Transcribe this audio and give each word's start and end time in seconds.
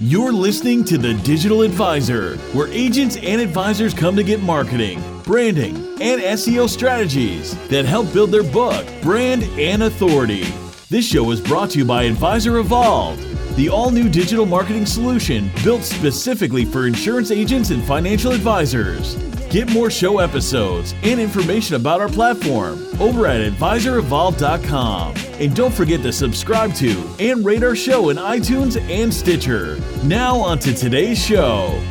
You're 0.00 0.32
listening 0.32 0.84
to 0.84 0.96
The 0.96 1.14
Digital 1.14 1.62
Advisor, 1.62 2.36
where 2.52 2.68
agents 2.68 3.16
and 3.16 3.40
advisors 3.40 3.92
come 3.92 4.14
to 4.14 4.22
get 4.22 4.40
marketing, 4.40 5.02
branding, 5.24 5.74
and 6.00 6.20
SEO 6.22 6.68
strategies 6.68 7.56
that 7.66 7.84
help 7.84 8.12
build 8.12 8.30
their 8.30 8.44
book, 8.44 8.86
brand, 9.02 9.42
and 9.58 9.82
authority. 9.82 10.44
This 10.88 11.04
show 11.04 11.28
is 11.32 11.40
brought 11.40 11.70
to 11.70 11.80
you 11.80 11.84
by 11.84 12.04
Advisor 12.04 12.58
Evolved, 12.58 13.26
the 13.56 13.68
all 13.70 13.90
new 13.90 14.08
digital 14.08 14.46
marketing 14.46 14.86
solution 14.86 15.50
built 15.64 15.82
specifically 15.82 16.64
for 16.64 16.86
insurance 16.86 17.32
agents 17.32 17.70
and 17.70 17.82
financial 17.82 18.30
advisors. 18.30 19.16
Get 19.50 19.72
more 19.72 19.90
show 19.90 20.18
episodes 20.18 20.94
and 21.02 21.18
information 21.18 21.76
about 21.76 22.02
our 22.02 22.08
platform 22.10 22.86
over 23.00 23.26
at 23.26 23.40
advisorevolved.com. 23.50 25.14
And 25.40 25.56
don't 25.56 25.72
forget 25.72 26.02
to 26.02 26.12
subscribe 26.12 26.74
to 26.74 27.02
and 27.18 27.42
rate 27.42 27.62
our 27.62 27.74
show 27.74 28.10
in 28.10 28.18
iTunes 28.18 28.78
and 28.90 29.12
Stitcher. 29.12 29.80
Now, 30.04 30.36
on 30.36 30.58
to 30.58 30.74
today's 30.74 31.18
show. 31.18 31.82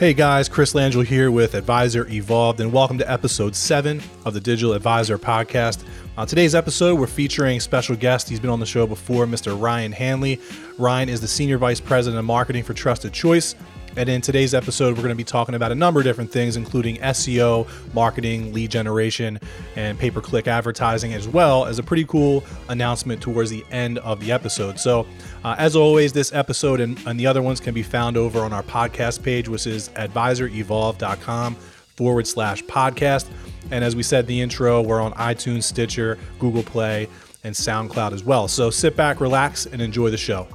Hey 0.00 0.14
guys, 0.14 0.48
Chris 0.48 0.72
Langell 0.72 1.06
here 1.06 1.30
with 1.30 1.54
Advisor 1.54 2.08
Evolved, 2.08 2.58
and 2.58 2.72
welcome 2.72 2.98
to 2.98 3.08
episode 3.08 3.54
seven 3.54 4.02
of 4.24 4.34
the 4.34 4.40
Digital 4.40 4.72
Advisor 4.72 5.16
podcast. 5.16 5.84
On 6.16 6.26
today's 6.26 6.56
episode, 6.56 6.98
we're 6.98 7.06
featuring 7.06 7.60
special 7.60 7.94
guest. 7.94 8.28
He's 8.28 8.40
been 8.40 8.50
on 8.50 8.58
the 8.58 8.66
show 8.66 8.84
before, 8.84 9.26
Mr. 9.26 9.56
Ryan 9.58 9.92
Hanley. 9.92 10.40
Ryan 10.76 11.08
is 11.08 11.20
the 11.20 11.28
Senior 11.28 11.58
Vice 11.58 11.78
President 11.80 12.18
of 12.18 12.24
Marketing 12.24 12.64
for 12.64 12.74
Trusted 12.74 13.12
Choice, 13.12 13.54
and 13.96 14.08
in 14.08 14.20
today's 14.20 14.54
episode, 14.54 14.96
we're 14.96 15.02
going 15.02 15.08
to 15.10 15.14
be 15.14 15.24
talking 15.24 15.54
about 15.54 15.70
a 15.72 15.74
number 15.74 16.00
of 16.00 16.04
different 16.04 16.30
things, 16.30 16.56
including 16.56 16.96
SEO, 16.96 17.68
marketing, 17.94 18.52
lead 18.52 18.70
generation, 18.70 19.38
and 19.76 19.98
pay 19.98 20.10
per 20.10 20.20
click 20.20 20.48
advertising, 20.48 21.12
as 21.12 21.28
well 21.28 21.66
as 21.66 21.78
a 21.78 21.82
pretty 21.82 22.04
cool 22.04 22.42
announcement 22.68 23.20
towards 23.20 23.50
the 23.50 23.64
end 23.70 23.98
of 23.98 24.20
the 24.20 24.32
episode. 24.32 24.78
So, 24.78 25.06
uh, 25.44 25.56
as 25.58 25.76
always, 25.76 26.12
this 26.12 26.32
episode 26.32 26.80
and, 26.80 26.98
and 27.06 27.20
the 27.20 27.26
other 27.26 27.42
ones 27.42 27.60
can 27.60 27.74
be 27.74 27.82
found 27.82 28.16
over 28.16 28.40
on 28.40 28.52
our 28.52 28.62
podcast 28.62 29.22
page, 29.22 29.48
which 29.48 29.66
is 29.66 29.90
advisorevolved.com 29.90 31.54
forward 31.54 32.26
slash 32.26 32.64
podcast. 32.64 33.28
And 33.70 33.84
as 33.84 33.94
we 33.94 34.02
said 34.02 34.24
in 34.24 34.28
the 34.28 34.40
intro, 34.40 34.80
we're 34.80 35.00
on 35.00 35.12
iTunes, 35.14 35.64
Stitcher, 35.64 36.18
Google 36.38 36.62
Play, 36.62 37.08
and 37.44 37.54
SoundCloud 37.54 38.12
as 38.12 38.24
well. 38.24 38.48
So 38.48 38.70
sit 38.70 38.96
back, 38.96 39.20
relax, 39.20 39.66
and 39.66 39.82
enjoy 39.82 40.10
the 40.10 40.16
show. 40.16 40.48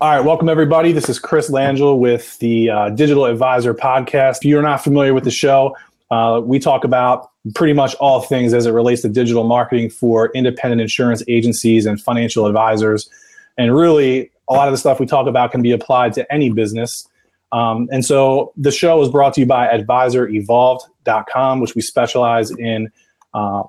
All 0.00 0.10
right, 0.10 0.20
welcome 0.20 0.48
everybody. 0.48 0.92
This 0.92 1.08
is 1.08 1.18
Chris 1.18 1.50
Langell 1.50 1.98
with 1.98 2.38
the 2.38 2.70
uh, 2.70 2.90
Digital 2.90 3.26
Advisor 3.26 3.74
podcast. 3.74 4.38
If 4.38 4.44
you're 4.46 4.62
not 4.62 4.82
familiar 4.82 5.14
with 5.14 5.24
the 5.24 5.30
show, 5.30 5.76
uh, 6.10 6.40
we 6.44 6.58
talk 6.58 6.84
about 6.84 7.30
pretty 7.54 7.72
much 7.72 7.94
all 7.96 8.20
things 8.20 8.52
as 8.54 8.66
it 8.66 8.72
relates 8.72 9.02
to 9.02 9.08
digital 9.08 9.44
marketing 9.44 9.90
for 9.90 10.30
independent 10.34 10.80
insurance 10.80 11.22
agencies 11.28 11.86
and 11.86 12.00
financial 12.00 12.46
advisors. 12.46 13.08
And 13.56 13.74
really, 13.74 14.30
a 14.48 14.54
lot 14.54 14.68
of 14.68 14.72
the 14.72 14.78
stuff 14.78 14.98
we 15.00 15.06
talk 15.06 15.26
about 15.26 15.52
can 15.52 15.62
be 15.62 15.72
applied 15.72 16.12
to 16.14 16.32
any 16.32 16.50
business. 16.50 17.08
Um, 17.52 17.88
and 17.92 18.04
so 18.04 18.52
the 18.56 18.70
show 18.70 19.00
is 19.02 19.08
brought 19.08 19.34
to 19.34 19.40
you 19.40 19.46
by 19.46 19.68
advisorevolved.com, 19.68 21.60
which 21.60 21.74
we 21.74 21.82
specialize 21.82 22.50
in 22.50 22.90
uh, 23.34 23.62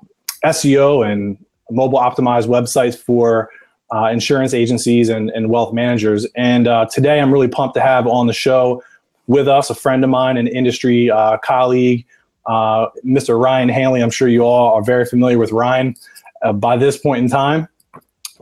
SEO 0.44 1.06
and 1.10 1.38
mobile 1.70 1.98
optimized 1.98 2.46
websites 2.46 2.96
for 2.96 3.50
uh, 3.94 4.06
insurance 4.06 4.54
agencies 4.54 5.08
and, 5.08 5.30
and 5.30 5.50
wealth 5.50 5.72
managers. 5.72 6.26
And 6.36 6.66
uh, 6.66 6.86
today 6.86 7.20
I'm 7.20 7.32
really 7.32 7.48
pumped 7.48 7.74
to 7.74 7.80
have 7.80 8.06
on 8.06 8.26
the 8.26 8.32
show 8.32 8.82
with 9.26 9.48
us 9.48 9.70
a 9.70 9.74
friend 9.74 10.02
of 10.04 10.10
mine, 10.10 10.36
an 10.36 10.46
industry 10.46 11.10
uh, 11.10 11.38
colleague, 11.38 12.04
uh, 12.46 12.88
Mr. 13.04 13.40
Ryan 13.40 13.68
Hanley. 13.68 14.02
I'm 14.02 14.10
sure 14.10 14.28
you 14.28 14.42
all 14.42 14.74
are 14.74 14.82
very 14.82 15.04
familiar 15.04 15.38
with 15.38 15.52
Ryan 15.52 15.94
uh, 16.42 16.52
by 16.52 16.76
this 16.76 16.98
point 16.98 17.24
in 17.24 17.30
time. 17.30 17.68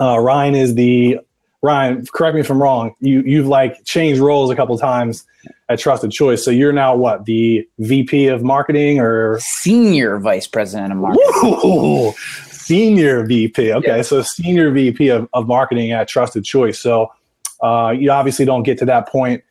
Uh, 0.01 0.19
Ryan 0.19 0.55
is 0.55 0.75
the 0.75 1.19
Ryan. 1.63 2.05
Correct 2.13 2.35
me 2.35 2.41
if 2.41 2.51
I'm 2.51 2.61
wrong. 2.61 2.95
You 3.01 3.23
you've 3.23 3.47
like 3.47 3.85
changed 3.85 4.21
roles 4.21 4.51
a 4.51 4.57
couple 4.57 4.77
times 4.79 5.25
at 5.69 5.79
Trusted 5.79 6.11
Choice. 6.11 6.45
So 6.45 6.51
you're 6.51 6.73
now 6.73 6.97
what 6.97 7.25
the 7.27 7.67
VP 7.79 8.27
of 8.27 8.43
marketing 8.43 8.99
or 8.99 9.39
senior 9.41 10.19
vice 10.19 10.47
president 10.47 10.93
of 10.93 10.99
marketing. 10.99 11.31
Woo! 11.43 12.13
Senior 12.65 13.25
VP. 13.27 13.73
Okay, 13.73 13.97
yeah. 13.97 14.03
so 14.03 14.23
senior 14.23 14.71
VP 14.71 15.09
of, 15.09 15.29
of 15.33 15.47
marketing 15.47 15.93
at 15.93 16.09
Trusted 16.09 16.45
Choice. 16.45 16.79
So 16.79 17.13
uh, 17.63 17.95
you 17.97 18.11
obviously 18.11 18.45
don't 18.45 18.63
get 18.63 18.79
to 18.79 18.85
that 18.87 19.09
point 19.09 19.43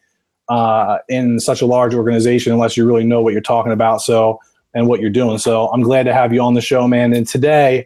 uh, 0.49 0.97
in 1.09 1.39
such 1.39 1.61
a 1.61 1.65
large 1.65 1.93
organization 1.93 2.51
unless 2.51 2.75
you 2.75 2.85
really 2.85 3.05
know 3.05 3.21
what 3.21 3.33
you're 3.33 3.41
talking 3.41 3.71
about. 3.71 4.01
So 4.01 4.39
and 4.73 4.87
what 4.87 4.99
you're 4.99 5.09
doing. 5.09 5.37
So 5.37 5.67
I'm 5.69 5.81
glad 5.81 6.03
to 6.03 6.13
have 6.13 6.33
you 6.33 6.41
on 6.41 6.53
the 6.53 6.61
show, 6.61 6.87
man. 6.87 7.13
And 7.13 7.27
today, 7.27 7.85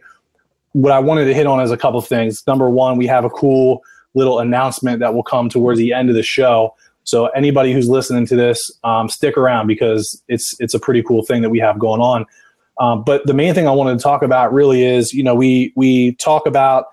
what 0.72 0.92
I 0.92 0.98
wanted 0.98 1.24
to 1.26 1.34
hit 1.34 1.46
on 1.46 1.60
is 1.60 1.70
a 1.70 1.76
couple 1.76 2.00
things. 2.00 2.46
Number 2.46 2.68
one, 2.70 2.96
we 2.96 3.06
have 3.06 3.24
a 3.24 3.30
cool 3.30 3.82
little 4.14 4.38
announcement 4.38 5.00
that 5.00 5.14
will 5.14 5.22
come 5.22 5.48
towards 5.48 5.78
the 5.78 5.92
end 5.92 6.08
of 6.08 6.14
the 6.14 6.22
show. 6.22 6.74
So 7.04 7.26
anybody 7.28 7.72
who's 7.72 7.88
listening 7.88 8.26
to 8.26 8.36
this, 8.36 8.70
um, 8.82 9.08
stick 9.08 9.36
around 9.36 9.68
because 9.68 10.22
it's 10.28 10.56
it's 10.58 10.74
a 10.74 10.80
pretty 10.80 11.02
cool 11.02 11.24
thing 11.24 11.42
that 11.42 11.50
we 11.50 11.58
have 11.60 11.78
going 11.78 12.00
on. 12.00 12.26
Um, 12.78 13.02
but 13.04 13.26
the 13.26 13.34
main 13.34 13.54
thing 13.54 13.66
I 13.66 13.70
wanted 13.70 13.98
to 13.98 14.02
talk 14.02 14.22
about 14.22 14.52
really 14.52 14.84
is, 14.84 15.12
you 15.12 15.22
know, 15.22 15.34
we 15.34 15.72
we 15.76 16.14
talk 16.16 16.46
about 16.46 16.86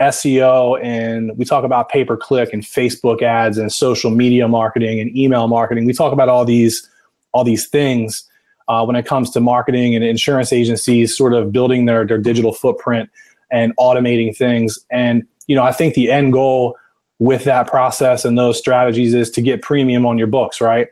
SEO 0.00 0.82
and 0.82 1.36
we 1.36 1.44
talk 1.44 1.64
about 1.64 1.88
pay 1.88 2.04
per 2.04 2.16
click 2.16 2.52
and 2.52 2.62
Facebook 2.62 3.22
ads 3.22 3.58
and 3.58 3.72
social 3.72 4.10
media 4.10 4.48
marketing 4.48 5.00
and 5.00 5.16
email 5.16 5.48
marketing. 5.48 5.84
We 5.84 5.92
talk 5.92 6.12
about 6.12 6.28
all 6.28 6.44
these 6.44 6.88
all 7.32 7.44
these 7.44 7.68
things 7.68 8.24
uh, 8.68 8.84
when 8.84 8.96
it 8.96 9.06
comes 9.06 9.30
to 9.30 9.40
marketing 9.40 9.94
and 9.94 10.04
insurance 10.04 10.52
agencies 10.52 11.16
sort 11.16 11.34
of 11.34 11.52
building 11.52 11.84
their 11.86 12.06
their 12.06 12.18
digital 12.18 12.52
footprint 12.52 13.10
and 13.50 13.76
automating 13.76 14.34
things. 14.36 14.78
And 14.90 15.26
you 15.46 15.54
know, 15.54 15.62
I 15.62 15.72
think 15.72 15.94
the 15.94 16.10
end 16.10 16.32
goal 16.32 16.76
with 17.18 17.44
that 17.44 17.68
process 17.68 18.24
and 18.24 18.36
those 18.36 18.58
strategies 18.58 19.14
is 19.14 19.30
to 19.30 19.42
get 19.42 19.62
premium 19.62 20.06
on 20.06 20.18
your 20.18 20.26
books, 20.26 20.60
right? 20.60 20.88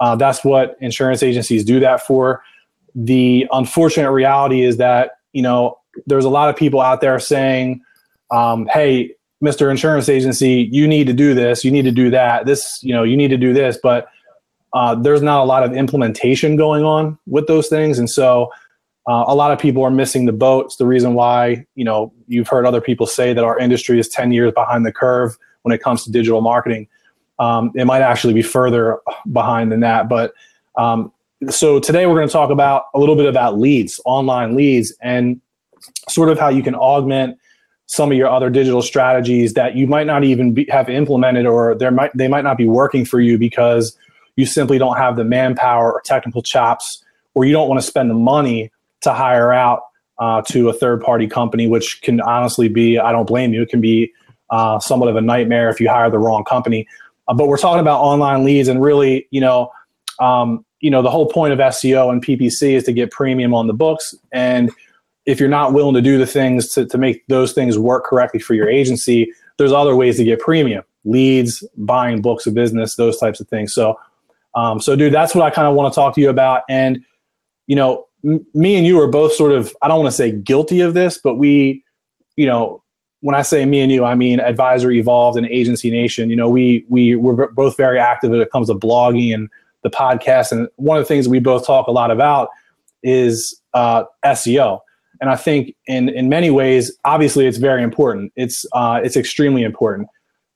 Uh, 0.00 0.16
that's 0.16 0.44
what 0.44 0.76
insurance 0.80 1.22
agencies 1.22 1.64
do 1.64 1.80
that 1.80 2.06
for 2.06 2.42
the 2.94 3.46
unfortunate 3.52 4.12
reality 4.12 4.62
is 4.62 4.76
that 4.76 5.12
you 5.32 5.42
know 5.42 5.78
there's 6.06 6.24
a 6.24 6.30
lot 6.30 6.48
of 6.48 6.56
people 6.56 6.80
out 6.80 7.00
there 7.00 7.18
saying 7.18 7.80
um, 8.30 8.66
hey 8.72 9.10
mr 9.42 9.70
insurance 9.70 10.08
agency 10.08 10.68
you 10.72 10.88
need 10.88 11.06
to 11.06 11.12
do 11.12 11.34
this 11.34 11.64
you 11.64 11.70
need 11.70 11.84
to 11.84 11.90
do 11.90 12.08
that 12.08 12.46
this 12.46 12.78
you 12.82 12.94
know 12.94 13.02
you 13.02 13.16
need 13.16 13.28
to 13.28 13.36
do 13.36 13.52
this. 13.52 13.78
But 13.82 14.08
uh, 14.74 14.96
there's 14.96 15.22
not 15.22 15.40
a 15.40 15.44
lot 15.44 15.62
of 15.62 15.72
implementation 15.72 16.56
going 16.56 16.84
on 16.84 17.16
with 17.26 17.46
those 17.46 17.68
things. 17.68 17.98
And 17.98 18.10
so 18.10 18.50
uh, 19.08 19.24
a 19.28 19.34
lot 19.34 19.52
of 19.52 19.58
people 19.58 19.84
are 19.84 19.90
missing 19.90 20.24
the 20.24 20.32
boat. 20.32 20.66
It's 20.66 20.76
the 20.76 20.86
reason 20.86 21.14
why 21.14 21.64
you 21.74 21.84
know 21.84 22.12
you've 22.26 22.48
heard 22.48 22.66
other 22.66 22.80
people 22.80 23.06
say 23.06 23.32
that 23.32 23.44
our 23.44 23.58
industry 23.58 23.98
is 23.98 24.08
10 24.08 24.32
years 24.32 24.52
behind 24.52 24.84
the 24.84 24.92
curve 24.92 25.36
when 25.62 25.74
it 25.74 25.82
comes 25.82 26.04
to 26.04 26.10
digital 26.10 26.40
marketing. 26.40 26.88
Um, 27.38 27.72
it 27.74 27.84
might 27.84 28.02
actually 28.02 28.34
be 28.34 28.42
further 28.42 29.00
behind 29.32 29.72
than 29.72 29.80
that. 29.80 30.08
But 30.08 30.32
um, 30.76 31.12
so 31.50 31.80
today 31.80 32.06
we're 32.06 32.14
going 32.14 32.28
to 32.28 32.32
talk 32.32 32.50
about 32.50 32.84
a 32.94 32.98
little 32.98 33.16
bit 33.16 33.26
about 33.26 33.58
leads, 33.58 34.00
online 34.04 34.54
leads, 34.54 34.94
and 35.00 35.40
sort 36.08 36.28
of 36.28 36.38
how 36.38 36.48
you 36.48 36.62
can 36.62 36.74
augment 36.74 37.38
some 37.86 38.10
of 38.10 38.16
your 38.16 38.28
other 38.28 38.50
digital 38.50 38.82
strategies 38.82 39.54
that 39.54 39.76
you 39.76 39.86
might 39.86 40.06
not 40.06 40.24
even 40.24 40.54
be, 40.54 40.66
have 40.70 40.88
implemented, 40.88 41.46
or 41.46 41.74
there 41.74 41.90
might 41.90 42.10
they 42.16 42.28
might 42.28 42.44
not 42.44 42.56
be 42.56 42.66
working 42.66 43.04
for 43.04 43.20
you 43.20 43.38
because 43.38 43.96
you 44.36 44.46
simply 44.46 44.78
don't 44.78 44.96
have 44.96 45.16
the 45.16 45.24
manpower 45.24 45.92
or 45.92 46.00
technical 46.02 46.42
chops, 46.42 47.04
or 47.34 47.44
you 47.44 47.52
don't 47.52 47.68
want 47.68 47.80
to 47.80 47.86
spend 47.86 48.10
the 48.10 48.14
money 48.14 48.70
to 49.02 49.12
hire 49.12 49.52
out 49.52 49.82
uh, 50.18 50.42
to 50.42 50.68
a 50.68 50.72
third 50.72 51.00
party 51.00 51.26
company, 51.26 51.66
which 51.66 52.00
can 52.02 52.20
honestly 52.20 52.68
be 52.68 52.98
I 52.98 53.12
don't 53.12 53.26
blame 53.26 53.52
you. 53.52 53.62
It 53.62 53.68
can 53.68 53.80
be 53.80 54.12
uh, 54.50 54.78
somewhat 54.78 55.08
of 55.08 55.16
a 55.16 55.20
nightmare 55.20 55.68
if 55.68 55.80
you 55.80 55.88
hire 55.88 56.10
the 56.10 56.18
wrong 56.18 56.44
company. 56.44 56.86
Uh, 57.28 57.34
but 57.34 57.48
we're 57.48 57.58
talking 57.58 57.80
about 57.80 58.00
online 58.00 58.44
leads, 58.44 58.68
and 58.68 58.82
really, 58.82 59.26
you 59.30 59.40
know. 59.40 59.70
Um, 60.20 60.64
you 60.84 60.90
know 60.90 61.00
the 61.00 61.10
whole 61.10 61.26
point 61.26 61.54
of 61.54 61.58
SEO 61.58 62.12
and 62.12 62.22
PPC 62.22 62.72
is 62.72 62.84
to 62.84 62.92
get 62.92 63.10
premium 63.10 63.54
on 63.54 63.68
the 63.68 63.72
books. 63.72 64.14
And 64.32 64.70
if 65.24 65.40
you're 65.40 65.48
not 65.48 65.72
willing 65.72 65.94
to 65.94 66.02
do 66.02 66.18
the 66.18 66.26
things 66.26 66.68
to, 66.74 66.84
to 66.84 66.98
make 66.98 67.26
those 67.28 67.54
things 67.54 67.78
work 67.78 68.04
correctly 68.04 68.38
for 68.38 68.52
your 68.52 68.68
agency 68.68 69.32
there's 69.56 69.72
other 69.72 69.96
ways 69.96 70.18
to 70.18 70.24
get 70.24 70.40
premium 70.40 70.82
leads 71.04 71.64
buying 71.78 72.20
books 72.20 72.46
of 72.46 72.52
business 72.52 72.96
those 72.96 73.18
types 73.18 73.40
of 73.40 73.48
things. 73.48 73.72
So 73.72 73.98
um, 74.54 74.78
so 74.78 74.94
dude 74.94 75.14
that's 75.14 75.34
what 75.34 75.42
i 75.42 75.48
kind 75.48 75.66
of 75.66 75.74
want 75.74 75.92
to 75.92 75.94
talk 75.94 76.14
to 76.16 76.20
you 76.20 76.28
about. 76.28 76.64
And 76.68 77.02
you 77.66 77.76
know 77.76 78.06
m- 78.22 78.46
me 78.52 78.76
and 78.76 78.86
you 78.86 79.00
are 79.00 79.08
both 79.08 79.32
sort 79.32 79.52
of 79.52 79.74
i 79.80 79.88
don't 79.88 80.00
want 80.00 80.10
to 80.10 80.16
say 80.16 80.32
guilty 80.32 80.80
of 80.80 80.92
this 80.92 81.16
but 81.16 81.36
we 81.36 81.82
you 82.36 82.44
know 82.44 82.82
when 83.20 83.34
i 83.34 83.40
say 83.40 83.64
me 83.64 83.80
and 83.80 83.90
you 83.90 84.04
i 84.04 84.14
mean 84.14 84.38
advisor 84.38 84.90
evolved 84.90 85.38
and 85.38 85.46
agency 85.46 85.90
nation. 85.90 86.28
You 86.28 86.36
know 86.36 86.50
we 86.50 86.84
we 86.90 87.16
we're 87.16 87.50
both 87.52 87.74
very 87.78 87.98
active 87.98 88.32
when 88.32 88.42
it 88.42 88.52
comes 88.52 88.66
to 88.66 88.74
blogging 88.74 89.32
and 89.32 89.48
the 89.84 89.90
podcast. 89.90 90.50
And 90.50 90.68
one 90.76 90.98
of 90.98 91.02
the 91.02 91.06
things 91.06 91.28
we 91.28 91.38
both 91.38 91.64
talk 91.64 91.86
a 91.86 91.92
lot 91.92 92.10
about 92.10 92.48
is 93.04 93.60
uh, 93.74 94.04
SEO. 94.24 94.80
And 95.20 95.30
I 95.30 95.36
think 95.36 95.76
in 95.86 96.08
in 96.08 96.28
many 96.28 96.50
ways, 96.50 96.92
obviously, 97.04 97.46
it's 97.46 97.58
very 97.58 97.84
important. 97.84 98.32
It's 98.34 98.66
uh, 98.72 99.00
it's 99.04 99.16
extremely 99.16 99.62
important. 99.62 100.08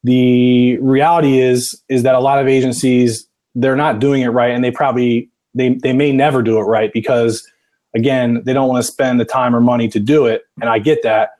The 0.03 0.79
reality 0.79 1.39
is 1.39 1.81
is 1.89 2.03
that 2.03 2.17
a 2.17 2.21
lot 2.21 2.41
of 2.41 2.49
agencies 2.49 3.29
they're 3.55 3.77
not 3.77 4.01
doing 4.01 4.23
it 4.23 4.29
right, 4.29 4.51
and 4.51 4.65
they 4.65 4.73
probably 4.73 5.31
they 5.55 5.75
they 5.75 5.93
may 5.93 6.13
never 6.13 6.43
do 6.43 6.59
it 6.59 6.63
right 6.63 6.93
because 6.93 7.49
again 7.95 8.43
they 8.45 8.53
don't 8.53 8.69
want 8.69 8.85
to 8.85 8.91
spend 8.91 9.21
the 9.21 9.25
time 9.25 9.55
or 9.55 9.61
money 9.61 9.89
to 9.89 10.01
do 10.01 10.27
it. 10.27 10.43
And 10.61 10.69
I 10.69 10.81
get 10.81 11.03
that. 11.03 11.31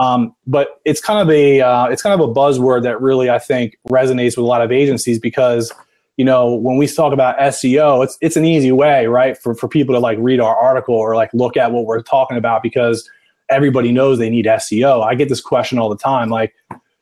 Um, 0.00 0.34
but 0.46 0.80
it's 0.84 1.00
kind 1.00 1.20
of 1.20 1.30
a 1.30 1.60
uh, 1.60 1.86
it's 1.86 2.02
kind 2.02 2.20
of 2.20 2.28
a 2.28 2.32
buzzword 2.32 2.82
that 2.82 3.00
really 3.00 3.30
I 3.30 3.38
think 3.38 3.78
resonates 3.88 4.36
with 4.36 4.38
a 4.38 4.48
lot 4.48 4.62
of 4.62 4.72
agencies 4.72 5.20
because 5.20 5.72
you 6.16 6.24
know 6.24 6.54
when 6.54 6.76
we 6.76 6.86
talk 6.86 7.12
about 7.12 7.38
SEO, 7.38 8.04
it's 8.04 8.16
it's 8.20 8.36
an 8.36 8.44
easy 8.44 8.72
way, 8.72 9.06
right, 9.06 9.36
for 9.36 9.54
for 9.54 9.68
people 9.68 9.94
to 9.94 9.98
like 9.98 10.18
read 10.20 10.40
our 10.40 10.56
article 10.56 10.94
or 10.94 11.16
like 11.16 11.32
look 11.34 11.56
at 11.56 11.72
what 11.72 11.86
we're 11.86 12.02
talking 12.02 12.36
about 12.36 12.62
because 12.62 13.08
everybody 13.48 13.92
knows 13.92 14.18
they 14.18 14.30
need 14.30 14.46
SEO. 14.46 15.04
I 15.04 15.14
get 15.14 15.28
this 15.28 15.40
question 15.40 15.78
all 15.78 15.88
the 15.88 15.96
time, 15.96 16.30
like 16.30 16.54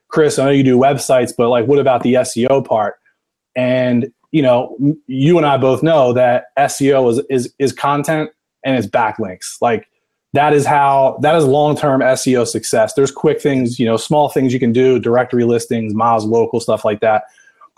Chris, 0.09 0.39
I 0.39 0.45
know 0.45 0.51
you 0.51 0.63
do 0.63 0.79
websites, 0.79 1.33
but 1.37 1.49
like 1.49 1.67
what 1.67 1.79
about 1.79 2.03
the 2.03 2.15
SEO 2.15 2.65
part? 2.65 2.97
And 3.55 4.13
you 4.31 4.43
know, 4.43 4.77
you 5.07 5.37
and 5.37 5.47
I 5.47 5.59
both 5.59 5.83
know 5.83 6.13
that 6.15 6.47
SEO 6.59 7.11
is 7.11 7.21
is 7.31 7.55
is 7.59 7.73
content 7.73 8.31
and 8.65 8.77
it's 8.77 8.87
backlinks. 8.87 9.61
Like 9.61 9.89
that 10.33 10.55
is 10.55 10.65
how 10.65 11.19
that 11.21 11.35
is 11.37 11.45
long-term 11.45 12.01
SEO 12.01 12.47
success. 12.47 12.95
There's 12.95 13.11
quick 13.11 13.41
things, 13.41 13.79
you 13.79 13.85
know, 13.85 13.99
small 13.99 14.31
things 14.31 14.53
you 14.53 14.59
can 14.59 14.73
do, 14.73 14.99
directory 14.99 15.45
listings, 15.45 15.93
Moz 15.93 16.25
Local, 16.25 16.61
stuff 16.61 16.85
like 16.85 17.01
that. 17.01 17.25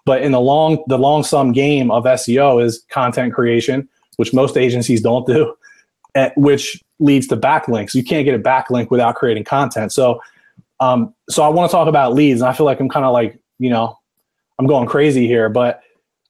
But 0.06 0.22
in 0.22 0.32
the 0.32 0.40
long 0.40 0.82
the 0.86 0.98
long 0.98 1.22
sum 1.22 1.52
game 1.52 1.90
of 1.90 2.04
SEO 2.04 2.62
is 2.62 2.84
content 2.90 3.34
creation, 3.34 3.88
which 4.16 4.34
most 4.34 4.56
agencies 4.56 5.00
don't 5.00 5.26
do, 5.26 5.54
which 6.36 6.82
leads 6.98 7.26
to 7.28 7.36
backlinks. 7.36 7.94
You 7.94 8.04
can't 8.04 8.24
get 8.24 8.34
a 8.34 8.38
backlink 8.38 8.90
without 8.90 9.14
creating 9.14 9.44
content. 9.44 9.92
So 9.92 10.20
um, 10.80 11.14
so 11.30 11.42
I 11.42 11.48
want 11.48 11.70
to 11.70 11.74
talk 11.74 11.88
about 11.88 12.14
leads, 12.14 12.40
and 12.40 12.48
I 12.48 12.52
feel 12.52 12.66
like 12.66 12.80
I'm 12.80 12.88
kind 12.88 13.06
of 13.06 13.12
like, 13.12 13.38
you 13.58 13.70
know, 13.70 13.98
I'm 14.58 14.66
going 14.66 14.86
crazy 14.86 15.26
here, 15.26 15.48
but 15.48 15.80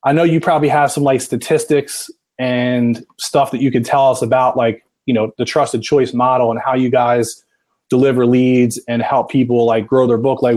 I 0.04 0.12
know 0.12 0.22
you 0.22 0.40
probably 0.40 0.68
have 0.68 0.92
some 0.92 1.02
like 1.02 1.20
statistics 1.20 2.10
and 2.38 3.04
stuff 3.18 3.50
that 3.52 3.60
you 3.60 3.70
could 3.70 3.84
tell 3.84 4.10
us 4.10 4.22
about 4.22 4.56
like 4.56 4.84
you 5.06 5.14
know 5.14 5.32
the 5.38 5.44
trusted 5.44 5.82
choice 5.82 6.12
model 6.12 6.50
and 6.50 6.60
how 6.60 6.74
you 6.74 6.90
guys 6.90 7.42
deliver 7.90 8.26
leads 8.26 8.80
and 8.88 9.02
help 9.02 9.30
people 9.30 9.66
like 9.66 9.86
grow 9.86 10.06
their 10.06 10.18
book 10.18 10.42
like 10.42 10.56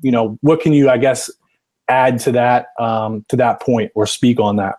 you 0.00 0.10
know 0.10 0.38
what 0.40 0.60
can 0.60 0.72
you 0.72 0.88
i 0.88 0.96
guess 0.96 1.30
add 1.88 2.18
to 2.20 2.32
that 2.32 2.68
um, 2.78 3.24
to 3.28 3.36
that 3.36 3.60
point 3.60 3.90
or 3.94 4.06
speak 4.06 4.38
on 4.40 4.56
that 4.56 4.76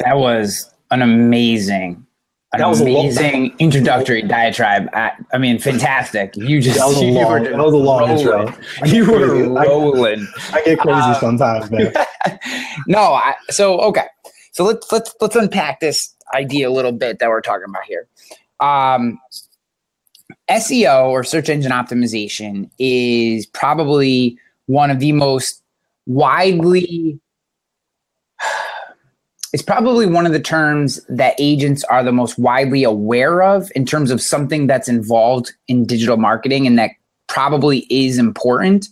that 0.00 0.18
was 0.18 0.70
an 0.90 1.02
amazing 1.02 2.06
an 2.52 2.60
that 2.60 2.68
was 2.68 2.82
amazing 2.82 3.42
long, 3.42 3.52
introductory 3.58 4.20
diatribe. 4.22 4.88
I, 4.92 5.12
I, 5.32 5.38
mean, 5.38 5.58
fantastic. 5.58 6.36
You 6.36 6.60
just 6.60 6.78
that 6.78 6.86
was 6.86 7.00
a 7.00 7.04
long, 7.10 7.44
that 7.44 7.56
was 7.56 7.72
a 7.72 7.76
long 7.76 8.10
intro. 8.10 8.54
You 8.84 9.10
were 9.10 9.48
rolling. 9.48 10.28
I, 10.52 10.58
I, 10.58 10.64
get 10.64 10.78
crazy 10.80 11.00
um, 11.00 11.14
sometimes, 11.14 11.70
man. 11.70 11.94
no, 12.86 13.14
I, 13.14 13.34
so 13.48 13.80
okay. 13.80 14.06
So 14.52 14.64
let's 14.64 14.92
let's 14.92 15.14
let's 15.22 15.34
unpack 15.34 15.80
this 15.80 16.14
idea 16.34 16.68
a 16.68 16.72
little 16.72 16.92
bit 16.92 17.20
that 17.20 17.30
we're 17.30 17.40
talking 17.40 17.64
about 17.68 17.84
here. 17.84 18.06
Um, 18.60 19.18
SEO 20.50 21.08
or 21.08 21.24
search 21.24 21.48
engine 21.48 21.72
optimization 21.72 22.68
is 22.78 23.46
probably 23.46 24.38
one 24.72 24.90
of 24.90 24.98
the 25.00 25.12
most 25.12 25.62
widely 26.06 27.20
it's 29.52 29.62
probably 29.62 30.06
one 30.06 30.24
of 30.24 30.32
the 30.32 30.40
terms 30.40 30.98
that 31.10 31.34
agents 31.38 31.84
are 31.84 32.02
the 32.02 32.12
most 32.12 32.38
widely 32.38 32.82
aware 32.82 33.42
of 33.42 33.70
in 33.74 33.84
terms 33.84 34.10
of 34.10 34.22
something 34.22 34.66
that's 34.66 34.88
involved 34.88 35.52
in 35.68 35.84
digital 35.84 36.16
marketing 36.16 36.66
and 36.66 36.78
that 36.78 36.90
probably 37.28 37.86
is 37.90 38.16
important 38.16 38.88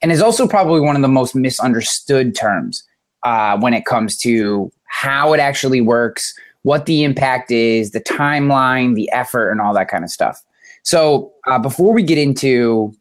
and 0.00 0.12
is 0.12 0.22
also 0.22 0.46
probably 0.46 0.80
one 0.80 0.94
of 0.94 1.02
the 1.02 1.08
most 1.08 1.34
misunderstood 1.34 2.36
terms 2.36 2.84
uh, 3.24 3.58
when 3.58 3.74
it 3.74 3.84
comes 3.86 4.16
to 4.16 4.70
how 4.84 5.32
it 5.32 5.40
actually 5.40 5.80
works 5.80 6.32
what 6.62 6.86
the 6.86 7.04
impact 7.04 7.50
is, 7.50 7.90
the 7.90 8.00
timeline, 8.00 8.94
the 8.94 9.10
effort, 9.12 9.50
and 9.50 9.60
all 9.60 9.74
that 9.74 9.88
kind 9.88 10.02
of 10.02 10.10
stuff. 10.10 10.42
So 10.82 11.32
uh, 11.46 11.58
before 11.58 11.92
we 11.92 12.02
get 12.02 12.18
into 12.18 12.94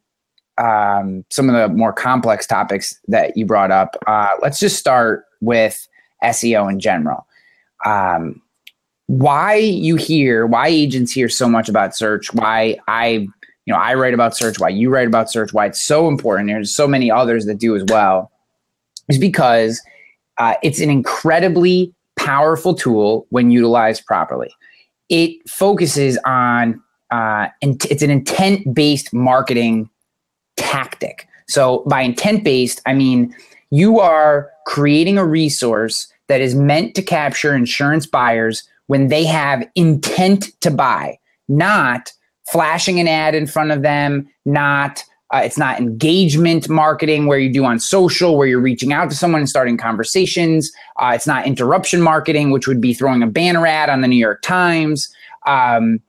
um, 0.57 1.25
some 1.31 1.49
of 1.49 1.55
the 1.55 1.75
more 1.75 1.93
complex 1.93 2.45
topics 2.45 2.99
that 3.07 3.35
you 3.35 3.45
brought 3.45 3.71
up, 3.71 3.97
uh, 4.07 4.29
let's 4.41 4.59
just 4.59 4.77
start 4.77 5.25
with 5.41 5.87
SEO 6.23 6.69
in 6.71 6.79
general. 6.79 7.25
Um, 7.85 8.41
why 9.07 9.55
you 9.55 9.95
hear, 9.95 10.45
why 10.45 10.67
agents 10.67 11.11
hear 11.11 11.27
so 11.27 11.47
much 11.47 11.69
about 11.69 11.95
search, 11.95 12.33
why 12.33 12.77
I, 12.87 13.27
you 13.65 13.73
know, 13.73 13.75
I 13.75 13.93
write 13.95 14.13
about 14.13 14.35
search, 14.35 14.59
why 14.59 14.69
you 14.69 14.89
write 14.89 15.07
about 15.07 15.29
search, 15.31 15.53
why 15.53 15.65
it's 15.65 15.85
so 15.85 16.07
important. 16.07 16.49
There's 16.49 16.75
so 16.75 16.87
many 16.87 17.11
others 17.11 17.45
that 17.45 17.59
do 17.59 17.75
as 17.75 17.83
well, 17.89 18.31
is 19.09 19.17
because 19.17 19.81
uh, 20.37 20.55
it's 20.63 20.79
an 20.79 20.89
incredibly 20.89 21.93
powerful 22.15 22.73
tool 22.73 23.27
when 23.29 23.51
utilized 23.51 24.05
properly. 24.05 24.53
It 25.09 25.47
focuses 25.49 26.17
on 26.25 26.81
uh, 27.11 27.49
and 27.61 27.83
it's 27.85 28.01
an 28.01 28.09
intent 28.09 28.73
based 28.73 29.13
marketing 29.13 29.89
tactic. 30.57 31.27
So 31.47 31.83
by 31.87 32.01
intent 32.01 32.43
based, 32.43 32.81
I 32.85 32.93
mean 32.93 33.35
you 33.69 33.99
are 33.99 34.51
creating 34.65 35.17
a 35.17 35.25
resource 35.25 36.07
that 36.27 36.41
is 36.41 36.55
meant 36.55 36.95
to 36.95 37.01
capture 37.01 37.55
insurance 37.55 38.05
buyers 38.05 38.63
when 38.87 39.07
they 39.07 39.25
have 39.25 39.67
intent 39.75 40.51
to 40.61 40.71
buy, 40.71 41.17
not 41.47 42.11
flashing 42.51 42.99
an 42.99 43.07
ad 43.07 43.33
in 43.35 43.47
front 43.47 43.71
of 43.71 43.81
them, 43.81 44.29
not 44.45 45.03
uh, 45.33 45.41
it's 45.43 45.57
not 45.57 45.79
engagement 45.79 46.69
marketing 46.69 47.25
where 47.25 47.39
you 47.39 47.51
do 47.51 47.65
on 47.65 47.79
social, 47.79 48.37
where 48.37 48.47
you're 48.47 48.59
reaching 48.59 48.93
out 48.93 49.09
to 49.09 49.15
someone 49.15 49.41
and 49.41 49.49
starting 49.49 49.77
conversations. 49.77 50.71
Uh, 50.99 51.13
it's 51.15 51.25
not 51.25 51.47
interruption 51.47 52.01
marketing, 52.01 52.51
which 52.51 52.67
would 52.67 52.79
be 52.79 52.93
throwing 52.93 53.23
a 53.23 53.27
banner 53.27 53.65
ad 53.65 53.89
on 53.89 54.01
the 54.01 54.07
New 54.07 54.17
York 54.17 54.43
Times. 54.43 55.11
Um, 55.47 55.99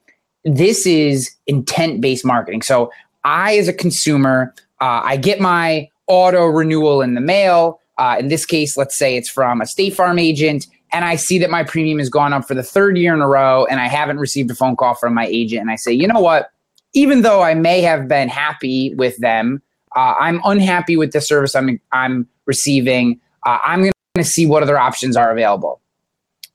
this 0.44 0.86
is 0.86 1.34
intent 1.46 2.02
based 2.02 2.24
marketing. 2.24 2.60
So 2.60 2.92
I, 3.24 3.56
as 3.56 3.68
a 3.68 3.72
consumer, 3.72 4.54
uh, 4.80 5.00
I 5.04 5.16
get 5.16 5.40
my 5.40 5.88
auto 6.06 6.46
renewal 6.46 7.02
in 7.02 7.14
the 7.14 7.20
mail. 7.20 7.80
Uh, 7.98 8.16
in 8.18 8.28
this 8.28 8.44
case, 8.44 8.76
let's 8.76 8.98
say 8.98 9.16
it's 9.16 9.30
from 9.30 9.60
a 9.60 9.66
State 9.66 9.94
Farm 9.94 10.18
agent, 10.18 10.66
and 10.92 11.04
I 11.04 11.16
see 11.16 11.38
that 11.38 11.50
my 11.50 11.64
premium 11.64 11.98
has 11.98 12.08
gone 12.08 12.32
up 12.32 12.46
for 12.46 12.54
the 12.54 12.62
third 12.62 12.98
year 12.98 13.14
in 13.14 13.20
a 13.20 13.28
row, 13.28 13.66
and 13.66 13.80
I 13.80 13.88
haven't 13.88 14.18
received 14.18 14.50
a 14.50 14.54
phone 14.54 14.76
call 14.76 14.94
from 14.94 15.14
my 15.14 15.26
agent. 15.26 15.62
And 15.62 15.70
I 15.70 15.76
say, 15.76 15.92
you 15.92 16.06
know 16.06 16.20
what? 16.20 16.50
even 16.94 17.22
though 17.22 17.42
I 17.42 17.54
may 17.54 17.82
have 17.82 18.08
been 18.08 18.28
happy 18.28 18.94
with 18.94 19.16
them, 19.18 19.60
uh, 19.94 20.14
I'm 20.18 20.40
unhappy 20.44 20.96
with 20.96 21.12
the 21.12 21.20
service 21.20 21.54
I'm 21.54 21.80
I'm 21.92 22.26
receiving. 22.46 23.20
Uh, 23.44 23.58
I'm 23.64 23.80
going 23.82 23.92
to 24.16 24.24
see 24.24 24.46
what 24.46 24.62
other 24.62 24.78
options 24.78 25.16
are 25.16 25.30
available. 25.30 25.80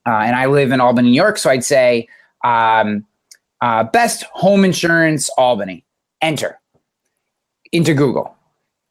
Uh, 0.06 0.12
and 0.12 0.36
I 0.36 0.48
live 0.48 0.72
in 0.72 0.82
Albany, 0.82 1.10
New 1.10 1.16
York, 1.16 1.38
so 1.38 1.50
I'd 1.50 1.64
say 1.64 2.08
um, 2.44 3.06
uh, 3.62 3.84
best 3.84 4.24
home 4.34 4.66
insurance 4.66 5.30
Albany. 5.38 5.86
Enter 6.22 6.59
into 7.72 7.94
Google, 7.94 8.36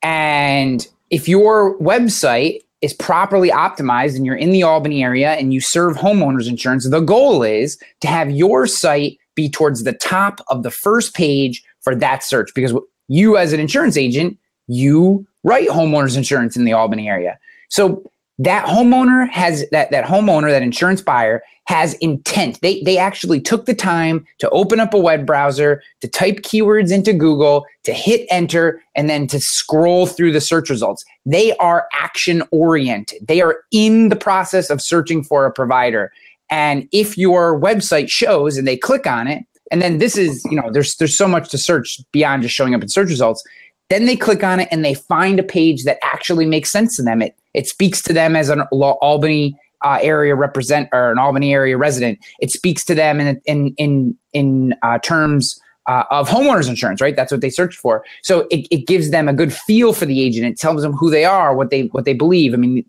and 0.03 0.87
if 1.11 1.29
your 1.29 1.79
website 1.79 2.61
is 2.81 2.95
properly 2.95 3.51
optimized 3.51 4.15
and 4.15 4.25
you're 4.25 4.37
in 4.37 4.51
the 4.51 4.63
Albany 4.63 5.03
area 5.03 5.33
and 5.33 5.53
you 5.53 5.61
serve 5.61 5.97
homeowners 5.97 6.49
insurance, 6.49 6.89
the 6.89 7.01
goal 7.01 7.43
is 7.43 7.77
to 8.01 8.09
have 8.09 8.31
your 8.31 8.67
site 8.67 9.19
be 9.35 9.49
towards 9.49 9.83
the 9.83 9.93
top 9.93 10.41
of 10.49 10.63
the 10.63 10.71
first 10.71 11.15
page 11.15 11.63
for 11.81 11.95
that 11.97 12.23
search. 12.23 12.51
Because 12.55 12.73
you 13.09 13.37
as 13.37 13.53
an 13.53 13.59
insurance 13.59 13.97
agent 13.97 14.39
you 14.69 15.27
write 15.43 15.69
homeowners 15.69 16.17
insurance 16.17 16.57
in 16.57 16.65
the 16.65 16.73
albany 16.73 17.09
area. 17.09 17.39
So 17.71 18.09
that 18.39 18.67
homeowner 18.67 19.29
has 19.31 19.65
that 19.71 19.91
that 19.91 20.05
homeowner 20.05 20.51
that 20.51 20.63
insurance 20.63 21.03
buyer 21.03 21.43
has 21.65 21.95
intent. 21.95 22.61
They 22.63 22.83
they 22.83 22.97
actually 22.97 23.41
took 23.41 23.67
the 23.67 23.75
time 23.75 24.25
to 24.39 24.49
open 24.51 24.81
up 24.81 24.95
a 24.95 24.99
web 24.99 25.27
browser 25.27 25.83
to 26.01 26.09
type 26.09 26.37
keywords 26.37 26.93
into 26.93 27.13
google 27.13 27.67
to 27.85 27.93
hit 27.93 28.27
enter 28.31 28.83
and 28.95 29.11
then 29.11 29.27
to 29.29 29.41
scroll 29.41 30.07
through 30.07 30.33
the 30.33 30.41
search 30.41 30.71
results. 30.71 31.05
They 31.27 31.57
are 31.57 31.89
action 31.93 32.43
oriented. 32.53 33.27
They 33.27 33.41
are 33.41 33.61
in 33.73 34.09
the 34.09 34.17
process 34.17 34.71
of 34.71 34.81
searching 34.81 35.25
for 35.25 35.45
a 35.45 35.53
provider. 35.53 36.13
And 36.51 36.89
if 36.93 37.19
your 37.19 37.61
website 37.61 38.09
shows 38.09 38.57
and 38.57 38.67
they 38.67 38.77
click 38.77 39.07
on 39.07 39.27
it, 39.27 39.45
and 39.71 39.83
then 39.83 39.99
this 39.99 40.17
is, 40.17 40.43
you 40.51 40.57
know, 40.57 40.71
there's 40.71 40.97
there's 40.97 41.17
so 41.17 41.29
much 41.29 41.51
to 41.51 41.59
search 41.59 42.01
beyond 42.13 42.43
just 42.43 42.55
showing 42.55 42.75
up 42.75 42.83
in 42.83 42.89
search 42.89 43.09
results. 43.09 43.43
Then 43.91 44.07
they 44.07 44.17
click 44.17 44.45
on 44.45 44.61
it 44.61 44.69
and 44.71 44.85
they 44.85 44.95
find 44.95 45.39
a 45.39 45.43
page 45.43 45.85
that 45.85 45.99
actually 46.03 46.47
makes 46.47 46.71
sense 46.71 46.97
to 46.97 47.03
them. 47.03 47.23
It 47.23 47.37
it 47.55 47.67
speaks 47.67 48.03
to 48.03 48.13
them 48.13 48.37
as 48.37 48.49
an 48.51 48.63
Albany 48.73 49.59
uh, 49.85 49.99
area 50.03 50.35
represent 50.35 50.89
or 50.93 51.11
an 51.11 51.19
Albany 51.19 51.53
area 51.53 51.77
resident. 51.77 52.19
It 52.41 52.51
speaks 52.51 52.85
to 52.87 52.95
them 52.95 53.21
in 53.21 53.41
in 53.47 53.75
in 53.79 54.17
in 54.33 54.75
uh, 54.83 54.99
terms 54.99 55.61
uh, 55.87 56.05
of 56.11 56.29
homeowners 56.29 56.69
insurance, 56.69 57.01
right? 57.01 57.17
That's 57.17 57.33
what 57.33 57.41
they 57.41 57.51
search 57.51 57.75
for. 57.75 58.05
So 58.23 58.47
it, 58.51 58.69
it 58.71 58.87
gives 58.87 59.11
them 59.11 59.27
a 59.27 59.33
good 59.33 59.53
feel 59.53 59.95
for 59.95 60.05
the 60.05 60.21
agent. 60.21 60.47
It 60.47 60.59
tells 60.59 60.83
them 60.83 60.93
who 60.93 61.11
they 61.11 61.25
are, 61.25 61.57
what 61.57 61.71
they 61.71 61.87
what 61.87 62.05
they 62.05 62.13
believe. 62.13 62.53
I 62.53 62.57
mean, 62.59 62.85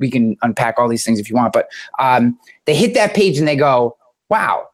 we 0.00 0.10
can 0.10 0.36
unpack 0.42 0.78
all 0.78 0.88
these 0.88 1.04
things 1.04 1.20
if 1.20 1.30
you 1.30 1.36
want. 1.36 1.52
But 1.52 1.68
um, 2.00 2.38
they 2.64 2.74
hit 2.74 2.94
that 2.94 3.14
page 3.14 3.38
and 3.38 3.46
they 3.46 3.54
go, 3.54 3.96
wow, 4.30 4.66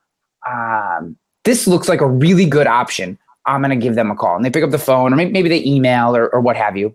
um, 0.48 1.16
this 1.44 1.66
looks 1.66 1.88
like 1.88 2.00
a 2.00 2.08
really 2.08 2.46
good 2.46 2.66
option. 2.66 3.18
I'm 3.46 3.60
going 3.62 3.78
to 3.78 3.82
give 3.82 3.94
them 3.94 4.10
a 4.10 4.16
call. 4.16 4.36
And 4.36 4.44
they 4.44 4.50
pick 4.50 4.64
up 4.64 4.70
the 4.70 4.78
phone 4.78 5.12
or 5.12 5.16
maybe, 5.16 5.48
they 5.48 5.64
email 5.64 6.16
or, 6.16 6.28
or 6.28 6.40
what 6.40 6.56
have 6.56 6.76
you. 6.76 6.94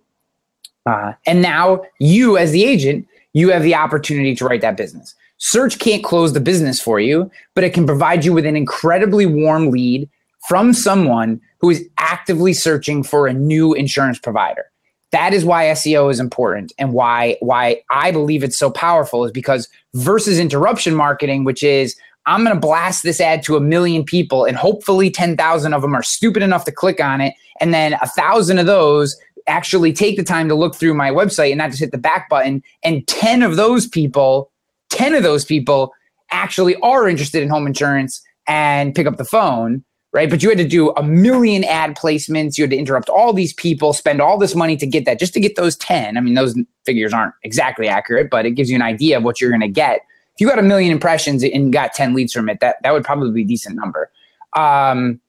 Uh, 0.86 1.14
and 1.26 1.42
now 1.42 1.84
you, 2.00 2.38
as 2.38 2.52
the 2.52 2.64
agent, 2.66 3.08
you 3.34 3.50
have 3.50 3.64
the 3.64 3.76
opportunity 3.76 4.36
to 4.36 4.46
write 4.46 4.62
that 4.62 4.78
business. 4.78 5.16
Search 5.38 5.80
can't 5.80 6.04
close 6.04 6.34
the 6.34 6.40
business 6.40 6.80
for 6.80 7.00
you, 7.00 7.32
but 7.56 7.64
it 7.64 7.74
can 7.74 7.86
provide 7.86 8.26
you 8.26 8.34
with 8.34 8.46
an 8.46 8.56
incredibly 8.56 9.26
warm 9.26 9.72
lead 9.72 10.10
from 10.48 10.74
someone 10.74 11.40
who 11.60 11.70
is 11.70 11.88
actively 11.98 12.54
searching 12.54 13.04
for 13.04 13.28
a 13.28 13.34
new 13.34 13.74
insurance 13.74 14.20
provider. 14.20 14.66
That 15.12 15.34
is 15.34 15.44
why 15.44 15.66
SEO 15.66 16.10
is 16.10 16.20
important 16.20 16.72
and 16.78 16.94
why 16.94 17.38
why 17.42 17.82
I 17.90 18.12
believe 18.12 18.44
it's 18.44 18.58
so 18.58 18.72
powerful 18.72 19.26
is 19.26 19.32
because 19.32 19.68
versus 19.94 20.40
interruption 20.40 20.96
marketing, 20.96 21.44
which 21.44 21.64
is 21.64 21.96
I'm 22.26 22.44
going 22.44 22.56
to 22.56 22.60
blast 22.60 23.04
this 23.04 23.20
ad 23.20 23.44
to 23.44 23.56
a 23.56 23.62
million 23.62 24.04
people 24.04 24.46
and 24.46 24.56
hopefully 24.56 25.10
10,000 25.10 25.74
of 25.74 25.82
them 25.82 25.96
are 25.96 26.04
stupid 26.04 26.44
enough 26.44 26.66
to 26.66 26.72
click 26.72 27.00
on 27.00 27.22
it 27.22 27.34
and 27.60 27.74
then 27.74 27.94
a 28.02 28.08
thousand 28.08 28.60
of 28.60 28.66
those 28.66 29.18
actually 29.48 29.92
take 29.92 30.18
the 30.18 30.24
time 30.24 30.48
to 30.48 30.56
look 30.56 30.76
through 30.76 30.94
my 30.94 31.10
website 31.10 31.50
and 31.50 31.58
not 31.58 31.70
just 31.70 31.80
hit 31.80 31.92
the 31.92 31.98
back 31.98 32.30
button 32.30 32.62
and 32.84 33.08
10 33.08 33.42
of 33.42 33.56
those 33.56 33.88
people 33.88 34.52
10 34.90 35.16
of 35.16 35.24
those 35.24 35.46
people 35.46 35.94
actually 36.30 36.76
are 36.78 37.10
interested 37.10 37.42
in 37.42 37.50
home 37.50 37.66
insurance 37.66 38.22
and 38.48 38.94
pick 38.94 39.08
up 39.08 39.18
the 39.18 39.26
phone 39.26 39.84
right? 40.14 40.30
But 40.30 40.44
you 40.44 40.50
had 40.50 40.58
to 40.58 40.68
do 40.68 40.92
a 40.92 41.04
million 41.04 41.64
ad 41.64 41.96
placements. 41.96 42.58
You 42.58 42.64
had 42.64 42.72
to 42.72 42.78
interrupt 42.78 43.10
all 43.10 43.34
these 43.34 43.54
people, 43.54 43.94
spend 43.94 44.22
all 44.22 44.38
this 44.38 44.56
money 44.56 44.76
to 44.78 44.86
get 44.86 45.06
that, 45.06 45.20
just 45.20 45.34
to 45.34 45.40
get 45.40 45.56
those 45.56 45.78
10. 45.78 46.18
I 46.18 46.22
mean, 46.22 46.34
those 46.34 46.58
figures 46.86 47.14
aren't 47.14 47.34
exactly 47.44 47.88
accurate, 47.88 48.30
but 48.30 48.46
it 48.46 48.52
gives 48.52 48.70
you 48.70 48.76
an 48.76 48.82
idea 48.82 49.18
of 49.18 49.24
what 49.24 49.40
you're 49.40 49.52
going 49.52 49.62
to 49.62 49.68
get. 49.68 50.02
You 50.42 50.48
got 50.48 50.60
a 50.60 50.64
million 50.64 50.92
impressions 50.92 51.44
and 51.44 51.72
got 51.72 51.94
10 51.94 52.14
leads 52.14 52.34
from 52.34 52.50
it, 52.50 52.60
that, 52.60 52.78
that 52.84 52.92
would 52.92 53.04
probably 53.04 53.32
be 53.32 53.44
a 53.44 53.46
decent 53.46 53.76
number. 53.76 54.12
Um, 54.56 55.22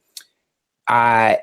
uh, 0.88 1.36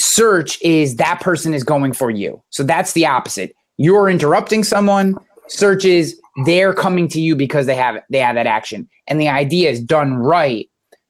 search 0.00 0.60
is 0.62 0.96
that 0.96 1.20
person 1.20 1.54
is 1.54 1.62
going 1.62 1.92
for 1.92 2.10
you. 2.10 2.42
So 2.50 2.64
that's 2.64 2.92
the 2.92 3.06
opposite. 3.06 3.54
You're 3.76 4.08
interrupting 4.08 4.64
someone. 4.64 5.16
Search 5.48 5.84
is 5.84 6.18
they're 6.44 6.74
coming 6.74 7.06
to 7.08 7.20
you 7.20 7.36
because 7.36 7.66
they 7.66 7.76
have 7.76 8.02
they 8.10 8.18
have 8.18 8.34
that 8.34 8.46
action. 8.46 8.88
And 9.06 9.20
the 9.20 9.28
idea 9.28 9.70
is 9.70 9.80
done 9.80 10.14
right 10.14 10.68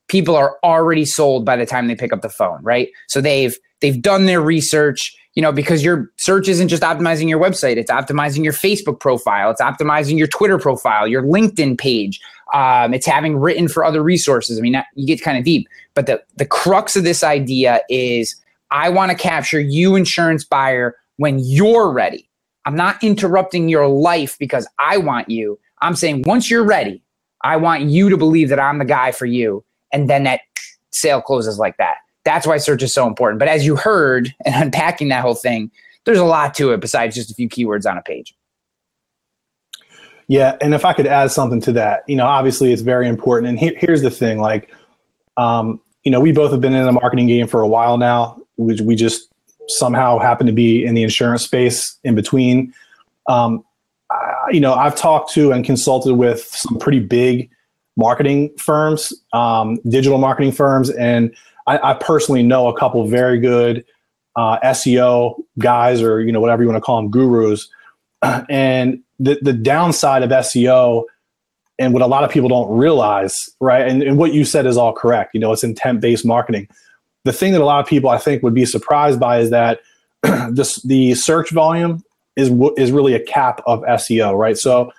people 0.08 0.36
are 0.36 0.58
already 0.62 1.04
sold 1.04 1.44
by 1.44 1.56
the 1.56 1.66
time 1.66 1.88
they 1.88 1.94
pick 1.94 2.12
up 2.12 2.22
the 2.22 2.28
phone, 2.28 2.62
right? 2.62 2.88
So 3.08 3.20
they've 3.20 3.56
they've 3.80 4.00
done 4.00 4.26
their 4.26 4.40
research, 4.40 5.16
you 5.34 5.42
know, 5.42 5.52
because 5.52 5.84
your 5.84 6.10
search 6.16 6.48
isn't 6.48 6.68
just 6.68 6.82
optimizing 6.82 7.28
your 7.28 7.40
website, 7.40 7.76
it's 7.76 7.90
optimizing 7.90 8.44
your 8.44 8.52
Facebook 8.52 9.00
profile, 9.00 9.50
it's 9.50 9.60
optimizing 9.60 10.16
your 10.18 10.28
Twitter 10.28 10.58
profile, 10.58 11.08
your 11.08 11.22
LinkedIn 11.22 11.78
page. 11.78 12.20
Um, 12.52 12.94
it's 12.94 13.06
having 13.06 13.36
written 13.38 13.68
for 13.68 13.84
other 13.84 14.02
resources. 14.02 14.58
I 14.58 14.60
mean, 14.60 14.80
you 14.94 15.06
get 15.06 15.22
kind 15.22 15.38
of 15.38 15.44
deep, 15.44 15.68
but 15.94 16.06
the 16.06 16.22
the 16.36 16.46
crux 16.46 16.94
of 16.96 17.04
this 17.04 17.24
idea 17.24 17.80
is 17.88 18.36
I 18.70 18.90
want 18.90 19.10
to 19.10 19.16
capture 19.16 19.60
you, 19.60 19.96
insurance 19.96 20.44
buyer, 20.44 20.96
when 21.16 21.38
you're 21.40 21.90
ready. 21.90 22.28
I'm 22.66 22.76
not 22.76 23.02
interrupting 23.02 23.68
your 23.68 23.88
life 23.88 24.38
because 24.38 24.66
I 24.78 24.98
want 24.98 25.28
you. 25.28 25.58
I'm 25.82 25.96
saying 25.96 26.24
once 26.26 26.50
you're 26.50 26.64
ready, 26.64 27.02
I 27.42 27.56
want 27.56 27.82
you 27.84 28.08
to 28.08 28.16
believe 28.16 28.48
that 28.48 28.60
I'm 28.60 28.78
the 28.78 28.84
guy 28.84 29.12
for 29.12 29.26
you 29.26 29.64
and 29.92 30.08
then 30.08 30.24
that 30.24 30.40
sale 30.90 31.20
closes 31.20 31.58
like 31.58 31.76
that. 31.76 31.96
That's 32.24 32.46
why 32.46 32.56
search 32.58 32.82
is 32.82 32.92
so 32.92 33.06
important. 33.06 33.38
But 33.38 33.48
as 33.48 33.66
you 33.66 33.76
heard 33.76 34.34
and 34.44 34.54
unpacking 34.64 35.08
that 35.08 35.22
whole 35.22 35.34
thing, 35.34 35.70
there's 36.04 36.18
a 36.18 36.24
lot 36.24 36.54
to 36.54 36.72
it 36.72 36.80
besides 36.80 37.14
just 37.14 37.30
a 37.30 37.34
few 37.34 37.48
keywords 37.48 37.90
on 37.90 37.98
a 37.98 38.02
page. 38.02 38.34
Yeah, 40.26 40.56
and 40.60 40.74
if 40.74 40.84
I 40.84 40.94
could 40.94 41.06
add 41.06 41.30
something 41.30 41.60
to 41.62 41.72
that, 41.72 42.02
you 42.08 42.16
know, 42.16 42.26
obviously 42.26 42.72
it's 42.72 42.82
very 42.82 43.08
important. 43.08 43.48
And 43.50 43.58
he- 43.58 43.76
here's 43.76 44.00
the 44.00 44.10
thing, 44.10 44.40
like, 44.40 44.72
um, 45.36 45.80
you 46.02 46.10
know, 46.10 46.20
we 46.20 46.32
both 46.32 46.50
have 46.50 46.60
been 46.60 46.74
in 46.74 46.86
the 46.86 46.92
marketing 46.92 47.26
game 47.26 47.46
for 47.46 47.60
a 47.60 47.68
while 47.68 47.98
now. 47.98 48.40
We, 48.56 48.80
we 48.80 48.96
just 48.96 49.28
somehow 49.68 50.18
happen 50.18 50.46
to 50.46 50.52
be 50.52 50.84
in 50.84 50.94
the 50.94 51.02
insurance 51.02 51.42
space 51.42 51.98
in 52.04 52.14
between. 52.14 52.72
Um, 53.26 53.64
I, 54.10 54.50
you 54.50 54.60
know, 54.60 54.74
I've 54.74 54.96
talked 54.96 55.32
to 55.32 55.52
and 55.52 55.64
consulted 55.64 56.14
with 56.14 56.44
some 56.44 56.78
pretty 56.78 57.00
big 57.00 57.50
marketing 57.96 58.50
firms, 58.58 59.12
um, 59.32 59.78
digital 59.88 60.18
marketing 60.18 60.52
firms, 60.52 60.90
and 60.90 61.34
I, 61.66 61.90
I, 61.90 61.94
personally 61.94 62.42
know 62.42 62.68
a 62.68 62.78
couple 62.78 63.06
very 63.06 63.38
good 63.38 63.84
uh, 64.36 64.58
SEO 64.60 65.36
guys, 65.58 66.02
or 66.02 66.20
you 66.20 66.32
know 66.32 66.40
whatever 66.40 66.62
you 66.62 66.68
want 66.68 66.76
to 66.76 66.84
call 66.84 66.96
them, 66.96 67.10
gurus. 67.10 67.68
And 68.48 69.00
the 69.18 69.38
the 69.42 69.52
downside 69.52 70.22
of 70.22 70.30
SEO, 70.30 71.04
and 71.78 71.92
what 71.92 72.02
a 72.02 72.06
lot 72.06 72.24
of 72.24 72.30
people 72.30 72.48
don't 72.48 72.70
realize, 72.76 73.36
right? 73.60 73.86
And, 73.86 74.02
and 74.02 74.18
what 74.18 74.32
you 74.32 74.44
said 74.44 74.66
is 74.66 74.76
all 74.76 74.92
correct. 74.92 75.32
You 75.34 75.40
know, 75.40 75.52
it's 75.52 75.64
intent 75.64 76.00
based 76.00 76.24
marketing. 76.24 76.68
The 77.24 77.32
thing 77.32 77.52
that 77.52 77.60
a 77.60 77.64
lot 77.64 77.80
of 77.80 77.86
people 77.86 78.10
I 78.10 78.18
think 78.18 78.42
would 78.42 78.54
be 78.54 78.66
surprised 78.66 79.20
by 79.20 79.38
is 79.38 79.50
that 79.50 79.80
this 80.50 80.82
the 80.82 81.14
search 81.14 81.50
volume 81.50 82.02
is 82.36 82.50
is 82.76 82.92
really 82.92 83.14
a 83.14 83.20
cap 83.20 83.60
of 83.66 83.82
SEO, 83.82 84.36
right? 84.36 84.56
So 84.56 84.92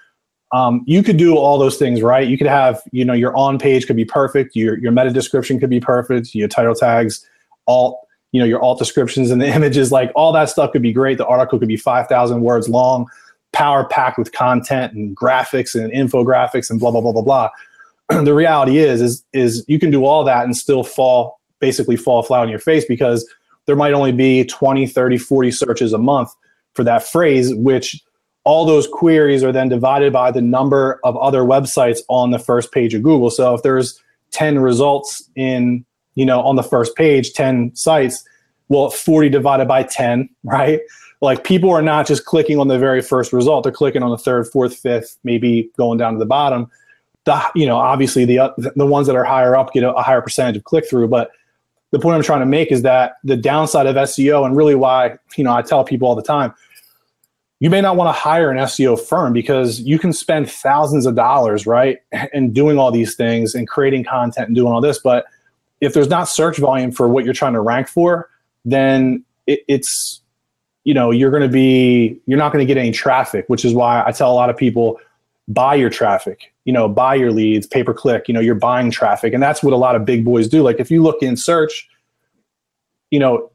um, 0.51 0.83
you 0.85 1.03
could 1.03 1.17
do 1.17 1.35
all 1.35 1.57
those 1.57 1.77
things 1.77 2.01
right. 2.01 2.27
You 2.27 2.37
could 2.37 2.47
have, 2.47 2.81
you 2.91 3.03
know, 3.03 3.13
your 3.13 3.35
on 3.35 3.57
page 3.57 3.87
could 3.87 3.95
be 3.95 4.05
perfect. 4.05 4.55
Your 4.55 4.77
your 4.77 4.91
meta 4.91 5.11
description 5.11 5.59
could 5.59 5.69
be 5.69 5.79
perfect. 5.79 6.35
Your 6.35 6.47
title 6.47 6.75
tags, 6.75 7.25
alt, 7.67 7.99
you 8.31 8.39
know, 8.39 8.45
your 8.45 8.61
alt 8.61 8.77
descriptions 8.77 9.31
and 9.31 9.41
the 9.41 9.47
images, 9.55 9.91
like 9.91 10.11
all 10.15 10.31
that 10.33 10.49
stuff 10.49 10.71
could 10.71 10.81
be 10.81 10.93
great. 10.93 11.17
The 11.17 11.25
article 11.25 11.59
could 11.59 11.67
be 11.67 11.77
five 11.77 12.07
thousand 12.07 12.41
words 12.41 12.69
long, 12.69 13.07
power 13.53 13.85
packed 13.85 14.17
with 14.17 14.31
content 14.33 14.93
and 14.93 15.15
graphics 15.15 15.73
and 15.75 15.91
infographics 15.91 16.69
and 16.69 16.79
blah 16.79 16.91
blah 16.91 17.01
blah 17.01 17.11
blah 17.11 17.21
blah. 17.21 17.49
the 18.23 18.33
reality 18.33 18.77
is, 18.77 19.01
is 19.01 19.25
is 19.33 19.65
you 19.67 19.79
can 19.79 19.89
do 19.89 20.05
all 20.05 20.23
that 20.23 20.45
and 20.45 20.55
still 20.55 20.83
fall 20.83 21.39
basically 21.59 21.95
fall 21.95 22.21
flat 22.21 22.41
on 22.41 22.49
your 22.49 22.59
face 22.59 22.85
because 22.85 23.27
there 23.65 23.75
might 23.75 23.93
only 23.93 24.11
be 24.11 24.43
20 24.45 24.85
30 24.85 25.17
40 25.17 25.51
searches 25.51 25.93
a 25.93 25.97
month 25.97 26.29
for 26.73 26.83
that 26.83 27.01
phrase 27.01 27.53
which 27.55 28.03
all 28.45 28.63
those 28.65 28.87
queries 28.87 29.43
are 29.43 29.51
then 29.51 29.67
divided 29.67 30.13
by 30.13 30.31
the 30.31 30.41
number 30.41 30.99
of 31.03 31.17
other 31.17 31.41
websites 31.41 31.99
on 32.09 32.29
the 32.31 32.39
first 32.39 32.71
page 32.71 32.93
of 32.93 33.01
Google. 33.01 33.31
So 33.31 33.55
if 33.55 33.63
there's 33.63 34.01
10 34.31 34.59
results 34.59 35.27
in, 35.35 35.83
you 36.13 36.25
know, 36.25 36.41
on 36.41 36.55
the 36.55 36.63
first 36.63 36.95
page, 36.95 37.33
10 37.33 37.75
sites, 37.75 38.23
well, 38.69 38.89
40 38.91 39.29
divided 39.29 39.67
by 39.67 39.83
10, 39.83 40.29
right? 40.43 40.79
Like 41.21 41.43
people 41.43 41.71
are 41.71 41.81
not 41.81 42.05
just 42.05 42.25
clicking 42.25 42.59
on 42.59 42.67
the 42.67 42.77
very 42.77 43.01
first 43.01 43.33
result; 43.33 43.63
they're 43.63 43.71
clicking 43.71 44.03
on 44.03 44.11
the 44.11 44.17
third, 44.17 44.47
fourth, 44.47 44.75
fifth, 44.75 45.17
maybe 45.23 45.71
going 45.77 45.97
down 45.97 46.13
to 46.13 46.19
the 46.19 46.25
bottom. 46.25 46.69
The 47.23 47.41
you 47.55 47.65
know 47.65 47.77
obviously 47.77 48.25
the 48.25 48.37
uh, 48.37 48.51
the 48.57 48.85
ones 48.85 49.07
that 49.07 49.15
are 49.15 49.23
higher 49.23 49.55
up 49.55 49.71
get 49.73 49.83
a, 49.83 49.93
a 49.93 50.03
higher 50.03 50.21
percentage 50.21 50.57
of 50.57 50.65
click 50.65 50.87
through, 50.87 51.07
but 51.07 51.31
the 51.91 51.99
point 51.99 52.15
I'm 52.17 52.21
trying 52.21 52.41
to 52.41 52.45
make 52.45 52.71
is 52.71 52.81
that 52.81 53.13
the 53.23 53.37
downside 53.37 53.87
of 53.87 53.95
SEO 53.95 54.45
and 54.45 54.57
really 54.57 54.75
why 54.75 55.17
you 55.37 55.43
know 55.43 55.55
I 55.55 55.61
tell 55.61 55.83
people 55.83 56.07
all 56.07 56.15
the 56.15 56.21
time 56.21 56.53
you 57.65 57.71
may 57.71 57.81
not 57.81 57.95
want 57.95 58.07
to 58.07 58.11
hire 58.11 58.51
an 58.51 58.57
SEO 58.57 58.99
firm 58.99 59.33
because 59.33 59.79
you 59.79 59.97
can 59.97 60.13
spend 60.13 60.47
thousands 60.47 61.07
of 61.07 61.15
dollars, 61.15 61.65
right, 61.65 61.97
and 62.31 62.53
doing 62.53 62.77
all 62.77 62.91
these 62.91 63.15
things 63.15 63.55
and 63.55 63.67
creating 63.67 64.03
content 64.03 64.45
and 64.45 64.55
doing 64.55 64.71
all 64.71 64.81
this. 64.81 64.99
But 64.99 65.25
if 65.81 65.95
there's 65.95 66.07
not 66.07 66.25
search 66.29 66.59
volume 66.59 66.91
for 66.91 67.09
what 67.09 67.25
you're 67.25 67.33
trying 67.33 67.53
to 67.53 67.61
rank 67.61 67.87
for, 67.87 68.29
then 68.65 69.25
it, 69.47 69.61
it's, 69.67 70.21
you 70.83 70.93
know, 70.93 71.09
you're 71.09 71.31
going 71.31 71.41
to 71.41 71.49
be, 71.49 72.21
you're 72.27 72.37
not 72.37 72.53
going 72.53 72.61
to 72.61 72.71
get 72.71 72.79
any 72.79 72.91
traffic, 72.91 73.45
which 73.47 73.65
is 73.65 73.73
why 73.73 74.03
I 74.05 74.11
tell 74.11 74.31
a 74.31 74.35
lot 74.35 74.51
of 74.51 74.57
people 74.57 74.99
buy 75.47 75.73
your 75.73 75.89
traffic, 75.89 76.53
you 76.65 76.71
know, 76.71 76.87
buy 76.87 77.15
your 77.15 77.31
leads, 77.31 77.65
pay 77.65 77.83
per 77.83 77.95
click, 77.95 78.27
you 78.27 78.35
know, 78.35 78.41
you're 78.41 78.53
buying 78.53 78.91
traffic. 78.91 79.33
And 79.33 79.41
that's 79.41 79.63
what 79.63 79.73
a 79.73 79.77
lot 79.77 79.95
of 79.95 80.05
big 80.05 80.23
boys 80.23 80.47
do. 80.47 80.61
Like 80.61 80.79
if 80.79 80.91
you 80.91 81.01
look 81.01 81.23
in 81.23 81.35
search, 81.35 81.89
you 83.09 83.17
know, 83.17 83.49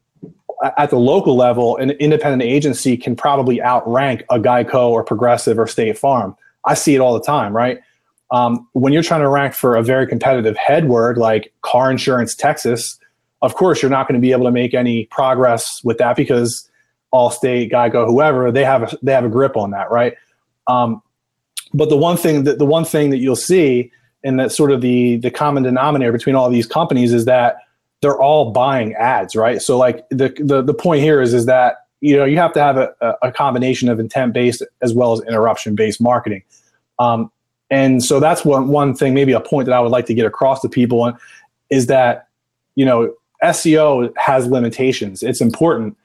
at 0.77 0.91
the 0.91 0.99
local 0.99 1.37
level, 1.37 1.77
an 1.77 1.91
independent 1.93 2.43
agency 2.43 2.97
can 2.97 3.17
probably 3.17 3.63
outrank 3.63 4.23
a 4.31 4.39
Geico 4.39 4.89
or 4.89 5.03
Progressive 5.03 5.59
or 5.59 5.67
State 5.67 5.97
Farm. 5.97 6.37
I 6.65 6.75
see 6.75 6.95
it 6.95 7.01
all 7.01 7.15
the 7.15 7.25
time, 7.25 7.57
right? 7.57 7.81
Um, 8.31 8.69
when 8.73 8.93
you're 8.93 9.03
trying 9.03 9.23
to 9.23 9.29
rank 9.29 9.55
for 9.55 9.75
a 9.77 9.83
very 9.83 10.07
competitive 10.07 10.57
head 10.57 10.89
word 10.89 11.19
like 11.19 11.53
car 11.63 11.91
insurance 11.91 12.35
Texas, 12.35 12.99
of 13.43 13.55
course 13.55 13.83
you're 13.83 13.91
not 13.91 14.07
going 14.07 14.21
to 14.21 14.25
be 14.25 14.33
able 14.33 14.45
to 14.45 14.53
make 14.53 14.75
any 14.75 15.07
progress 15.07 15.83
with 15.83 15.99
that 15.99 16.17
because 16.17 16.69
Allstate, 17.13 17.73
Geico, 17.73 18.07
whoever 18.07 18.53
they 18.53 18.65
have 18.65 18.93
a, 18.93 18.99
they 19.03 19.13
have 19.13 19.25
a 19.25 19.29
grip 19.29 19.57
on 19.57 19.71
that, 19.71 19.91
right? 19.91 20.15
Um, 20.69 21.03
but 21.75 21.89
the 21.89 21.97
one 21.97 22.17
thing 22.17 22.45
that 22.45 22.59
the 22.59 22.67
one 22.67 22.85
thing 22.85 23.11
that 23.11 23.19
you'll 23.19 23.35
see, 23.37 23.91
and 24.23 24.39
that 24.39 24.53
sort 24.53 24.71
of 24.71 24.81
the 24.81 25.17
the 25.17 25.31
common 25.31 25.63
denominator 25.63 26.13
between 26.13 26.37
all 26.37 26.51
these 26.51 26.67
companies 26.67 27.13
is 27.13 27.25
that 27.25 27.57
they're 28.01 28.21
all 28.21 28.51
buying 28.51 28.95
ads, 28.95 29.37
right? 29.37 29.61
So 29.61 29.77
like 29.77 30.09
the 30.11 30.35
the, 30.39 30.63
the 30.63 30.75
point 30.75 31.03
here 31.03 31.21
is 31.21 31.35
is 31.35 31.47
that 31.47 31.87
you 32.01 32.17
know 32.17 32.25
you 32.25 32.39
have 32.39 32.53
to 32.55 32.61
have 32.61 32.77
a, 32.77 33.17
a 33.23 33.33
combination 33.33 33.89
of 33.89 34.01
intent 34.01 34.33
based 34.33 34.63
as 34.81 34.95
well 34.95 35.13
as 35.13 35.21
interruption 35.21 35.75
based 35.75 36.01
marketing. 36.01 36.43
Um, 36.99 37.31
and 37.71 38.03
so 38.03 38.21
that's 38.21 38.45
one 38.45 38.69
one 38.69 38.95
thing, 38.95 39.15
maybe 39.15 39.33
a 39.33 39.41
point 39.41 39.67
that 39.67 39.75
I 39.75 39.81
would 39.81 39.93
like 39.93 40.07
to 40.07 40.15
get 40.15 40.27
across 40.27 40.61
to 40.63 40.69
people 40.69 41.13
is 41.71 41.87
that 41.87 42.29
you 42.75 42.85
know 42.85 43.15
SEO 43.45 44.13
has 44.17 44.47
limitations. 44.47 45.23
It's 45.23 45.41
important. 45.41 45.97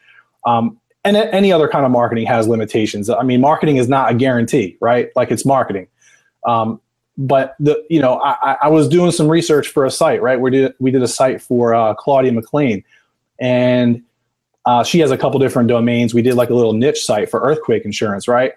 Um, 0.45 0.79
and 1.03 1.17
any 1.17 1.51
other 1.51 1.67
kind 1.67 1.85
of 1.85 1.91
marketing 1.91 2.25
has 2.25 2.47
limitations. 2.47 3.09
I 3.09 3.21
mean, 3.21 3.39
marketing 3.39 3.77
is 3.77 3.87
not 3.87 4.11
a 4.11 4.15
guarantee, 4.15 4.75
right? 4.81 5.09
Like 5.15 5.31
it's 5.31 5.45
marketing. 5.45 5.87
Um, 6.45 6.81
but 7.17 7.55
the 7.59 7.83
you 7.89 8.01
know 8.01 8.19
I, 8.21 8.57
I 8.63 8.67
was 8.67 8.87
doing 8.87 9.11
some 9.11 9.27
research 9.27 9.67
for 9.67 9.85
a 9.85 9.91
site 9.91 10.21
right 10.21 10.39
we 10.39 10.51
did 10.51 10.73
we 10.79 10.91
did 10.91 11.01
a 11.01 11.07
site 11.07 11.41
for 11.41 11.73
uh, 11.73 11.93
Claudia 11.95 12.31
McLean 12.31 12.83
and 13.39 14.03
uh, 14.65 14.83
she 14.83 14.99
has 14.99 15.11
a 15.11 15.17
couple 15.17 15.39
different 15.39 15.69
domains 15.69 16.13
we 16.13 16.21
did 16.21 16.35
like 16.35 16.49
a 16.49 16.53
little 16.53 16.73
niche 16.73 17.03
site 17.03 17.29
for 17.29 17.41
earthquake 17.41 17.85
insurance 17.85 18.27
right 18.27 18.53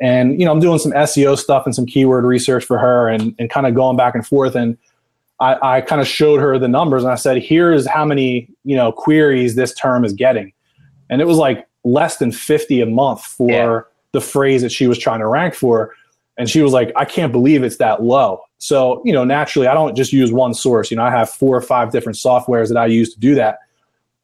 and 0.00 0.38
you 0.38 0.44
know 0.44 0.52
I'm 0.52 0.60
doing 0.60 0.78
some 0.78 0.92
SEO 0.92 1.38
stuff 1.38 1.64
and 1.64 1.74
some 1.74 1.86
keyword 1.86 2.24
research 2.24 2.64
for 2.64 2.78
her 2.78 3.08
and 3.08 3.34
and 3.38 3.48
kind 3.48 3.66
of 3.66 3.74
going 3.74 3.96
back 3.96 4.14
and 4.14 4.26
forth 4.26 4.54
and 4.54 4.76
I, 5.42 5.78
I 5.78 5.80
kind 5.80 6.00
of 6.00 6.06
showed 6.06 6.40
her 6.40 6.56
the 6.56 6.68
numbers 6.68 7.02
and 7.02 7.12
I 7.12 7.16
said, 7.16 7.42
here's 7.42 7.84
how 7.86 8.04
many, 8.04 8.48
you 8.64 8.76
know, 8.76 8.92
queries 8.92 9.56
this 9.56 9.74
term 9.74 10.04
is 10.04 10.12
getting. 10.12 10.52
And 11.10 11.20
it 11.20 11.26
was 11.26 11.36
like 11.36 11.66
less 11.82 12.18
than 12.18 12.30
50 12.30 12.80
a 12.80 12.86
month 12.86 13.22
for 13.22 13.50
yeah. 13.50 13.80
the 14.12 14.20
phrase 14.20 14.62
that 14.62 14.70
she 14.70 14.86
was 14.86 14.98
trying 14.98 15.18
to 15.18 15.26
rank 15.26 15.54
for. 15.54 15.94
And 16.38 16.48
she 16.48 16.62
was 16.62 16.72
like, 16.72 16.92
I 16.96 17.04
can't 17.04 17.32
believe 17.32 17.62
it's 17.62 17.76
that 17.76 18.02
low. 18.02 18.40
So, 18.58 19.02
you 19.04 19.12
know, 19.12 19.24
naturally, 19.24 19.66
I 19.66 19.74
don't 19.74 19.94
just 19.94 20.12
use 20.12 20.32
one 20.32 20.54
source. 20.54 20.90
You 20.90 20.96
know, 20.96 21.04
I 21.04 21.10
have 21.10 21.28
four 21.28 21.56
or 21.56 21.60
five 21.60 21.92
different 21.92 22.16
softwares 22.16 22.68
that 22.68 22.76
I 22.78 22.86
use 22.86 23.12
to 23.12 23.20
do 23.20 23.34
that. 23.34 23.58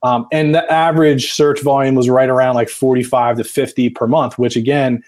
Um, 0.03 0.27
and 0.31 0.55
the 0.55 0.71
average 0.73 1.33
search 1.33 1.61
volume 1.61 1.97
was 1.97 2.09
right 2.09 2.29
around 2.29 2.55
like 2.55 2.69
45 2.69 3.39
to 3.39 3.45
50 3.45 3.91
per 3.91 4.07
month, 4.07 4.39
which 4.39 4.57
again 4.57 5.03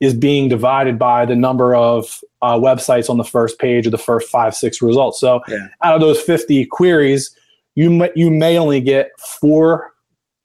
is 0.00 0.14
being 0.14 0.48
divided 0.48 0.98
by 0.98 1.24
the 1.24 1.36
number 1.36 1.76
of 1.76 2.20
uh, 2.42 2.58
websites 2.58 3.08
on 3.08 3.18
the 3.18 3.24
first 3.24 3.60
page 3.60 3.86
or 3.86 3.90
the 3.90 3.98
first 3.98 4.28
five, 4.28 4.52
six 4.52 4.82
results. 4.82 5.20
So 5.20 5.40
yeah. 5.46 5.68
out 5.84 5.94
of 5.94 6.00
those 6.00 6.20
50 6.20 6.66
queries, 6.66 7.34
you 7.76 7.88
may, 7.88 8.10
you 8.16 8.28
may 8.28 8.58
only 8.58 8.80
get 8.80 9.12
four, 9.20 9.92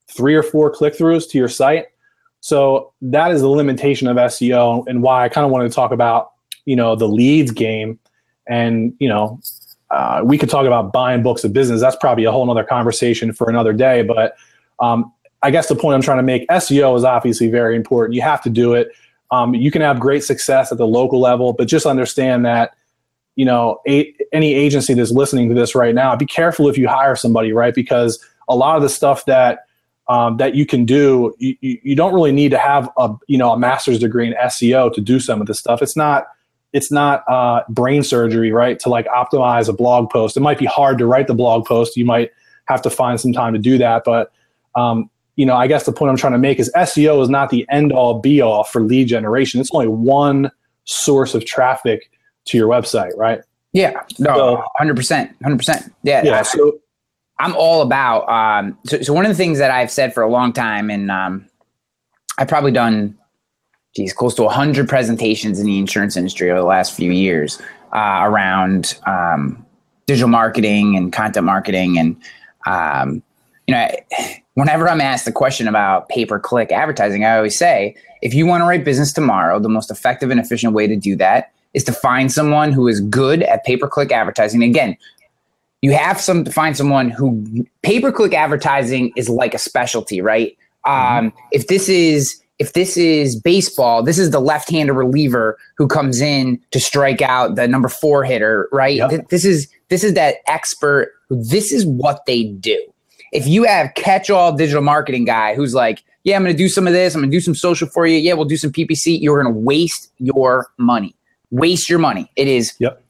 three 0.08 0.36
or 0.36 0.44
four 0.44 0.70
click 0.70 0.96
throughs 0.96 1.28
to 1.32 1.40
your 1.40 1.50
site. 1.50 1.88
So 2.48 2.94
that 3.02 3.32
is 3.32 3.42
the 3.42 3.50
limitation 3.50 4.08
of 4.08 4.16
SEO 4.18 4.86
and 4.88 5.04
why 5.04 5.26
I 5.26 5.30
kind 5.30 5.44
of 5.44 5.52
wanted 5.52 5.70
to 5.70 5.76
talk 5.76 5.92
about, 5.92 6.32
you 6.66 6.76
know, 6.76 6.96
the 6.96 7.08
leads 7.08 7.52
game. 7.52 8.00
And, 8.48 8.94
you 9.00 9.10
know, 9.10 9.40
uh, 9.92 10.22
we 10.24 10.38
could 10.38 10.50
talk 10.50 10.66
about 10.66 10.94
buying 10.94 11.24
books 11.24 11.44
of 11.44 11.52
business. 11.52 11.82
That's 11.82 11.98
probably 11.98 12.24
a 12.24 12.32
whole 12.32 12.50
other 12.50 12.64
conversation 12.64 13.34
for 13.34 13.50
another 13.50 13.74
day. 13.74 14.02
But 14.02 14.38
um, 14.80 15.12
I 15.44 15.52
guess 15.52 15.68
the 15.68 15.76
point 15.76 15.96
I'm 15.96 16.02
trying 16.02 16.20
to 16.20 16.24
make, 16.24 16.48
SEO 16.48 16.96
is 16.96 17.04
obviously 17.04 17.50
very 17.50 17.76
important. 17.76 18.16
You 18.16 18.22
have 18.22 18.42
to 18.44 18.50
do 18.50 18.74
it 18.74 18.92
um, 19.32 19.54
you 19.54 19.72
can 19.72 19.82
have 19.82 20.00
great 20.00 20.24
success 20.24 20.72
at 20.72 20.78
the 20.78 20.88
local 20.88 21.20
level, 21.20 21.54
but 21.54 21.68
just 21.68 21.86
understand 21.86 22.46
that 22.46 22.74
you 23.36 23.46
know 23.46 23.82
a, 23.88 24.14
any 24.32 24.54
agency 24.54 24.94
that's 24.94 25.12
listening 25.12 25.50
to 25.50 25.56
this 25.56 25.76
right 25.76 25.94
now, 25.94 26.16
be 26.16 26.26
careful 26.26 26.70
if 26.70 26.78
you 26.78 26.88
hire 26.88 27.16
somebody, 27.16 27.52
right? 27.52 27.76
Because 27.76 28.24
a 28.48 28.56
lot 28.56 28.78
of 28.78 28.82
the 28.82 28.90
stuff 28.90 29.26
that 29.26 29.67
um, 30.10 30.38
that 30.38 30.56
you 30.56 30.66
can 30.66 30.86
do, 30.86 31.36
you, 31.38 31.56
you 31.62 31.96
don't 31.96 32.14
really 32.14 32.32
need 32.32 32.52
to 32.52 32.58
have 32.58 32.90
a 32.98 33.14
you 33.28 33.38
know 33.38 33.52
a 33.52 33.60
master's 33.60 34.00
degree 34.00 34.28
in 34.28 34.34
SEO 34.34 34.94
to 34.94 35.02
do 35.02 35.20
some 35.20 35.42
of 35.42 35.48
this 35.48 35.60
stuff. 35.60 35.82
It's 35.82 35.96
not 35.96 36.28
it's 36.74 36.92
not 36.92 37.24
uh, 37.30 37.64
brain 37.70 38.04
surgery, 38.04 38.52
right? 38.52 38.80
To 38.80 38.90
like 38.90 39.08
optimize 39.08 39.70
a 39.70 39.74
blog 39.74 40.10
post. 40.10 40.38
It 40.38 40.42
might 40.42 40.60
be 40.60 40.66
hard 40.66 40.98
to 41.00 41.06
write 41.06 41.28
the 41.28 41.34
blog 41.34 41.66
post. 41.66 41.98
You 41.98 42.06
might 42.06 42.32
have 42.66 42.82
to 42.84 42.90
find 42.90 43.20
some 43.20 43.34
time 43.34 43.54
to 43.54 43.60
do 43.60 43.78
that, 43.78 44.04
but 44.06 44.32
um, 44.76 45.10
you 45.36 45.46
know, 45.46 45.56
I 45.56 45.68
guess 45.68 45.86
the 45.86 45.92
point 45.92 46.10
I'm 46.10 46.18
trying 46.18 46.34
to 46.34 46.40
make 46.40 46.60
is 46.60 46.72
SEO 46.76 47.22
is 47.22 47.30
not 47.30 47.50
the 47.50 47.66
end 47.70 47.92
all 47.92 48.20
be 48.20 48.42
all 48.42 48.64
for 48.64 48.82
lead 48.82 49.08
generation. 49.08 49.62
It's 49.62 49.70
only 49.72 49.88
one 49.88 50.52
source 50.86 51.36
of 51.36 51.46
traffic 51.46 52.10
to 52.46 52.58
your 52.58 52.68
website, 52.68 53.16
right? 53.16 53.42
Yeah, 53.74 54.02
no, 54.18 54.64
hundred 54.78 54.96
percent, 54.96 55.36
hundred 55.44 55.58
percent. 55.58 55.94
Yeah, 56.04 56.24
yeah. 56.24 56.42
So 56.42 56.80
I'm 57.40 57.56
all 57.56 57.82
about. 57.82 58.28
Um, 58.30 58.78
so, 58.86 59.02
so 59.02 59.14
one 59.14 59.26
of 59.26 59.30
the 59.30 59.36
things 59.36 59.60
that 59.60 59.72
I've 59.72 59.92
said 59.92 60.14
for 60.14 60.24
a 60.24 60.30
long 60.30 60.54
time, 60.54 60.90
and 60.90 61.12
um, 61.12 61.48
I've 62.38 62.48
probably 62.48 62.72
done, 62.72 63.18
geez, 63.96 64.14
close 64.14 64.34
to 64.36 64.48
hundred 64.48 64.90
presentations 64.90 65.60
in 65.60 65.66
the 65.66 65.78
insurance 65.78 66.18
industry 66.18 66.50
over 66.50 66.60
the 66.60 66.66
last 66.66 66.94
few 66.94 67.12
years 67.12 67.62
uh, 67.94 68.22
around 68.24 69.00
um, 69.06 69.64
digital 70.08 70.30
marketing 70.30 70.96
and 70.96 71.14
content 71.14 71.46
marketing, 71.46 71.98
and 71.98 72.16
um, 72.66 73.22
you 73.68 73.76
know 73.76 73.90
whenever 74.58 74.90
I'm 74.90 75.02
asked 75.02 75.26
the 75.26 75.32
question 75.32 75.68
about 75.68 76.10
pay 76.10 76.26
per 76.26 76.40
click 76.40 76.72
advertising, 76.72 77.24
I 77.24 77.38
always 77.38 77.56
say, 77.56 77.96
if 78.24 78.34
you 78.34 78.48
want 78.48 78.62
to 78.62 78.66
write 78.66 78.84
business 78.84 79.14
tomorrow, 79.14 79.60
the 79.60 79.70
most 79.70 79.92
effective 79.92 80.32
and 80.32 80.40
efficient 80.40 80.74
way 80.74 80.88
to 80.88 80.96
do 80.96 81.16
that 81.18 81.52
is 81.76 81.84
to 81.84 81.94
find 81.94 82.32
someone 82.32 82.72
who 82.72 82.88
is 82.88 83.00
good 83.02 83.44
at 83.44 83.64
pay 83.66 83.78
per 83.78 83.88
click 83.88 84.12
advertising. 84.12 84.64
Again, 84.64 84.98
you 85.82 85.92
have 85.94 86.20
some 86.20 86.44
to 86.44 86.52
find 86.52 86.76
someone 86.76 87.10
who 87.10 87.66
pay 87.82 88.00
per 88.00 88.12
click 88.12 88.34
advertising 88.34 89.12
is 89.16 89.30
like 89.30 89.54
a 89.54 89.60
specialty, 89.60 90.22
right? 90.22 90.58
Mm-hmm. 90.86 91.28
Um, 91.28 91.34
if 91.52 91.68
this 91.68 91.90
is 91.90 92.42
if 92.60 92.74
this 92.74 92.98
is 92.98 93.40
baseball, 93.40 94.02
this 94.02 94.18
is 94.18 94.32
the 94.32 94.40
left-handed 94.40 94.94
reliever 94.94 95.58
who 95.78 95.88
comes 95.88 96.22
in 96.22 96.60
to 96.72 96.80
strike 96.80 97.22
out 97.22 97.56
the 97.56 97.68
number 97.68 97.88
four 97.88 98.24
hitter, 98.24 98.68
right? 98.72 98.96
Yep. 98.96 99.30
This 99.30 99.46
is 99.46 99.68
this 99.90 100.04
is 100.04 100.14
that 100.14 100.38
expert. 100.48 101.14
This 101.30 101.72
is 101.72 101.86
what 101.86 102.26
they 102.26 102.46
do 102.46 102.78
if 103.32 103.48
you 103.48 103.64
have 103.64 103.94
catch-all 103.96 104.56
digital 104.56 104.82
marketing 104.82 105.26
guy 105.26 105.56
who's 105.56 105.74
like, 105.74 106.04
yeah, 106.24 106.36
I'm 106.36 106.44
going 106.44 106.54
to 106.54 106.58
do 106.58 106.70
some 106.70 106.88
of 106.88 106.94
this, 106.94 107.16
I'm 107.16 107.22
going 107.22 107.32
to 107.32 107.36
do 107.36 107.42
some 107.42 107.56
social 107.56 107.88
for 107.88 108.06
you. 108.06 108.18
Yeah, 108.18 108.34
we'll 108.34 108.46
do 108.46 108.58
some 108.58 108.72
PPC. 108.72 109.22
You're 109.22 109.42
going 109.42 109.54
to 109.54 109.60
waste 109.60 110.12
your 110.18 110.68
money. 110.78 111.16
Waste 111.52 111.90
your 111.90 112.00
money. 112.00 112.30
It 112.36 112.48
is. 112.48 112.74
Yep. 112.80 113.02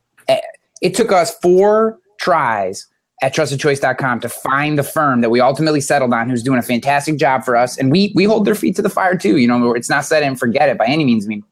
It 0.81 0.93
took 0.93 1.11
us 1.11 1.35
four 1.39 1.97
tries 2.17 2.87
at 3.21 3.33
trustedchoice.com 3.33 4.19
to 4.19 4.29
find 4.29 4.77
the 4.77 4.83
firm 4.83 5.21
that 5.21 5.31
we 5.31 5.41
ultimately 5.41 5.81
settled 5.81 6.13
on 6.13 6.29
who's 6.29 6.43
doing 6.43 6.59
a 6.59 6.63
fantastic 6.63 7.17
job 7.17 7.43
for 7.43 7.55
us. 7.55 7.77
And 7.77 7.91
we 7.91 8.11
we 8.15 8.25
hold 8.25 8.45
their 8.45 8.55
feet 8.55 8.75
to 8.75 8.81
the 8.81 8.89
fire 8.89 9.17
too 9.17 9.37
you 9.37 9.47
know 9.47 9.73
it's 9.73 9.89
not 9.89 10.05
set 10.05 10.23
and 10.23 10.39
forget 10.39 10.69
it 10.69 10.77
by 10.77 10.85
any 10.85 11.05
means. 11.05 11.25
I 11.25 11.29
mean 11.29 11.43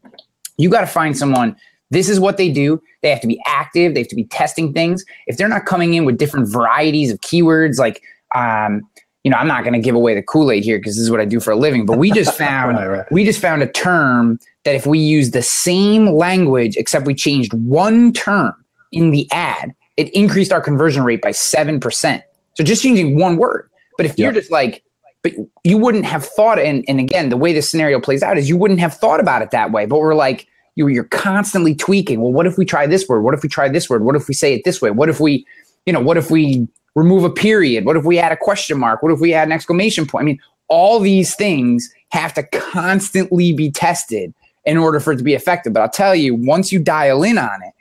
you 0.58 0.70
got 0.70 0.82
to 0.82 0.88
find 0.88 1.18
someone. 1.18 1.56
This 1.92 2.10
is 2.10 2.20
what 2.20 2.38
they 2.38 2.52
do. 2.52 2.82
They 3.02 3.10
have 3.10 3.22
to 3.22 3.28
be 3.28 3.40
active. 3.46 3.94
They 3.94 4.02
have 4.02 4.10
to 4.10 4.16
be 4.16 4.26
testing 4.26 4.74
things. 4.74 5.06
If 5.28 5.38
they're 5.38 5.48
not 5.48 5.66
coming 5.66 5.94
in 5.94 6.06
with 6.06 6.18
different 6.18 6.48
varieties 6.50 7.12
of 7.12 7.20
keywords 7.22 7.78
like 7.78 8.02
um, 8.34 8.82
you 9.26 9.32
know, 9.32 9.38
I'm 9.38 9.48
not 9.48 9.64
going 9.64 9.74
to 9.74 9.80
give 9.80 9.96
away 9.96 10.14
the 10.14 10.22
Kool 10.22 10.52
Aid 10.52 10.64
here 10.64 10.78
because 10.78 10.96
this 10.96 11.02
is 11.02 11.10
what 11.10 11.20
I 11.20 11.26
do 11.26 11.40
for 11.40 11.50
a 11.50 11.56
living. 11.56 11.88
But 11.88 11.98
we 11.98 12.12
just 12.12 12.34
found 12.38 12.78
right, 12.78 12.88
right. 12.88 13.12
we 13.12 13.26
just 13.26 13.42
found 13.42 13.64
a 13.64 13.68
term 13.68 14.40
that 14.66 14.76
if 14.76 14.86
we 14.86 15.00
use 15.00 15.32
the 15.32 15.42
same 15.42 16.12
language 16.12 16.78
except 16.78 17.08
we 17.08 17.16
changed 17.16 17.52
one 17.54 18.14
term 18.14 18.54
in 18.92 19.10
the 19.10 19.28
ad, 19.32 19.74
it 19.98 20.10
increased 20.10 20.52
our 20.52 20.62
conversion 20.62 21.04
rate 21.04 21.22
by 21.22 21.32
seven 21.32 21.80
percent. 21.80 22.24
So 22.54 22.64
just 22.64 22.84
changing 22.84 23.20
one 23.20 23.38
word. 23.38 23.70
But 23.98 24.06
if 24.06 24.12
yep. 24.12 24.18
you're 24.20 24.42
just 24.42 24.52
like, 24.52 24.84
but 25.24 25.34
you 25.64 25.78
wouldn't 25.78 26.06
have 26.06 26.26
thought, 26.26 26.60
and 26.60 26.84
and 26.88 27.00
again, 27.00 27.30
the 27.30 27.38
way 27.38 27.54
this 27.54 27.70
scenario 27.70 28.00
plays 28.00 28.22
out 28.24 28.38
is 28.38 28.50
you 28.50 28.58
wouldn't 28.58 28.80
have 28.80 28.94
thought 28.94 29.20
about 29.20 29.42
it 29.42 29.52
that 29.52 29.72
way. 29.72 29.86
But 29.86 30.00
we're 30.00 30.16
like, 30.16 30.48
you 30.76 30.88
you're 30.88 31.06
constantly 31.06 31.74
tweaking. 31.74 32.22
Well, 32.22 32.32
what 32.32 32.46
if 32.46 32.58
we 32.58 32.66
try 32.66 32.86
this 32.88 33.08
word? 33.08 33.22
What 33.22 33.34
if 33.34 33.44
we 33.44 33.50
try 33.50 33.70
this 33.70 33.90
word? 33.90 34.04
What 34.04 34.16
if 34.16 34.28
we 34.28 34.34
say 34.34 34.54
it 34.54 34.64
this 34.66 34.82
way? 34.82 34.92
What 34.92 35.10
if 35.10 35.20
we, 35.20 35.46
you 35.86 35.94
know, 35.94 36.02
what 36.02 36.18
if 36.18 36.30
we 36.30 36.68
remove 36.96 37.24
a 37.24 37.30
period? 37.30 37.86
What 37.86 37.98
if 37.98 38.06
we 38.06 38.20
add 38.20 38.32
a 38.32 38.38
question 38.38 38.80
mark? 38.80 39.02
What 39.02 39.12
if 39.12 39.20
we 39.20 39.34
add 39.34 39.48
an 39.48 39.52
exclamation 39.52 40.06
point? 40.06 40.24
I 40.24 40.26
mean, 40.26 40.40
all 40.68 41.00
these 41.00 41.36
things 41.36 41.90
have 42.10 42.34
to 42.34 42.44
constantly 42.44 43.52
be 43.52 43.72
tested 43.72 44.34
in 44.66 44.78
order 44.78 45.00
for 45.00 45.14
it 45.14 45.18
to 45.18 45.24
be 45.24 45.34
effective. 45.34 45.74
But 45.74 45.82
I'll 45.82 45.90
tell 45.90 46.16
you, 46.16 46.34
once 46.34 46.72
you 46.72 46.80
dial 46.80 47.24
in 47.24 47.38
on 47.38 47.62
it, 47.64 47.74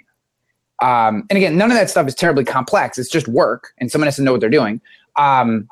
um, 0.83 1.25
and 1.31 1.37
again, 1.37 1.57
none 1.57 1.71
of 1.71 1.77
that 1.77 1.91
stuff 1.91 2.07
is 2.07 2.15
terribly 2.15 2.45
complex. 2.45 2.99
It's 2.99 3.09
just 3.09 3.29
work, 3.29 3.73
and 3.79 3.91
someone 3.91 4.07
has 4.07 4.17
to 4.17 4.23
know 4.23 4.33
what 4.33 4.41
they're 4.41 4.51
doing. 4.51 4.81
Um, 5.17 5.69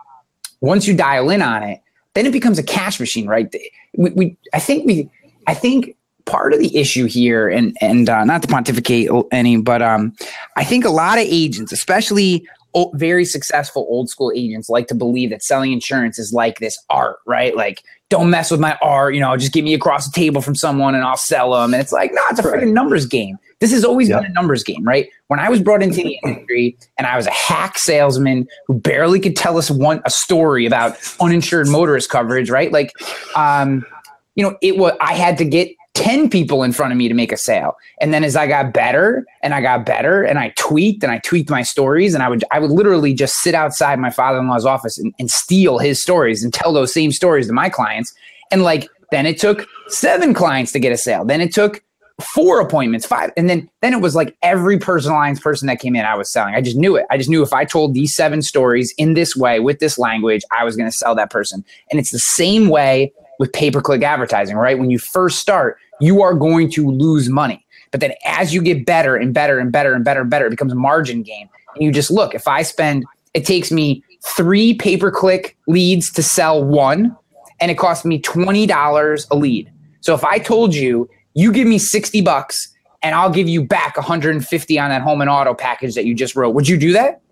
once 0.60 0.86
you 0.86 0.96
dial 0.96 1.28
in 1.30 1.42
on 1.42 1.62
it, 1.62 1.80
then 2.14 2.26
it 2.26 2.32
becomes 2.32 2.58
a 2.58 2.62
cash 2.62 3.00
machine, 3.00 3.26
right? 3.26 3.52
We, 3.96 4.10
we 4.10 4.36
I 4.52 4.60
think 4.60 4.86
we, 4.86 5.10
I 5.46 5.54
think 5.54 5.96
part 6.24 6.52
of 6.52 6.60
the 6.60 6.76
issue 6.76 7.06
here, 7.06 7.48
and 7.48 7.76
and 7.80 8.08
uh, 8.08 8.24
not 8.24 8.42
to 8.42 8.48
pontificate 8.48 9.10
any, 9.32 9.56
but 9.56 9.82
um, 9.82 10.14
I 10.56 10.64
think 10.64 10.84
a 10.84 10.90
lot 10.90 11.18
of 11.18 11.24
agents, 11.24 11.72
especially 11.72 12.46
very 12.94 13.24
successful 13.24 13.86
old 13.88 14.08
school 14.08 14.32
agents 14.34 14.68
like 14.68 14.86
to 14.88 14.94
believe 14.94 15.30
that 15.30 15.42
selling 15.42 15.72
insurance 15.72 16.18
is 16.18 16.32
like 16.32 16.58
this 16.58 16.78
art, 16.88 17.18
right? 17.26 17.54
Like, 17.56 17.82
don't 18.08 18.30
mess 18.30 18.50
with 18.50 18.60
my 18.60 18.78
art, 18.80 19.14
you 19.14 19.20
know, 19.20 19.36
just 19.36 19.52
get 19.52 19.64
me 19.64 19.74
across 19.74 20.06
the 20.06 20.12
table 20.12 20.40
from 20.40 20.54
someone 20.54 20.94
and 20.94 21.04
I'll 21.04 21.16
sell 21.16 21.52
them. 21.52 21.74
And 21.74 21.82
it's 21.82 21.92
like, 21.92 22.12
no, 22.12 22.20
it's 22.30 22.40
a 22.40 22.42
freaking 22.42 22.72
numbers 22.72 23.06
game. 23.06 23.38
This 23.62 23.70
has 23.70 23.84
always 23.84 24.08
yep. 24.08 24.22
been 24.22 24.32
a 24.32 24.34
numbers 24.34 24.64
game, 24.64 24.82
right? 24.82 25.08
When 25.28 25.38
I 25.38 25.48
was 25.48 25.60
brought 25.60 25.84
into 25.84 26.02
the 26.02 26.18
industry 26.24 26.76
and 26.98 27.06
I 27.06 27.16
was 27.16 27.28
a 27.28 27.30
hack 27.30 27.78
salesman 27.78 28.48
who 28.66 28.74
barely 28.74 29.20
could 29.20 29.36
tell 29.36 29.56
us 29.56 29.70
one 29.70 30.02
a 30.04 30.10
story 30.10 30.66
about 30.66 30.96
uninsured 31.20 31.68
motorist 31.68 32.10
coverage, 32.10 32.50
right? 32.50 32.72
Like, 32.72 32.90
um, 33.36 33.86
you 34.34 34.42
know, 34.42 34.56
it 34.62 34.78
was 34.78 34.94
I 35.00 35.14
had 35.14 35.38
to 35.38 35.44
get 35.44 35.68
10 35.94 36.28
people 36.28 36.64
in 36.64 36.72
front 36.72 36.90
of 36.90 36.98
me 36.98 37.06
to 37.06 37.14
make 37.14 37.30
a 37.30 37.36
sale. 37.36 37.76
And 38.00 38.12
then 38.12 38.24
as 38.24 38.34
I 38.34 38.48
got 38.48 38.72
better 38.72 39.24
and 39.44 39.54
I 39.54 39.60
got 39.60 39.86
better 39.86 40.24
and 40.24 40.40
I 40.40 40.52
tweaked 40.56 41.04
and 41.04 41.12
I 41.12 41.18
tweaked 41.18 41.48
my 41.48 41.62
stories 41.62 42.14
and 42.14 42.22
I 42.24 42.28
would 42.28 42.42
I 42.50 42.58
would 42.58 42.72
literally 42.72 43.14
just 43.14 43.34
sit 43.42 43.54
outside 43.54 44.00
my 44.00 44.10
father-in-law's 44.10 44.66
office 44.66 44.98
and, 44.98 45.14
and 45.20 45.30
steal 45.30 45.78
his 45.78 46.02
stories 46.02 46.42
and 46.42 46.52
tell 46.52 46.72
those 46.72 46.92
same 46.92 47.12
stories 47.12 47.46
to 47.46 47.52
my 47.52 47.68
clients. 47.68 48.12
And 48.50 48.64
like 48.64 48.88
then 49.12 49.24
it 49.24 49.38
took 49.38 49.68
seven 49.86 50.34
clients 50.34 50.72
to 50.72 50.80
get 50.80 50.90
a 50.90 50.96
sale. 50.96 51.24
Then 51.24 51.40
it 51.40 51.54
took 51.54 51.80
four 52.22 52.60
appointments, 52.60 53.06
five. 53.06 53.30
And 53.36 53.48
then 53.48 53.68
then 53.80 53.92
it 53.92 54.00
was 54.00 54.14
like 54.14 54.36
every 54.42 54.78
personalized 54.78 55.42
person 55.42 55.66
that 55.68 55.80
came 55.80 55.96
in, 55.96 56.04
I 56.04 56.16
was 56.16 56.30
selling. 56.30 56.54
I 56.54 56.60
just 56.60 56.76
knew 56.76 56.96
it. 56.96 57.06
I 57.10 57.16
just 57.16 57.30
knew 57.30 57.42
if 57.42 57.52
I 57.52 57.64
told 57.64 57.94
these 57.94 58.14
seven 58.14 58.42
stories 58.42 58.94
in 58.98 59.14
this 59.14 59.36
way 59.36 59.60
with 59.60 59.78
this 59.78 59.98
language, 59.98 60.42
I 60.50 60.64
was 60.64 60.76
going 60.76 60.90
to 60.90 60.96
sell 60.96 61.14
that 61.14 61.30
person. 61.30 61.64
And 61.90 62.00
it's 62.00 62.10
the 62.10 62.18
same 62.18 62.68
way 62.68 63.12
with 63.38 63.52
pay 63.52 63.70
per 63.70 63.80
click 63.80 64.02
advertising, 64.02 64.56
right? 64.56 64.78
When 64.78 64.90
you 64.90 64.98
first 64.98 65.38
start, 65.38 65.78
you 66.00 66.22
are 66.22 66.34
going 66.34 66.70
to 66.70 66.90
lose 66.90 67.28
money. 67.28 67.64
But 67.90 68.00
then 68.00 68.12
as 68.24 68.54
you 68.54 68.62
get 68.62 68.86
better 68.86 69.16
and 69.16 69.32
better 69.32 69.58
and 69.58 69.70
better 69.70 69.94
and 69.94 70.04
better 70.04 70.22
and 70.22 70.30
better, 70.30 70.46
it 70.46 70.50
becomes 70.50 70.72
a 70.72 70.76
margin 70.76 71.22
game. 71.22 71.48
And 71.74 71.84
you 71.84 71.92
just 71.92 72.10
look, 72.10 72.34
if 72.34 72.48
I 72.48 72.62
spend, 72.62 73.04
it 73.34 73.44
takes 73.44 73.70
me 73.70 74.02
three 74.24 74.74
pay 74.74 74.96
per 74.96 75.10
click 75.10 75.56
leads 75.66 76.10
to 76.12 76.22
sell 76.22 76.62
one, 76.62 77.16
and 77.60 77.70
it 77.70 77.78
costs 77.78 78.04
me 78.04 78.20
$20 78.20 79.26
a 79.30 79.36
lead. 79.36 79.70
So 80.00 80.14
if 80.14 80.24
I 80.24 80.38
told 80.38 80.74
you, 80.74 81.08
you 81.34 81.52
give 81.52 81.66
me 81.66 81.78
60 81.78 82.20
bucks 82.22 82.72
and 83.02 83.14
I'll 83.14 83.30
give 83.30 83.48
you 83.48 83.64
back 83.64 83.96
150 83.96 84.78
on 84.78 84.90
that 84.90 85.02
home 85.02 85.20
and 85.20 85.28
auto 85.30 85.54
package 85.54 85.94
that 85.94 86.04
you 86.04 86.14
just 86.14 86.36
wrote. 86.36 86.54
Would 86.54 86.68
you 86.68 86.76
do 86.76 86.92
that? 86.92 87.22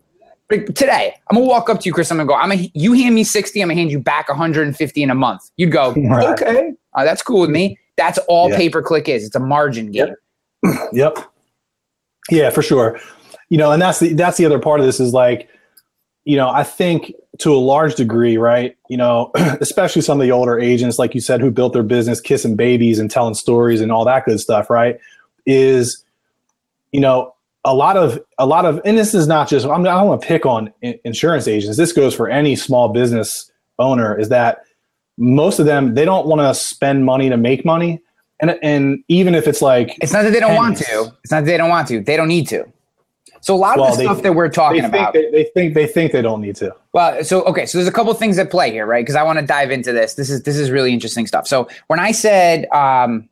today, 0.50 1.14
I'm 1.30 1.36
gonna 1.36 1.46
walk 1.46 1.70
up 1.70 1.80
to 1.80 1.86
you, 1.86 1.92
Chris. 1.92 2.10
I'm 2.10 2.16
gonna 2.16 2.26
go. 2.26 2.34
I'm 2.34 2.50
gonna 2.50 2.68
you 2.74 2.92
hand 2.92 3.14
me 3.14 3.24
60. 3.24 3.60
I'm 3.60 3.68
gonna 3.68 3.78
hand 3.78 3.90
you 3.90 4.00
back 4.00 4.28
150 4.28 5.02
in 5.02 5.10
a 5.10 5.14
month. 5.14 5.42
You'd 5.56 5.70
go, 5.70 5.92
right. 6.10 6.26
okay, 6.26 6.72
uh, 6.94 7.04
that's 7.04 7.22
cool 7.22 7.40
with 7.40 7.50
me. 7.50 7.78
That's 7.96 8.18
all 8.28 8.50
pay 8.50 8.68
per 8.68 8.82
click 8.82 9.08
is. 9.08 9.24
It's 9.24 9.36
a 9.36 9.40
margin 9.40 9.92
game. 9.92 10.14
Yep. 10.64 10.78
yep. 10.92 11.18
Yeah, 12.30 12.50
for 12.50 12.62
sure. 12.62 12.98
You 13.48 13.58
know, 13.58 13.72
and 13.72 13.80
that's 13.80 14.00
the 14.00 14.12
that's 14.14 14.36
the 14.38 14.46
other 14.46 14.58
part 14.58 14.80
of 14.80 14.86
this 14.86 14.98
is 15.00 15.12
like, 15.12 15.48
you 16.24 16.36
know, 16.36 16.48
I 16.48 16.64
think 16.64 17.12
to 17.40 17.55
a 17.55 17.59
large 17.59 17.94
degree, 17.94 18.37
right? 18.37 18.76
You 18.88 18.96
know, 18.96 19.31
especially 19.35 20.03
some 20.03 20.20
of 20.20 20.24
the 20.24 20.33
older 20.33 20.59
agents, 20.59 20.98
like 20.98 21.14
you 21.14 21.20
said, 21.20 21.40
who 21.40 21.50
built 21.50 21.72
their 21.72 21.83
business 21.83 22.20
kissing 22.20 22.57
babies 22.57 22.98
and 22.98 23.11
telling 23.11 23.35
stories 23.35 23.81
and 23.81 23.90
all 23.90 24.05
that 24.05 24.24
good 24.24 24.40
stuff, 24.40 24.70
right? 24.70 24.98
Is 25.46 26.05
you 26.92 27.00
know 27.00 27.35
a 27.64 27.74
lot 27.74 27.96
of 27.96 28.18
a 28.38 28.46
lot 28.46 28.64
of 28.64 28.81
and 28.85 28.96
this 28.96 29.14
is 29.14 29.26
not 29.26 29.48
just 29.48 29.66
I'm, 29.66 29.83
i 29.83 29.90
don't 29.90 30.07
want 30.07 30.22
to 30.22 30.26
pick 30.26 30.46
on 30.46 30.72
insurance 30.83 31.48
agents. 31.48 31.76
This 31.76 31.92
goes 31.92 32.14
for 32.14 32.29
any 32.29 32.57
small 32.57 32.88
business 32.88 33.50
owner 33.79 34.18
is 34.18 34.29
that 34.29 34.62
most 35.16 35.59
of 35.59 35.66
them 35.66 35.94
they 35.94 36.05
don't 36.05 36.26
want 36.26 36.40
to 36.40 36.55
spend 36.55 37.05
money 37.05 37.29
to 37.29 37.37
make 37.37 37.64
money. 37.64 38.00
And 38.40 38.59
and 38.62 39.05
even 39.09 39.35
if 39.35 39.46
it's 39.46 39.61
like 39.61 39.96
it's 40.00 40.12
not 40.12 40.22
that 40.22 40.31
they 40.31 40.40
don't 40.40 40.57
pennies, 40.57 40.59
want 40.59 40.79
to. 40.79 41.16
it's 41.22 41.31
not 41.31 41.40
that 41.40 41.46
they 41.46 41.57
don't 41.57 41.68
want 41.68 41.88
to. 41.88 42.00
They 42.00 42.16
don't 42.16 42.29
need 42.29 42.48
to 42.48 42.70
so 43.40 43.55
a 43.55 43.57
lot 43.57 43.79
of 43.79 43.81
well, 43.81 43.96
the 43.96 44.03
stuff 44.03 44.22
that 44.22 44.35
we're 44.35 44.48
talking 44.48 44.83
they 44.83 44.88
about 44.88 45.12
they, 45.12 45.31
they, 45.31 45.44
think 45.55 45.74
they 45.74 45.87
think 45.87 46.12
they 46.12 46.22
don't 46.22 46.40
need 46.40 46.57
to 46.57 46.74
well 46.92 47.22
so 47.24 47.42
okay 47.44 47.66
so 47.66 47.79
there's 47.79 47.88
a 47.88 47.92
couple 47.92 48.12
things 48.14 48.38
at 48.38 48.50
play 48.50 48.70
here 48.70 48.87
right 48.87 49.03
because 49.03 49.16
i 49.16 49.22
want 49.22 49.38
to 49.38 49.44
dive 49.44 49.70
into 49.70 49.92
this 49.92 50.14
this 50.14 50.31
is 50.31 50.42
this 50.42 50.57
is 50.57 50.70
really 50.70 50.92
interesting 50.92 51.26
stuff 51.26 51.46
so 51.46 51.68
when 51.87 51.98
i 51.98 52.12
said 52.12 52.66
um 52.72 53.29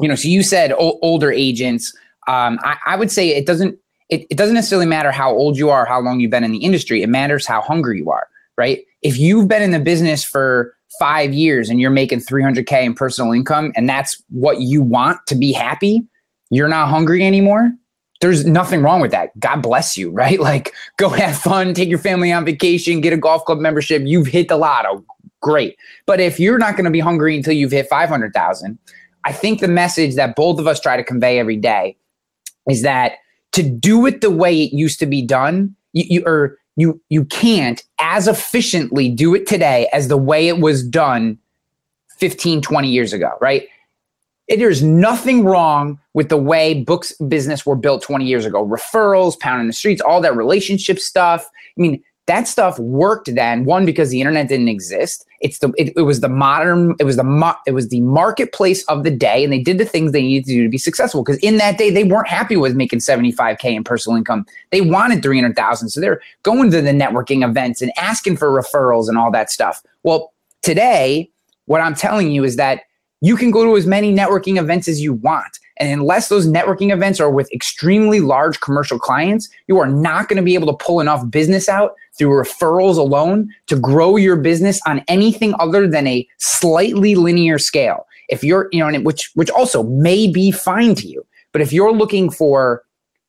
you 0.00 0.08
know 0.08 0.14
so 0.14 0.28
you 0.28 0.42
said 0.42 0.72
o- 0.72 0.98
older 1.02 1.32
agents 1.32 1.94
um, 2.28 2.58
I, 2.62 2.76
I, 2.84 2.96
would 2.96 3.10
say 3.10 3.30
it 3.30 3.46
doesn't 3.46 3.78
it, 4.08 4.26
it 4.30 4.36
doesn't 4.36 4.54
necessarily 4.54 4.86
matter 4.86 5.10
how 5.10 5.30
old 5.30 5.56
you 5.56 5.70
are, 5.70 5.84
how 5.84 6.00
long 6.00 6.20
you've 6.20 6.30
been 6.30 6.44
in 6.44 6.52
the 6.52 6.58
industry. 6.58 7.02
It 7.02 7.08
matters 7.08 7.46
how 7.46 7.60
hungry 7.60 7.98
you 7.98 8.10
are, 8.10 8.28
right? 8.56 8.84
If 9.02 9.18
you've 9.18 9.48
been 9.48 9.62
in 9.62 9.70
the 9.70 9.80
business 9.80 10.24
for 10.24 10.74
five 10.98 11.32
years 11.32 11.68
and 11.68 11.80
you're 11.80 11.90
making 11.90 12.20
300k 12.20 12.84
in 12.84 12.94
personal 12.94 13.32
income, 13.32 13.72
and 13.76 13.88
that's 13.88 14.22
what 14.30 14.60
you 14.60 14.82
want 14.82 15.18
to 15.26 15.34
be 15.34 15.52
happy, 15.52 16.02
you're 16.50 16.68
not 16.68 16.88
hungry 16.88 17.22
anymore. 17.24 17.70
There's 18.20 18.44
nothing 18.44 18.82
wrong 18.82 19.00
with 19.00 19.12
that. 19.12 19.38
God 19.38 19.62
bless 19.62 19.96
you, 19.96 20.10
right? 20.10 20.40
Like, 20.48 20.72
go 20.96 21.08
have 21.10 21.38
fun, 21.38 21.74
take 21.74 21.88
your 21.88 21.98
family 21.98 22.32
on 22.32 22.44
vacation, 22.44 23.00
get 23.00 23.12
a 23.12 23.16
golf 23.16 23.44
club 23.44 23.58
membership. 23.58 24.02
You've 24.04 24.26
hit 24.26 24.48
the 24.48 24.56
lotto. 24.56 25.04
Great. 25.40 25.76
But 26.06 26.20
if 26.20 26.40
you're 26.40 26.58
not 26.58 26.74
going 26.74 26.84
to 26.84 26.90
be 26.90 27.00
hungry 27.00 27.36
until 27.36 27.52
you've 27.52 27.70
hit 27.70 27.88
500,000, 27.88 28.78
I 29.24 29.32
think 29.32 29.60
the 29.60 29.68
message 29.68 30.14
that 30.14 30.36
both 30.36 30.58
of 30.58 30.66
us 30.66 30.80
try 30.80 30.96
to 30.96 31.04
convey 31.04 31.38
every 31.38 31.56
day 31.56 31.96
is 32.68 32.82
that 32.82 33.12
to 33.52 33.62
do 33.62 34.06
it 34.06 34.20
the 34.20 34.30
way 34.30 34.62
it 34.62 34.72
used 34.72 34.98
to 35.00 35.06
be 35.06 35.22
done, 35.22 35.76
you, 35.92 36.04
you 36.08 36.22
or 36.24 36.58
you 36.76 37.00
you 37.08 37.24
can't 37.24 37.82
as 38.00 38.28
efficiently 38.28 39.08
do 39.08 39.34
it 39.34 39.46
today 39.46 39.88
as 39.92 40.08
the 40.08 40.16
way 40.16 40.48
it 40.48 40.60
was 40.60 40.86
done 40.86 41.38
15 42.18 42.62
20 42.62 42.88
years 42.88 43.12
ago 43.12 43.32
right 43.40 43.68
there's 44.48 44.82
nothing 44.82 45.44
wrong 45.44 45.98
with 46.14 46.30
the 46.30 46.36
way 46.36 46.82
books 46.82 47.12
business 47.28 47.66
were 47.66 47.76
built 47.76 48.02
20 48.02 48.24
years 48.24 48.46
ago. 48.46 48.66
Referrals 48.66 49.38
pounding 49.38 49.66
the 49.66 49.72
streets 49.72 50.00
all 50.00 50.20
that 50.20 50.36
relationship 50.36 50.98
stuff. 50.98 51.48
I 51.76 51.80
mean 51.80 52.02
that 52.26 52.46
stuff 52.46 52.78
worked 52.78 53.34
then 53.34 53.64
one 53.64 53.86
because 53.86 54.10
the 54.10 54.20
internet 54.20 54.48
didn't 54.48 54.68
exist. 54.68 55.24
It's 55.40 55.58
the 55.58 55.72
it, 55.78 55.94
it 55.96 56.02
was 56.02 56.20
the 56.20 56.28
modern 56.28 56.94
it 56.98 57.04
was 57.04 57.16
the 57.16 57.24
mo- 57.24 57.56
it 57.66 57.72
was 57.72 57.88
the 57.88 58.00
marketplace 58.02 58.84
of 58.84 59.02
the 59.02 59.10
day 59.10 59.44
and 59.44 59.52
they 59.52 59.60
did 59.62 59.78
the 59.78 59.84
things 59.84 60.12
they 60.12 60.22
needed 60.22 60.46
to 60.46 60.52
do 60.52 60.62
to 60.62 60.68
be 60.68 60.78
successful 60.78 61.22
because 61.22 61.38
in 61.38 61.56
that 61.56 61.78
day 61.78 61.90
they 61.90 62.04
weren't 62.04 62.28
happy 62.28 62.56
with 62.56 62.74
making 62.74 63.00
75k 63.00 63.64
in 63.64 63.84
personal 63.84 64.16
income. 64.16 64.46
They 64.70 64.80
wanted 64.80 65.22
300000 65.22 65.88
so 65.88 66.00
they're 66.00 66.20
going 66.42 66.70
to 66.70 66.82
the 66.82 66.90
networking 66.90 67.48
events 67.48 67.80
and 67.80 67.92
asking 67.96 68.36
for 68.36 68.48
referrals 68.50 69.08
and 69.08 69.16
all 69.16 69.30
that 69.32 69.50
stuff. 69.50 69.82
Well 70.02 70.32
today 70.62 71.30
what 71.66 71.80
i'm 71.80 71.94
telling 71.94 72.32
you 72.32 72.42
is 72.42 72.56
that 72.56 72.82
you 73.20 73.36
can 73.36 73.50
go 73.50 73.64
to 73.64 73.76
as 73.76 73.86
many 73.86 74.14
networking 74.14 74.58
events 74.58 74.88
as 74.88 75.00
you 75.00 75.12
want 75.12 75.58
and 75.78 75.92
unless 75.92 76.28
those 76.28 76.46
networking 76.46 76.92
events 76.92 77.20
are 77.20 77.30
with 77.30 77.52
extremely 77.52 78.20
large 78.20 78.60
commercial 78.60 78.98
clients, 78.98 79.48
you 79.68 79.78
are 79.78 79.86
not 79.86 80.28
going 80.28 80.36
to 80.36 80.42
be 80.42 80.54
able 80.54 80.66
to 80.66 80.84
pull 80.84 81.00
enough 81.00 81.28
business 81.30 81.68
out 81.68 81.94
through 82.16 82.30
referrals 82.30 82.96
alone 82.96 83.48
to 83.68 83.78
grow 83.78 84.16
your 84.16 84.36
business 84.36 84.80
on 84.86 85.04
anything 85.06 85.54
other 85.60 85.88
than 85.88 86.06
a 86.06 86.26
slightly 86.38 87.14
linear 87.14 87.58
scale. 87.58 88.06
If 88.28 88.42
you're, 88.42 88.68
you 88.72 88.80
know, 88.80 89.00
which 89.00 89.30
which 89.34 89.50
also 89.50 89.84
may 89.84 90.26
be 90.26 90.50
fine 90.50 90.94
to 90.96 91.06
you, 91.06 91.24
but 91.52 91.62
if 91.62 91.72
you're 91.72 91.92
looking 91.92 92.28
for 92.28 92.82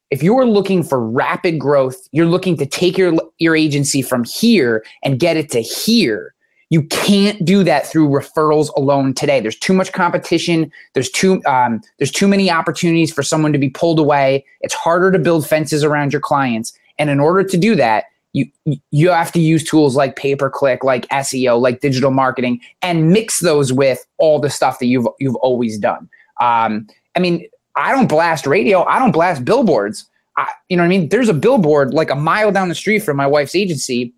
if 0.10 0.23
you're 0.23 0.45
looking 0.45 0.82
for 0.82 1.08
rapid 1.08 1.60
growth, 1.60 1.95
you're 2.12 2.25
looking 2.25 2.58
to 2.58 2.65
take 2.65 2.97
your 2.97 3.13
your 3.38 3.56
agency 3.56 4.02
from 4.02 4.23
here 4.23 4.84
and 5.04 5.19
get 5.19 5.38
it 5.38 5.52
to 5.52 5.62
here 5.62 6.34
you 6.70 6.84
can't 6.84 7.44
do 7.44 7.64
that 7.64 7.88
through 7.88 8.10
referrals 8.10 8.70
alone 8.78 9.14
today. 9.14 9.40
There's 9.40 9.58
too 9.58 9.74
much 9.74 9.92
competition. 9.92 10.72
There's 10.94 11.10
too 11.10 11.44
um, 11.46 11.82
there's 11.98 12.12
too 12.12 12.28
many 12.28 12.52
opportunities 12.52 13.12
for 13.12 13.24
someone 13.24 13.54
to 13.54 13.60
be 13.60 13.70
pulled 13.70 14.00
away. 14.00 14.46
It's 14.62 14.74
harder 14.74 15.12
to 15.12 15.20
build 15.20 15.48
fences 15.48 15.84
around 15.84 16.14
your 16.14 16.22
clients. 16.22 16.72
And 17.00 17.10
in 17.10 17.20
order 17.20 17.44
to 17.44 17.58
do 17.58 17.76
that, 17.76 18.06
you 18.34 18.46
you 18.92 19.10
have 19.10 19.32
to 19.32 19.40
use 19.40 19.64
tools 19.64 19.96
like 19.96 20.16
pay 20.16 20.36
per 20.36 20.50
click, 20.50 20.84
like 20.84 21.08
SEO, 21.10 21.60
like 21.60 21.82
digital 21.82 22.12
marketing, 22.12 22.62
and 22.84 23.10
mix 23.10 23.42
those 23.42 23.74
with 23.74 24.06
all 24.20 24.40
the 24.40 24.50
stuff 24.50 24.78
that 24.80 24.86
you've 24.86 25.08
you've 25.20 25.36
always 25.38 25.80
done. 25.80 26.08
Um, 26.40 26.88
I 27.16 27.20
mean, 27.20 27.48
I 27.76 27.92
don't 27.92 28.08
blast 28.08 28.46
radio. 28.46 28.84
I 28.84 29.00
don't 29.00 29.12
blast 29.12 29.44
billboards. 29.44 30.06
I, 30.38 30.52
you 30.70 30.78
know 30.78 30.84
what 30.84 30.88
I 30.88 30.90
mean? 30.90 31.10
There's 31.10 31.30
a 31.30 31.34
billboard 31.34 31.96
like 31.96 32.12
a 32.12 32.16
mile 32.16 32.52
down 32.52 32.70
the 32.70 32.76
street 32.76 33.00
from 33.00 33.18
my 33.18 33.26
wife's 33.26 33.56
agency 33.56 34.14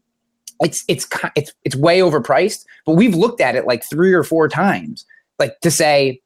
it's 0.62 0.84
it's 0.88 1.08
it's 1.36 1.54
it's 1.63 1.76
way 1.76 2.00
overpriced, 2.00 2.65
but 2.86 2.93
we've 2.93 3.15
looked 3.15 3.41
at 3.41 3.56
it 3.56 3.65
like 3.65 3.84
three 3.89 4.13
or 4.13 4.24
four 4.24 4.47
times, 4.47 5.06
like 5.39 5.60
to 5.62 5.71
say 5.71 6.21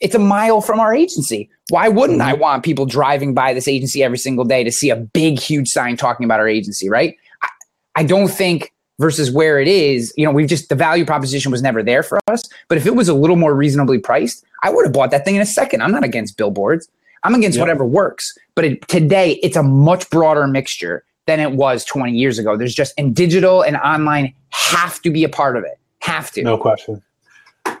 it's 0.00 0.14
a 0.14 0.20
mile 0.20 0.60
from 0.60 0.78
our 0.78 0.94
agency. 0.94 1.50
Why 1.70 1.88
wouldn't 1.88 2.20
I 2.20 2.32
mm-hmm. 2.32 2.40
want 2.40 2.64
people 2.64 2.86
driving 2.86 3.34
by 3.34 3.52
this 3.52 3.66
agency 3.66 4.02
every 4.02 4.18
single 4.18 4.44
day 4.44 4.62
to 4.62 4.70
see 4.70 4.90
a 4.90 4.96
big, 4.96 5.38
huge 5.38 5.68
sign 5.68 5.96
talking 5.96 6.24
about 6.24 6.40
our 6.40 6.48
agency, 6.48 6.88
right? 6.88 7.16
I, 7.42 7.48
I 7.96 8.02
don't 8.04 8.28
think 8.28 8.72
versus 9.00 9.30
where 9.30 9.58
it 9.58 9.66
is, 9.66 10.12
you 10.16 10.24
know, 10.24 10.30
we've 10.30 10.48
just 10.48 10.68
the 10.68 10.74
value 10.74 11.04
proposition 11.04 11.50
was 11.50 11.62
never 11.62 11.82
there 11.82 12.02
for 12.02 12.20
us. 12.28 12.48
But 12.68 12.78
if 12.78 12.86
it 12.86 12.94
was 12.94 13.08
a 13.08 13.14
little 13.14 13.36
more 13.36 13.54
reasonably 13.54 13.98
priced, 13.98 14.44
I 14.62 14.70
would 14.70 14.84
have 14.84 14.92
bought 14.92 15.10
that 15.10 15.24
thing 15.24 15.36
in 15.36 15.42
a 15.42 15.46
second. 15.46 15.82
I'm 15.82 15.92
not 15.92 16.04
against 16.04 16.36
billboards. 16.36 16.88
I'm 17.24 17.34
against 17.34 17.58
whatever 17.58 17.84
works. 17.84 18.32
But 18.54 18.64
it, 18.64 18.88
today, 18.88 19.40
it's 19.42 19.56
a 19.56 19.62
much 19.62 20.08
broader 20.10 20.46
mixture 20.46 21.04
than 21.30 21.38
it 21.38 21.52
was 21.52 21.84
20 21.84 22.12
years 22.12 22.40
ago. 22.40 22.56
There's 22.56 22.74
just, 22.74 22.92
and 22.98 23.14
digital 23.14 23.62
and 23.62 23.76
online 23.76 24.34
have 24.50 25.00
to 25.02 25.10
be 25.10 25.22
a 25.22 25.28
part 25.28 25.56
of 25.56 25.62
it. 25.62 25.78
Have 26.00 26.32
to. 26.32 26.42
No 26.42 26.58
question. 26.58 27.00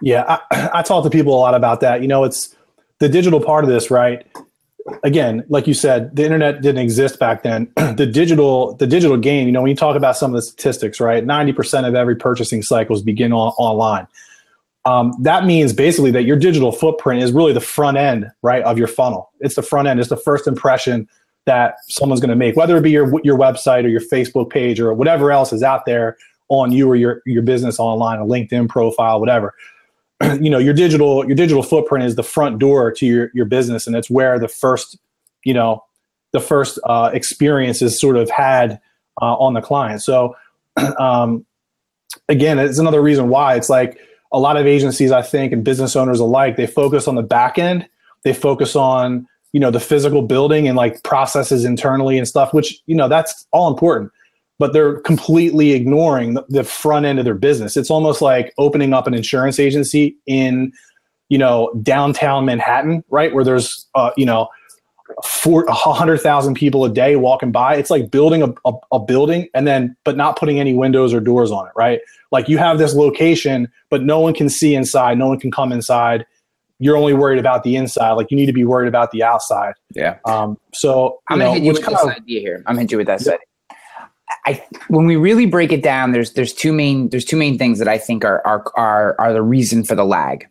Yeah. 0.00 0.38
I, 0.52 0.70
I 0.74 0.82
talk 0.82 1.02
to 1.02 1.10
people 1.10 1.34
a 1.34 1.40
lot 1.40 1.54
about 1.54 1.80
that. 1.80 2.00
You 2.00 2.06
know, 2.06 2.22
it's 2.22 2.54
the 3.00 3.08
digital 3.08 3.40
part 3.40 3.64
of 3.64 3.70
this, 3.70 3.90
right? 3.90 4.24
Again, 5.02 5.44
like 5.48 5.66
you 5.66 5.74
said, 5.74 6.14
the 6.14 6.24
internet 6.24 6.62
didn't 6.62 6.80
exist 6.80 7.18
back 7.18 7.42
then. 7.42 7.72
the 7.76 8.06
digital, 8.06 8.76
the 8.76 8.86
digital 8.86 9.16
game, 9.16 9.46
you 9.46 9.52
know, 9.52 9.62
when 9.62 9.70
you 9.70 9.76
talk 9.76 9.96
about 9.96 10.16
some 10.16 10.30
of 10.30 10.36
the 10.36 10.42
statistics, 10.42 11.00
right? 11.00 11.26
90% 11.26 11.88
of 11.88 11.96
every 11.96 12.14
purchasing 12.14 12.62
cycles 12.62 13.02
begin 13.02 13.32
on, 13.32 13.48
online. 13.58 14.06
Um, 14.84 15.12
that 15.20 15.44
means 15.44 15.72
basically 15.72 16.12
that 16.12 16.22
your 16.22 16.38
digital 16.38 16.70
footprint 16.70 17.22
is 17.22 17.32
really 17.32 17.52
the 17.52 17.60
front 17.60 17.96
end, 17.96 18.30
right, 18.42 18.62
of 18.62 18.78
your 18.78 18.86
funnel. 18.86 19.30
It's 19.40 19.56
the 19.56 19.62
front 19.62 19.88
end. 19.88 19.98
It's 19.98 20.08
the 20.08 20.16
first 20.16 20.46
impression 20.46 21.08
that 21.46 21.74
someone's 21.88 22.20
going 22.20 22.30
to 22.30 22.36
make, 22.36 22.56
whether 22.56 22.76
it 22.76 22.82
be 22.82 22.90
your 22.90 23.20
your 23.24 23.38
website 23.38 23.84
or 23.84 23.88
your 23.88 24.00
Facebook 24.00 24.50
page 24.50 24.80
or 24.80 24.92
whatever 24.94 25.32
else 25.32 25.52
is 25.52 25.62
out 25.62 25.86
there 25.86 26.16
on 26.48 26.72
you 26.72 26.88
or 26.88 26.96
your 26.96 27.22
your 27.26 27.42
business 27.42 27.78
online, 27.78 28.18
a 28.18 28.24
LinkedIn 28.24 28.68
profile, 28.68 29.20
whatever. 29.20 29.54
you 30.40 30.50
know, 30.50 30.58
your 30.58 30.74
digital 30.74 31.26
your 31.26 31.36
digital 31.36 31.62
footprint 31.62 32.04
is 32.04 32.16
the 32.16 32.22
front 32.22 32.58
door 32.58 32.92
to 32.92 33.06
your 33.06 33.30
your 33.34 33.46
business, 33.46 33.86
and 33.86 33.96
it's 33.96 34.10
where 34.10 34.38
the 34.38 34.48
first 34.48 34.98
you 35.44 35.54
know 35.54 35.82
the 36.32 36.40
first 36.40 36.78
uh, 36.84 37.10
experience 37.12 37.82
is 37.82 37.98
sort 38.00 38.16
of 38.16 38.30
had 38.30 38.80
uh, 39.20 39.34
on 39.36 39.54
the 39.54 39.60
client. 39.60 40.02
So 40.02 40.36
um, 40.98 41.44
again, 42.28 42.58
it's 42.58 42.78
another 42.78 43.02
reason 43.02 43.28
why 43.28 43.56
it's 43.56 43.68
like 43.68 43.98
a 44.32 44.38
lot 44.38 44.56
of 44.56 44.66
agencies, 44.66 45.10
I 45.10 45.22
think, 45.22 45.52
and 45.52 45.64
business 45.64 45.96
owners 45.96 46.20
alike, 46.20 46.56
they 46.56 46.66
focus 46.66 47.08
on 47.08 47.16
the 47.16 47.22
back 47.22 47.58
end. 47.58 47.88
They 48.22 48.32
focus 48.32 48.76
on 48.76 49.26
you 49.52 49.60
know 49.60 49.70
the 49.70 49.80
physical 49.80 50.22
building 50.22 50.68
and 50.68 50.76
like 50.76 51.02
processes 51.02 51.64
internally 51.64 52.18
and 52.18 52.26
stuff 52.28 52.52
which 52.52 52.80
you 52.86 52.94
know 52.94 53.08
that's 53.08 53.46
all 53.52 53.68
important 53.68 54.10
but 54.58 54.74
they're 54.74 55.00
completely 55.00 55.72
ignoring 55.72 56.36
the, 56.50 56.62
front 56.64 57.06
end 57.06 57.18
of 57.18 57.24
their 57.24 57.34
business 57.34 57.76
it's 57.76 57.90
almost 57.90 58.20
like 58.22 58.52
opening 58.58 58.92
up 58.92 59.06
an 59.06 59.14
insurance 59.14 59.58
agency 59.58 60.16
in 60.26 60.72
you 61.28 61.38
know 61.38 61.72
downtown 61.82 62.44
manhattan 62.44 63.02
right 63.08 63.34
where 63.34 63.44
there's 63.44 63.86
uh, 63.94 64.10
you 64.16 64.26
know 64.26 64.48
four 65.24 65.64
hundred 65.68 66.20
thousand 66.20 66.54
people 66.54 66.84
a 66.84 66.90
day 66.90 67.16
walking 67.16 67.52
by. 67.52 67.76
It's 67.76 67.90
like 67.90 68.10
building 68.10 68.42
a, 68.42 68.54
a, 68.64 68.72
a, 68.92 68.98
building 68.98 69.48
and 69.54 69.66
then, 69.66 69.96
but 70.04 70.16
not 70.16 70.38
putting 70.38 70.60
any 70.60 70.74
windows 70.74 71.12
or 71.12 71.20
doors 71.20 71.50
on 71.50 71.66
it, 71.66 71.72
right? 71.76 72.00
Like 72.30 72.48
you 72.48 72.58
have 72.58 72.78
this 72.78 72.94
location, 72.94 73.68
but 73.88 74.02
no 74.02 74.20
one 74.20 74.34
can 74.34 74.48
see 74.48 74.74
inside, 74.74 75.18
no 75.18 75.28
one 75.28 75.40
can 75.40 75.50
come 75.50 75.72
inside 75.72 76.26
you're 76.80 76.96
only 76.96 77.12
worried 77.12 77.38
about 77.38 77.62
the 77.62 77.76
inside. 77.76 78.12
Like 78.12 78.30
you 78.30 78.36
need 78.36 78.46
to 78.46 78.52
be 78.52 78.64
worried 78.64 78.88
about 78.88 79.12
the 79.12 79.22
outside. 79.22 79.74
Yeah. 79.94 80.18
Um, 80.24 80.58
so 80.74 81.20
I'm 81.28 81.38
gonna 81.38 81.52
hit 81.52 81.62
you 81.62 81.72
with 81.72 81.84
this 81.84 82.04
idea 82.04 82.40
here. 82.40 82.56
I'm 82.66 82.74
gonna 82.74 82.80
hit 82.80 82.92
you 82.92 82.98
with 82.98 83.06
that 83.06 83.20
yeah. 83.24 83.36
I 84.46 84.64
when 84.88 85.06
we 85.06 85.16
really 85.16 85.46
break 85.46 85.72
it 85.72 85.82
down, 85.82 86.12
there's 86.12 86.32
there's 86.32 86.52
two 86.52 86.72
main 86.72 87.10
there's 87.10 87.24
two 87.24 87.36
main 87.36 87.58
things 87.58 87.78
that 87.78 87.88
I 87.88 87.98
think 87.98 88.24
are 88.24 88.44
are 88.46 88.64
are, 88.76 89.20
are 89.20 89.32
the 89.32 89.42
reason 89.42 89.84
for 89.84 89.94
the 89.94 90.04
lag. 90.04 90.46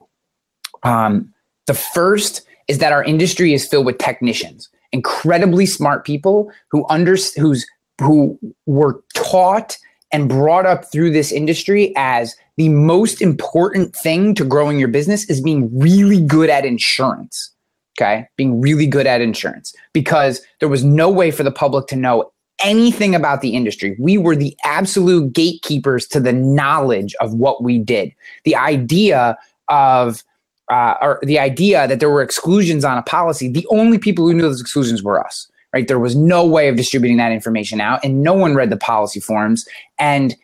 Um, 0.84 1.34
the 1.66 1.74
first 1.74 2.46
is 2.68 2.78
that 2.78 2.92
our 2.92 3.04
industry 3.04 3.54
is 3.54 3.68
filled 3.68 3.86
with 3.86 3.98
technicians, 3.98 4.70
incredibly 4.92 5.66
smart 5.66 6.06
people 6.06 6.52
who 6.70 6.86
under 6.90 7.16
who's 7.38 7.66
who 8.00 8.38
were 8.66 9.02
taught 9.16 9.78
and 10.12 10.30
brought 10.30 10.66
up 10.66 10.92
through 10.92 11.12
this 11.12 11.32
industry 11.32 11.94
as 11.96 12.36
the 12.60 12.68
most 12.68 13.22
important 13.22 13.96
thing 13.96 14.36
to 14.36 14.44
growing 14.44 14.78
your 14.78 14.90
business 14.90 15.30
is 15.30 15.40
being 15.40 15.70
really 15.80 16.22
good 16.22 16.50
at 16.50 16.66
insurance. 16.66 17.54
Okay. 17.98 18.28
Being 18.36 18.60
really 18.60 18.86
good 18.86 19.08
at 19.08 19.22
insurance 19.22 19.74
because 19.94 20.42
there 20.60 20.68
was 20.68 20.84
no 20.84 21.10
way 21.10 21.32
for 21.32 21.44
the 21.44 21.54
public 21.54 21.88
to 21.88 21.96
know 21.96 22.34
anything 22.62 23.16
about 23.16 23.40
the 23.40 23.56
industry. 23.56 23.96
We 23.98 24.18
were 24.18 24.36
the 24.36 24.58
absolute 24.66 25.32
gatekeepers 25.32 26.06
to 26.08 26.20
the 26.20 26.34
knowledge 26.34 27.16
of 27.22 27.34
what 27.34 27.64
we 27.64 27.80
did. 27.80 28.12
The 28.44 28.58
idea 28.58 29.38
of, 29.70 30.22
uh, 30.70 30.96
or 31.02 31.20
the 31.24 31.40
idea 31.40 31.88
that 31.88 32.02
there 32.02 32.10
were 32.10 32.22
exclusions 32.22 32.84
on 32.84 32.98
a 32.98 33.04
policy, 33.04 33.48
the 33.48 33.66
only 33.70 33.98
people 33.98 34.28
who 34.28 34.34
knew 34.34 34.42
those 34.42 34.60
exclusions 34.60 35.02
were 35.02 35.26
us 35.26 35.50
right? 35.72 35.88
There 35.88 36.00
was 36.00 36.16
no 36.16 36.48
way 36.48 36.68
of 36.68 36.78
distributing 36.78 37.18
that 37.18 37.32
information 37.32 37.80
out, 37.80 38.04
and 38.04 38.24
no 38.24 38.34
one 38.34 38.56
read 38.56 38.72
the 38.72 38.76
policy 38.76 39.20
forms, 39.20 39.68
and 40.00 40.36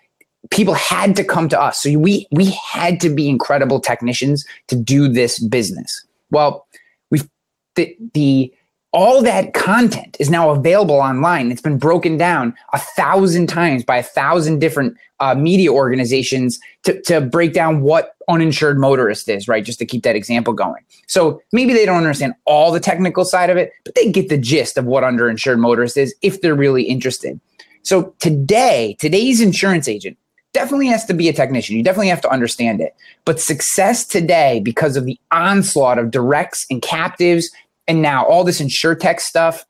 people 0.56 0.74
had 0.74 1.16
to 1.18 1.24
come 1.24 1.50
to 1.50 1.62
us. 1.62 1.82
So 1.82 1.98
we 2.00 2.28
we 2.32 2.46
had 2.52 3.00
to 3.02 3.10
be 3.10 3.30
incredible 3.30 3.80
technicians 3.80 4.46
to 4.68 4.76
do 4.76 5.08
this 5.08 5.40
business. 5.40 6.06
Well, 6.32 6.66
we 7.12 7.22
the, 7.76 7.96
the 8.14 8.54
all 8.94 9.22
that 9.24 9.54
content 9.54 10.16
is 10.22 10.30
now 10.30 10.52
available 10.52 10.96
online. 10.96 11.52
It's 11.52 11.62
been 11.62 11.78
broken 11.78 12.16
down 12.16 12.56
a 12.72 12.80
thousand 12.80 13.48
times 13.48 13.84
by 13.84 13.98
a 13.98 14.04
thousand 14.04 14.60
different 14.60 14.96
uh, 15.20 15.36
media 15.36 15.74
organizations 15.74 16.60
to, 16.84 17.02
to 17.02 17.20
break 17.20 17.52
down 17.52 17.82
what 17.82 18.16
uninsured 18.30 18.80
motorist 18.80 19.28
is, 19.28 19.50
right? 19.50 19.66
Just 19.66 19.80
to 19.80 19.86
keep 19.86 20.04
that 20.04 20.16
example 20.16 20.54
going. 20.54 20.82
So 21.08 21.42
maybe 21.52 21.74
they 21.74 21.86
don't 21.86 21.98
understand 21.98 22.36
all 22.46 22.72
the 22.72 22.80
technical 22.80 23.26
side 23.26 23.50
of 23.50 23.58
it, 23.58 23.74
but 23.84 23.96
they 23.96 24.10
get 24.10 24.30
the 24.30 24.38
gist 24.38 24.78
of 24.78 24.86
what 24.86 25.04
underinsured 25.04 25.60
motorist 25.60 25.98
is 25.98 26.16
if 26.22 26.40
they're 26.40 26.56
really 26.56 26.84
interested. 26.84 27.38
So 27.84 28.16
today, 28.20 28.96
today's 28.98 29.42
insurance 29.42 29.90
agent 29.90 30.18
definitely 30.56 30.88
has 30.88 31.06
to 31.06 31.14
be 31.14 31.30
a 31.30 31.34
technician. 31.34 31.76
You 31.76 31.84
definitely 31.84 32.08
have 32.08 32.22
to 32.22 32.32
understand 32.32 32.82
it. 32.82 32.96
But 33.26 33.40
success 33.40 34.06
today, 34.06 34.62
because 34.64 34.96
of 34.96 35.06
the 35.06 35.20
onslaught 35.32 36.00
of 36.00 36.10
directs 36.10 36.66
and 36.72 36.82
captives 36.82 37.52
and 37.88 38.02
now 38.02 38.26
all 38.26 38.44
this 38.44 38.62
insure 38.62 38.96
tech 38.96 39.20
stuff 39.20 39.66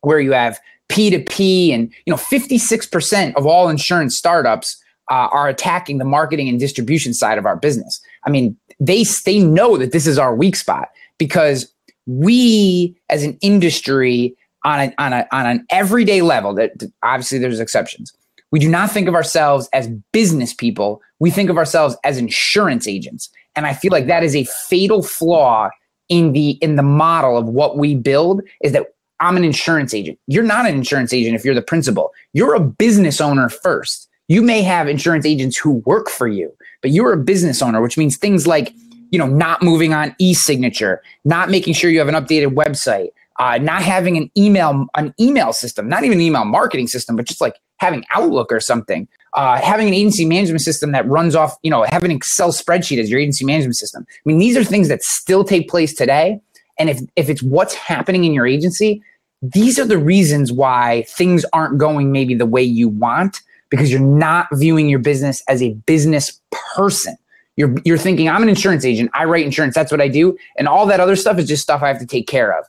where 0.00 0.20
you 0.20 0.32
have 0.32 0.58
P2P 0.90 1.74
and 1.74 1.92
you 2.06 2.12
know 2.12 2.16
56% 2.16 3.34
of 3.34 3.46
all 3.46 3.68
insurance 3.68 4.16
startups 4.16 4.80
uh, 5.10 5.28
are 5.32 5.48
attacking 5.48 5.98
the 5.98 6.04
marketing 6.04 6.48
and 6.48 6.60
distribution 6.60 7.12
side 7.12 7.36
of 7.36 7.44
our 7.44 7.56
business. 7.56 8.00
I 8.24 8.30
mean, 8.30 8.56
they 8.78 9.04
they 9.24 9.40
know 9.40 9.76
that 9.76 9.92
this 9.92 10.06
is 10.06 10.18
our 10.18 10.34
weak 10.34 10.54
spot 10.54 10.90
because 11.18 11.70
we 12.06 12.96
as 13.10 13.24
an 13.24 13.36
industry 13.42 14.36
on 14.64 14.94
on 14.98 15.12
a, 15.12 15.26
on 15.32 15.46
an 15.46 15.66
everyday 15.70 16.22
level 16.22 16.54
that 16.54 16.72
obviously 17.02 17.38
there's 17.38 17.60
exceptions. 17.60 18.12
We 18.52 18.60
do 18.60 18.68
not 18.68 18.90
think 18.90 19.08
of 19.08 19.14
ourselves 19.14 19.68
as 19.72 19.88
business 20.12 20.54
people. 20.54 21.02
We 21.18 21.30
think 21.30 21.50
of 21.50 21.58
ourselves 21.58 21.96
as 22.04 22.18
insurance 22.18 22.86
agents. 22.86 23.30
And 23.56 23.66
I 23.66 23.74
feel 23.74 23.90
like 23.90 24.06
that 24.06 24.22
is 24.22 24.36
a 24.36 24.44
fatal 24.68 25.02
flaw 25.02 25.70
in 26.08 26.32
the 26.32 26.50
in 26.60 26.76
the 26.76 26.82
model 26.82 27.36
of 27.36 27.46
what 27.46 27.78
we 27.78 27.94
build 27.94 28.42
is 28.62 28.72
that 28.72 28.86
I'm 29.20 29.36
an 29.36 29.44
insurance 29.44 29.94
agent. 29.94 30.18
You're 30.26 30.42
not 30.42 30.66
an 30.66 30.74
insurance 30.74 31.12
agent 31.12 31.34
if 31.34 31.44
you're 31.44 31.54
the 31.54 31.62
principal. 31.62 32.12
You're 32.32 32.54
a 32.54 32.60
business 32.60 33.20
owner 33.20 33.48
first. 33.48 34.08
You 34.28 34.42
may 34.42 34.62
have 34.62 34.88
insurance 34.88 35.24
agents 35.24 35.56
who 35.56 35.82
work 35.86 36.10
for 36.10 36.28
you, 36.28 36.52
but 36.80 36.90
you're 36.90 37.12
a 37.12 37.16
business 37.16 37.62
owner, 37.62 37.80
which 37.80 37.96
means 37.96 38.16
things 38.16 38.46
like, 38.46 38.74
you 39.10 39.18
know, 39.18 39.26
not 39.26 39.62
moving 39.62 39.94
on 39.94 40.14
e-signature, 40.18 41.02
not 41.24 41.50
making 41.50 41.74
sure 41.74 41.90
you 41.90 41.98
have 41.98 42.08
an 42.08 42.14
updated 42.14 42.54
website, 42.54 43.10
uh, 43.38 43.58
not 43.58 43.82
having 43.82 44.16
an 44.16 44.30
email 44.36 44.86
an 44.96 45.14
email 45.20 45.52
system, 45.52 45.88
not 45.88 46.04
even 46.04 46.18
an 46.18 46.22
email 46.22 46.44
marketing 46.44 46.88
system, 46.88 47.16
but 47.16 47.26
just 47.26 47.40
like 47.40 47.56
having 47.82 48.04
Outlook 48.14 48.52
or 48.52 48.60
something, 48.60 49.08
uh, 49.34 49.60
having 49.60 49.88
an 49.88 49.94
agency 49.94 50.24
management 50.24 50.62
system 50.62 50.92
that 50.92 51.06
runs 51.08 51.34
off, 51.34 51.56
you 51.62 51.70
know, 51.70 51.82
have 51.90 52.04
an 52.04 52.12
Excel 52.12 52.52
spreadsheet 52.52 52.98
as 52.98 53.10
your 53.10 53.18
agency 53.18 53.44
management 53.44 53.76
system. 53.76 54.06
I 54.08 54.20
mean, 54.24 54.38
these 54.38 54.56
are 54.56 54.62
things 54.62 54.88
that 54.88 55.02
still 55.02 55.42
take 55.42 55.68
place 55.68 55.92
today. 55.92 56.40
And 56.78 56.88
if, 56.88 57.00
if 57.16 57.28
it's 57.28 57.42
what's 57.42 57.74
happening 57.74 58.22
in 58.24 58.32
your 58.32 58.46
agency, 58.46 59.02
these 59.42 59.80
are 59.80 59.84
the 59.84 59.98
reasons 59.98 60.52
why 60.52 61.04
things 61.08 61.44
aren't 61.52 61.76
going 61.76 62.12
maybe 62.12 62.34
the 62.34 62.46
way 62.46 62.62
you 62.62 62.88
want 62.88 63.40
because 63.68 63.90
you're 63.90 64.00
not 64.00 64.46
viewing 64.52 64.88
your 64.88 65.00
business 65.00 65.42
as 65.48 65.60
a 65.60 65.70
business 65.86 66.40
person. 66.76 67.16
You're, 67.56 67.74
you're 67.84 67.98
thinking, 67.98 68.28
I'm 68.28 68.42
an 68.42 68.48
insurance 68.48 68.84
agent. 68.84 69.10
I 69.12 69.24
write 69.24 69.44
insurance. 69.44 69.74
That's 69.74 69.90
what 69.90 70.00
I 70.00 70.08
do. 70.08 70.38
And 70.56 70.68
all 70.68 70.86
that 70.86 71.00
other 71.00 71.16
stuff 71.16 71.38
is 71.38 71.48
just 71.48 71.64
stuff 71.64 71.82
I 71.82 71.88
have 71.88 71.98
to 71.98 72.06
take 72.06 72.28
care 72.28 72.56
of. 72.56 72.64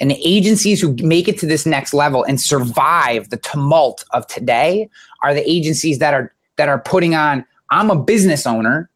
And 0.00 0.10
the 0.10 0.20
agencies 0.24 0.80
who 0.80 0.94
make 1.00 1.28
it 1.28 1.38
to 1.38 1.46
this 1.46 1.66
next 1.66 1.92
level 1.92 2.24
and 2.24 2.40
survive 2.40 3.30
the 3.30 3.36
tumult 3.36 4.04
of 4.12 4.26
today 4.26 4.88
are 5.22 5.34
the 5.34 5.48
agencies 5.48 5.98
that 5.98 6.14
are 6.14 6.32
that 6.56 6.68
are 6.68 6.80
putting 6.80 7.14
on 7.14 7.44
I'm 7.70 7.90
a 7.90 7.96
business 7.96 8.46
owner 8.46 8.90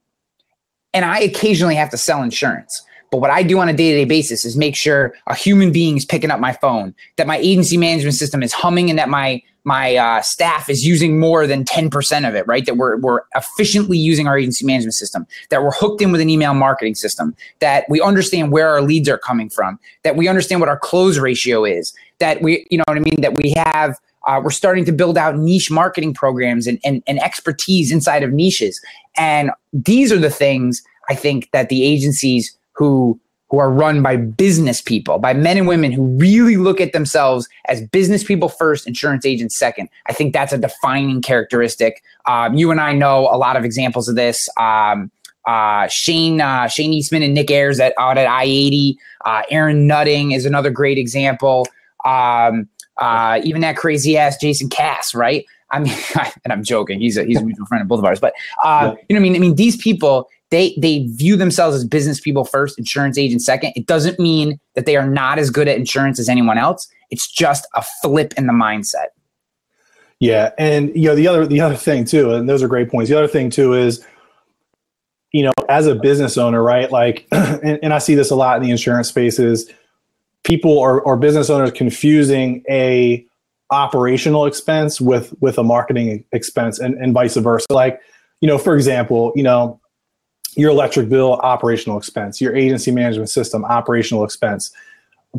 and 0.94 1.04
I 1.04 1.20
occasionally 1.20 1.74
have 1.74 1.90
to 1.90 1.98
sell 1.98 2.22
insurance. 2.22 2.82
But 3.10 3.20
what 3.20 3.30
I 3.30 3.42
do 3.42 3.58
on 3.58 3.68
a 3.68 3.74
day-to-day 3.74 4.06
basis 4.06 4.44
is 4.44 4.56
make 4.56 4.74
sure 4.74 5.14
a 5.26 5.34
human 5.34 5.70
being 5.70 5.98
is 5.98 6.04
picking 6.04 6.30
up 6.30 6.40
my 6.40 6.52
phone, 6.52 6.94
that 7.16 7.26
my 7.26 7.36
agency 7.36 7.76
management 7.76 8.14
system 8.14 8.42
is 8.42 8.54
humming 8.54 8.88
and 8.88 8.98
that 8.98 9.10
my 9.10 9.42
my 9.64 9.96
uh, 9.96 10.22
staff 10.22 10.68
is 10.68 10.85
using 10.85 11.18
more 11.18 11.46
than 11.46 11.64
10% 11.64 12.29
of 12.29 12.35
it, 12.35 12.46
right? 12.46 12.66
That 12.66 12.77
we're, 12.77 12.96
we're 12.98 13.20
efficiently 13.35 13.98
using 13.98 14.27
our 14.27 14.37
agency 14.37 14.64
management 14.64 14.94
system, 14.94 15.27
that 15.51 15.62
we're 15.62 15.72
hooked 15.72 16.03
in 16.03 16.12
with 16.12 16.20
an 16.20 16.29
email 16.29 16.55
marketing 16.55 16.94
system, 16.94 17.35
that 17.61 17.85
we 17.88 18.01
understand 18.01 18.51
where 18.51 18.68
our 18.68 18.83
leads 18.83 19.09
are 19.09 19.18
coming 19.18 19.48
from, 19.48 19.79
that 20.03 20.16
we 20.16 20.29
understand 20.29 20.61
what 20.61 20.68
our 20.68 20.79
close 20.79 21.18
ratio 21.18 21.64
is, 21.64 21.92
that 22.18 22.42
we, 22.42 22.66
you 22.70 22.79
know 22.79 22.85
what 22.87 22.96
I 22.96 23.01
mean, 23.01 23.20
that 23.20 23.37
we 23.37 23.55
have, 23.57 23.96
uh, 24.27 24.40
we're 24.42 24.51
starting 24.51 24.85
to 24.85 24.92
build 24.92 25.16
out 25.18 25.37
niche 25.37 25.70
marketing 25.70 26.14
programs 26.14 26.66
and, 26.66 26.79
and, 26.85 27.03
and 27.07 27.20
expertise 27.20 27.92
inside 27.92 28.22
of 28.22 28.33
niches. 28.33 28.81
And 29.16 29.51
these 29.72 30.12
are 30.12 30.18
the 30.18 30.31
things 30.31 30.83
I 31.09 31.14
think 31.14 31.51
that 31.53 31.68
the 31.68 31.85
agencies 31.85 32.57
who 32.72 33.20
who 33.52 33.58
are 33.58 33.70
run 33.70 34.02
by 34.02 34.16
business 34.16 34.80
people, 34.80 35.18
by 35.18 35.34
men 35.34 35.58
and 35.58 35.68
women 35.68 35.92
who 35.92 36.04
really 36.16 36.56
look 36.56 36.80
at 36.80 36.94
themselves 36.94 37.46
as 37.68 37.86
business 37.88 38.24
people 38.24 38.48
first, 38.48 38.86
insurance 38.86 39.26
agents 39.26 39.58
second. 39.58 39.90
I 40.06 40.14
think 40.14 40.32
that's 40.32 40.54
a 40.54 40.58
defining 40.58 41.20
characteristic. 41.20 42.02
Um, 42.24 42.54
you 42.54 42.70
and 42.70 42.80
I 42.80 42.94
know 42.94 43.28
a 43.30 43.36
lot 43.36 43.58
of 43.58 43.64
examples 43.64 44.08
of 44.08 44.16
this. 44.16 44.48
Um, 44.58 45.10
uh, 45.46 45.86
Shane 45.88 46.40
uh, 46.40 46.66
Shane 46.66 46.94
Eastman 46.94 47.22
and 47.22 47.34
Nick 47.34 47.50
Ayers 47.50 47.78
at 47.78 47.92
out 47.98 48.16
at 48.16 48.26
I 48.26 48.44
eighty. 48.44 48.96
Uh, 49.26 49.42
Aaron 49.50 49.86
Nutting 49.86 50.32
is 50.32 50.46
another 50.46 50.70
great 50.70 50.96
example. 50.96 51.66
Um, 52.06 52.68
uh, 52.96 53.40
even 53.44 53.60
that 53.60 53.76
crazy 53.76 54.16
ass 54.16 54.38
Jason 54.38 54.70
Cass, 54.70 55.14
right? 55.14 55.44
I 55.70 55.80
mean, 55.80 55.94
and 56.44 56.52
I'm 56.52 56.64
joking. 56.64 57.00
He's 57.00 57.18
a 57.18 57.24
he's 57.24 57.38
a 57.38 57.44
mutual 57.44 57.66
friend 57.66 57.82
of 57.82 57.88
both 57.88 57.98
of 57.98 58.04
ours, 58.06 58.20
but 58.20 58.32
uh, 58.64 58.94
yeah. 58.94 59.04
you 59.10 59.14
know, 59.14 59.20
I 59.20 59.22
mean, 59.22 59.36
I 59.36 59.40
mean, 59.40 59.56
these 59.56 59.76
people 59.76 60.30
they 60.52 60.74
they 60.76 61.06
view 61.06 61.34
themselves 61.34 61.74
as 61.74 61.84
business 61.84 62.20
people 62.20 62.44
first, 62.44 62.78
insurance 62.78 63.18
agents 63.18 63.44
second. 63.44 63.72
It 63.74 63.86
doesn't 63.86 64.20
mean 64.20 64.60
that 64.74 64.86
they 64.86 64.96
are 64.96 65.08
not 65.08 65.38
as 65.38 65.50
good 65.50 65.66
at 65.66 65.78
insurance 65.78 66.20
as 66.20 66.28
anyone 66.28 66.58
else. 66.58 66.86
It's 67.10 67.28
just 67.28 67.66
a 67.74 67.82
flip 68.02 68.34
in 68.36 68.46
the 68.46 68.52
mindset. 68.52 69.06
Yeah, 70.20 70.50
and 70.58 70.94
you 70.94 71.08
know 71.08 71.16
the 71.16 71.26
other 71.26 71.46
the 71.46 71.60
other 71.62 71.74
thing 71.74 72.04
too, 72.04 72.32
and 72.34 72.48
those 72.48 72.62
are 72.62 72.68
great 72.68 72.90
points. 72.90 73.10
The 73.10 73.16
other 73.16 73.26
thing 73.26 73.48
too 73.48 73.72
is, 73.72 74.06
you 75.32 75.42
know, 75.42 75.52
as 75.70 75.86
a 75.86 75.94
business 75.94 76.36
owner, 76.36 76.62
right? 76.62 76.92
Like, 76.92 77.26
and, 77.32 77.78
and 77.82 77.94
I 77.94 77.98
see 77.98 78.14
this 78.14 78.30
a 78.30 78.36
lot 78.36 78.58
in 78.58 78.62
the 78.62 78.70
insurance 78.70 79.08
spaces. 79.08 79.68
People 80.44 80.76
or, 80.76 81.00
or 81.00 81.16
business 81.16 81.48
owners 81.48 81.70
confusing 81.70 82.62
a 82.68 83.24
operational 83.70 84.44
expense 84.44 85.00
with 85.00 85.34
with 85.40 85.56
a 85.56 85.64
marketing 85.64 86.24
expense, 86.32 86.78
and, 86.78 86.94
and 86.96 87.14
vice 87.14 87.36
versa. 87.36 87.66
Like, 87.70 88.00
you 88.42 88.48
know, 88.48 88.58
for 88.58 88.76
example, 88.76 89.32
you 89.34 89.42
know, 89.42 89.80
your 90.56 90.70
electric 90.70 91.08
bill 91.08 91.34
operational 91.34 91.98
expense, 91.98 92.40
your 92.40 92.54
agency 92.54 92.90
management 92.90 93.30
system 93.30 93.64
operational 93.64 94.24
expense. 94.24 94.72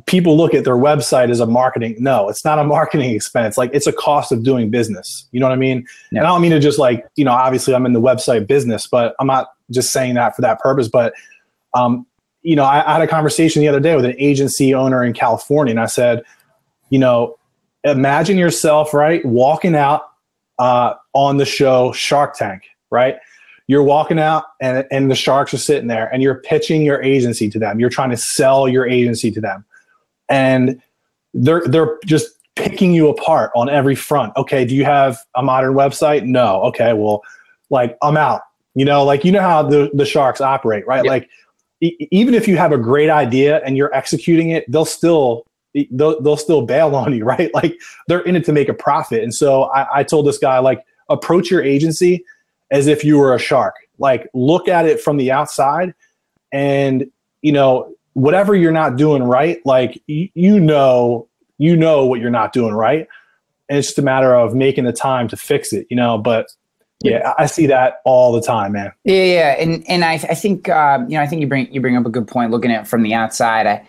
People 0.08 0.36
look 0.36 0.56
at 0.56 0.64
their 0.64 0.76
website 0.76 1.30
as 1.30 1.40
a 1.40 1.46
marketing. 1.46 1.96
No, 2.00 2.30
it's 2.30 2.44
not 2.44 2.58
a 2.58 2.64
marketing 2.78 3.12
expense. 3.12 3.58
Like 3.58 3.70
it's 3.74 3.88
a 3.88 3.94
cost 3.94 4.32
of 4.32 4.44
doing 4.44 4.70
business. 4.72 5.28
You 5.32 5.40
know 5.40 5.48
what 5.48 5.54
I 5.54 5.58
mean? 5.58 5.86
Yeah. 6.12 6.20
And 6.20 6.28
I 6.28 6.32
don't 6.32 6.42
mean 6.42 6.52
to 6.52 6.60
just 6.60 6.80
like, 6.80 7.06
you 7.16 7.26
know, 7.26 7.32
obviously 7.32 7.76
I'm 7.76 7.86
in 7.86 7.94
the 7.94 8.02
website 8.02 8.48
business, 8.48 8.88
but 8.88 9.16
I'm 9.20 9.28
not 9.28 9.50
just 9.72 9.92
saying 9.92 10.16
that 10.16 10.36
for 10.36 10.42
that 10.42 10.60
purpose. 10.60 10.88
But, 10.88 11.14
um, 11.76 12.08
you 12.42 12.56
know, 12.56 12.64
I, 12.64 12.88
I 12.88 12.94
had 12.94 13.02
a 13.02 13.08
conversation 13.08 13.62
the 13.62 13.68
other 13.68 13.80
day 13.80 13.96
with 13.96 14.06
an 14.06 14.16
agency 14.18 14.74
owner 14.74 15.04
in 15.04 15.14
California, 15.14 15.72
and 15.72 15.80
I 15.80 15.86
said, 15.86 16.24
you 16.90 17.00
know, 17.00 17.38
imagine 17.84 18.38
yourself, 18.38 18.94
right, 18.94 19.24
walking 19.26 19.76
out 19.76 20.02
uh, 20.60 20.96
on 21.14 21.38
the 21.38 21.46
show 21.46 21.92
Shark 21.94 22.36
Tank, 22.36 22.64
right? 22.90 23.16
You're 23.68 23.84
walking 23.84 24.20
out 24.20 24.46
and, 24.62 24.86
and 24.92 25.10
the 25.10 25.16
sharks 25.16 25.54
are 25.54 25.58
sitting 25.58 25.88
there 25.88 26.12
and 26.14 26.22
you're 26.22 26.36
pitching 26.36 26.82
your 26.82 27.02
agency 27.02 27.50
to 27.50 27.60
them. 27.60 27.80
You're 27.80 27.90
trying 27.90 28.10
to 28.10 28.18
sell 28.18 28.68
your 28.68 28.88
agency 28.88 29.32
to 29.32 29.42
them. 29.42 29.66
And 30.30 30.82
they're 31.34 31.66
they're 31.66 31.98
just 32.06 32.28
picking 32.56 32.94
you 32.94 33.10
apart 33.10 33.52
on 33.56 33.70
every 33.70 33.96
front. 33.96 34.36
Okay, 34.38 34.66
do 34.66 34.76
you 34.76 34.86
have 34.86 35.18
a 35.36 35.42
modern 35.44 35.74
website? 35.74 36.26
No. 36.26 36.62
Okay, 36.64 36.94
well, 36.94 37.24
like 37.70 37.98
I'm 38.02 38.18
out. 38.18 38.42
You 38.76 38.86
know, 38.86 39.04
like 39.04 39.24
you 39.24 39.32
know 39.32 39.42
how 39.42 39.64
the 39.64 39.90
the 39.94 40.06
sharks 40.06 40.42
operate, 40.42 40.86
right? 40.88 41.04
Yep. 41.04 41.10
Like 41.10 41.30
e- 41.82 42.08
even 42.12 42.34
if 42.34 42.48
you 42.48 42.58
have 42.58 42.72
a 42.72 42.78
great 42.78 43.10
idea 43.10 43.62
and 43.66 43.78
you're 43.78 43.94
executing 43.94 44.50
it, 44.50 44.70
they'll 44.72 44.86
still 44.86 45.46
they'll, 45.92 46.22
they'll 46.22 46.38
still 46.38 46.64
bail 46.64 46.96
on 46.96 47.14
you, 47.14 47.26
right? 47.26 47.54
Like 47.54 47.80
they're 48.08 48.22
in 48.22 48.36
it 48.36 48.46
to 48.46 48.54
make 48.54 48.70
a 48.70 48.74
profit. 48.74 49.24
And 49.24 49.34
so 49.34 49.64
I, 49.64 50.00
I 50.00 50.04
told 50.04 50.28
this 50.28 50.38
guy, 50.38 50.60
like, 50.60 50.84
approach 51.10 51.52
your 51.52 51.62
agency 51.62 52.24
as 52.72 52.88
if 52.88 53.04
you 53.04 53.18
were 53.18 53.34
a 53.34 53.40
shark. 53.40 53.76
Like 54.00 54.28
look 54.34 54.68
at 54.68 54.86
it 54.86 55.00
from 55.00 55.18
the 55.18 55.32
outside 55.32 55.94
and 56.52 57.10
you 57.42 57.52
know, 57.52 57.94
whatever 58.14 58.56
you're 58.56 58.72
not 58.72 58.96
doing 58.96 59.24
right, 59.24 59.60
like 59.66 60.02
y- 60.08 60.32
you 60.34 60.60
know, 60.60 61.28
you 61.58 61.76
know 61.76 62.06
what 62.06 62.20
you're 62.20 62.30
not 62.30 62.54
doing 62.54 62.74
right. 62.74 63.08
And 63.70 63.78
it's 63.78 63.90
just 63.90 64.00
a 64.00 64.04
matter 64.04 64.36
of 64.36 64.56
making 64.56 64.86
the 64.86 64.94
time 64.94 65.28
to 65.30 65.38
fix 65.38 65.74
it, 65.74 65.88
you 65.90 65.98
know, 65.98 66.18
but 66.18 66.48
yeah, 67.04 67.34
I 67.38 67.48
see 67.48 67.68
that 67.68 68.02
all 68.06 68.32
the 68.32 68.42
time, 68.42 68.72
man. 68.72 68.94
Yeah, 69.04 69.24
yeah, 69.24 69.56
and 69.60 69.84
and 69.90 70.06
I, 70.06 70.14
I 70.14 70.36
think 70.36 70.70
um, 70.70 71.10
you 71.10 71.18
know 71.18 71.22
I 71.22 71.28
think 71.28 71.42
you 71.42 71.48
bring 71.48 71.72
you 71.74 71.82
bring 71.82 71.98
up 71.98 72.06
a 72.06 72.10
good 72.10 72.28
point. 72.28 72.52
Looking 72.52 72.72
at 72.72 72.84
it 72.84 72.88
from 72.88 73.04
the 73.04 73.14
outside, 73.14 73.68
I 73.68 73.86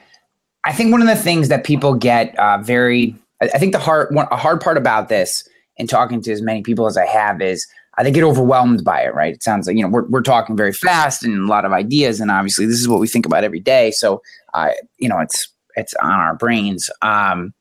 I 0.65 0.73
think 0.73 0.91
one 0.91 1.01
of 1.01 1.07
the 1.07 1.15
things 1.15 1.49
that 1.49 1.63
people 1.63 1.95
get 1.95 2.37
uh, 2.37 2.59
very 2.59 3.15
I 3.41 3.59
think 3.59 3.73
the 3.73 3.79
hard 3.79 4.15
one, 4.15 4.27
a 4.31 4.37
hard 4.37 4.61
part 4.61 4.77
about 4.77 5.09
this 5.09 5.49
and 5.79 5.89
talking 5.89 6.21
to 6.23 6.33
as 6.33 6.43
many 6.43 6.63
people 6.63 6.87
as 6.87 6.97
I 6.97 7.07
have 7.07 7.41
is 7.43 7.67
they 8.03 8.11
get 8.11 8.25
overwhelmed 8.25 8.85
by 8.85 9.03
it. 9.03 9.15
Right? 9.15 9.35
It 9.35 9.43
sounds 9.43 9.67
like 9.67 9.77
you 9.77 9.83
know 9.83 9.89
we're 9.89 10.07
we're 10.09 10.23
talking 10.23 10.57
very 10.57 10.73
fast 10.73 11.23
and 11.23 11.39
a 11.39 11.47
lot 11.47 11.65
of 11.65 11.73
ideas, 11.73 12.21
and 12.21 12.31
obviously 12.31 12.67
this 12.67 12.81
is 12.81 12.89
what 12.89 13.01
we 13.01 13.09
think 13.09 13.27
about 13.27 13.45
every 13.45 13.61
day. 13.61 13.91
So 13.93 14.23
uh, 14.55 14.71
you 14.99 15.09
know 15.09 15.19
it's 15.21 15.49
it's 15.77 15.95
on 16.03 16.13
our 16.13 16.35
brains. 16.35 16.91
Um, 17.03 17.53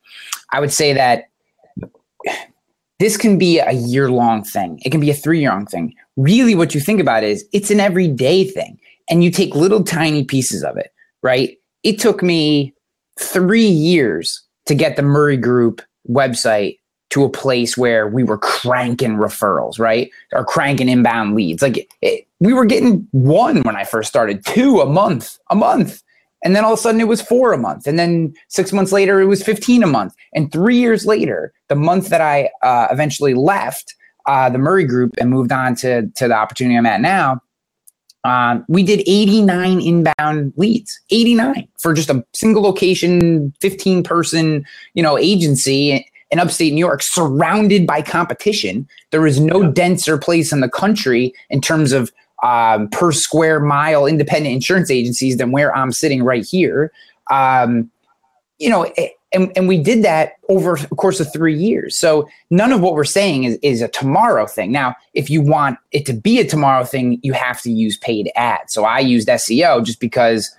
I 0.52 0.60
would 0.60 0.72
say 0.72 0.94
that 0.94 1.26
this 3.00 3.18
can 3.18 3.38
be 3.38 3.60
a 3.60 3.72
year 3.72 4.10
long 4.10 4.44
thing. 4.44 4.80
It 4.86 4.92
can 4.92 5.02
be 5.02 5.10
a 5.10 5.16
three 5.16 5.40
year 5.42 5.52
long 5.52 5.66
thing. 5.66 5.94
Really, 6.16 6.56
what 6.56 6.74
you 6.74 6.82
think 6.82 7.00
about 7.00 7.24
is 7.24 7.46
it's 7.52 7.72
an 7.72 7.80
everyday 7.80 8.46
thing, 8.46 8.80
and 9.10 9.24
you 9.24 9.32
take 9.32 9.56
little 9.56 9.84
tiny 9.84 10.24
pieces 10.24 10.64
of 10.64 10.78
it, 10.78 10.92
right? 11.22 11.58
It 11.84 12.00
took 12.00 12.24
me 12.24 12.74
three 13.20 13.68
years 13.68 14.42
to 14.66 14.76
get 14.76 14.96
the 14.96 15.02
Murray 15.02 15.38
Group 15.38 15.82
website 16.10 16.78
to 17.14 17.24
a 17.24 17.30
place 17.30 17.78
where 17.78 18.08
we 18.08 18.24
were 18.24 18.40
cranking 18.40 19.18
referrals, 19.18 19.78
right? 19.78 20.10
Or 20.32 20.44
cranking 20.44 20.90
inbound 20.90 21.36
leads. 21.36 21.62
Like 21.62 21.88
it, 22.02 22.26
we 22.40 22.54
were 22.54 22.66
getting 22.66 23.08
one 23.12 23.62
when 23.62 23.76
I 23.76 23.84
first 23.84 24.10
started, 24.10 24.44
two 24.44 24.82
a 24.82 24.88
month, 24.88 25.38
a 25.52 25.56
month. 25.56 26.02
And 26.44 26.56
then 26.56 26.66
all 26.66 26.74
of 26.74 26.80
a 26.80 26.82
sudden 26.82 27.00
it 27.00 27.08
was 27.08 27.22
four 27.22 27.54
a 27.54 27.58
month. 27.60 27.86
And 27.86 28.00
then 28.00 28.34
six 28.48 28.74
months 28.74 28.92
later, 28.92 29.22
it 29.22 29.28
was 29.28 29.44
15 29.44 29.84
a 29.84 29.88
month. 29.88 30.16
And 30.34 30.52
three 30.52 30.78
years 30.78 31.06
later, 31.06 31.54
the 31.68 31.76
month 31.76 32.10
that 32.10 32.20
I 32.20 32.50
uh, 32.64 32.88
eventually 32.90 33.36
left 33.36 33.94
uh, 34.26 34.50
the 34.50 34.58
Murray 34.58 34.84
Group 34.84 35.12
and 35.20 35.30
moved 35.30 35.52
on 35.52 35.76
to, 35.76 36.08
to 36.08 36.28
the 36.28 36.34
opportunity 36.34 36.76
I'm 36.76 36.88
at 36.88 37.00
now, 37.00 37.42
um, 38.24 38.66
we 38.68 38.82
did 38.82 39.02
89 39.06 39.82
inbound 39.82 40.54
leads, 40.58 41.00
89 41.12 41.68
for 41.78 41.94
just 41.94 42.10
a 42.10 42.26
single 42.34 42.64
location, 42.64 43.54
15 43.62 44.02
person, 44.02 44.66
you 44.96 45.04
know, 45.04 45.16
agency 45.16 46.10
in 46.34 46.40
upstate 46.40 46.74
New 46.74 46.80
York, 46.80 47.02
surrounded 47.04 47.86
by 47.86 48.02
competition. 48.02 48.88
There 49.12 49.28
is 49.28 49.40
no 49.40 49.72
denser 49.72 50.18
place 50.18 50.52
in 50.52 50.62
the 50.62 50.70
country 50.70 51.32
in 51.52 51.62
terms 51.62 51.92
of 51.92 52.12
um, 52.42 52.90
per 52.90 53.12
square 53.12 53.60
mile 53.60 54.08
independent 54.08 54.54
insurance 54.54 54.90
agencies 54.90 55.38
than 55.38 55.52
where 55.52 55.74
I'm 55.78 55.92
sitting 55.92 56.24
right 56.24 56.44
here. 56.44 56.92
Um, 57.30 57.92
you 58.58 58.68
know, 58.68 58.92
and, 59.32 59.52
and 59.56 59.68
we 59.68 59.78
did 59.78 60.04
that 60.04 60.34
over 60.50 60.74
a 60.74 60.96
course 60.96 61.20
of 61.20 61.32
three 61.32 61.56
years. 61.56 62.00
So 62.00 62.28
none 62.50 62.72
of 62.72 62.82
what 62.82 62.96
we're 62.96 63.04
saying 63.04 63.44
is, 63.44 63.60
is 63.62 63.84
a 63.84 63.88
tomorrow 63.88 64.48
thing. 64.48 64.72
Now, 64.72 64.96
if 65.14 65.30
you 65.30 65.40
want 65.40 65.78
it 65.92 66.04
to 66.08 66.14
be 66.14 66.40
a 66.40 66.46
tomorrow 66.46 66.84
thing, 66.84 67.20
you 67.22 67.34
have 67.34 67.62
to 67.62 67.72
use 67.72 67.96
paid 67.96 68.32
ads. 68.36 68.74
So 68.74 68.86
I 68.86 69.00
used 69.00 69.28
SEO 69.28 69.86
just 69.86 70.00
because 70.00 70.50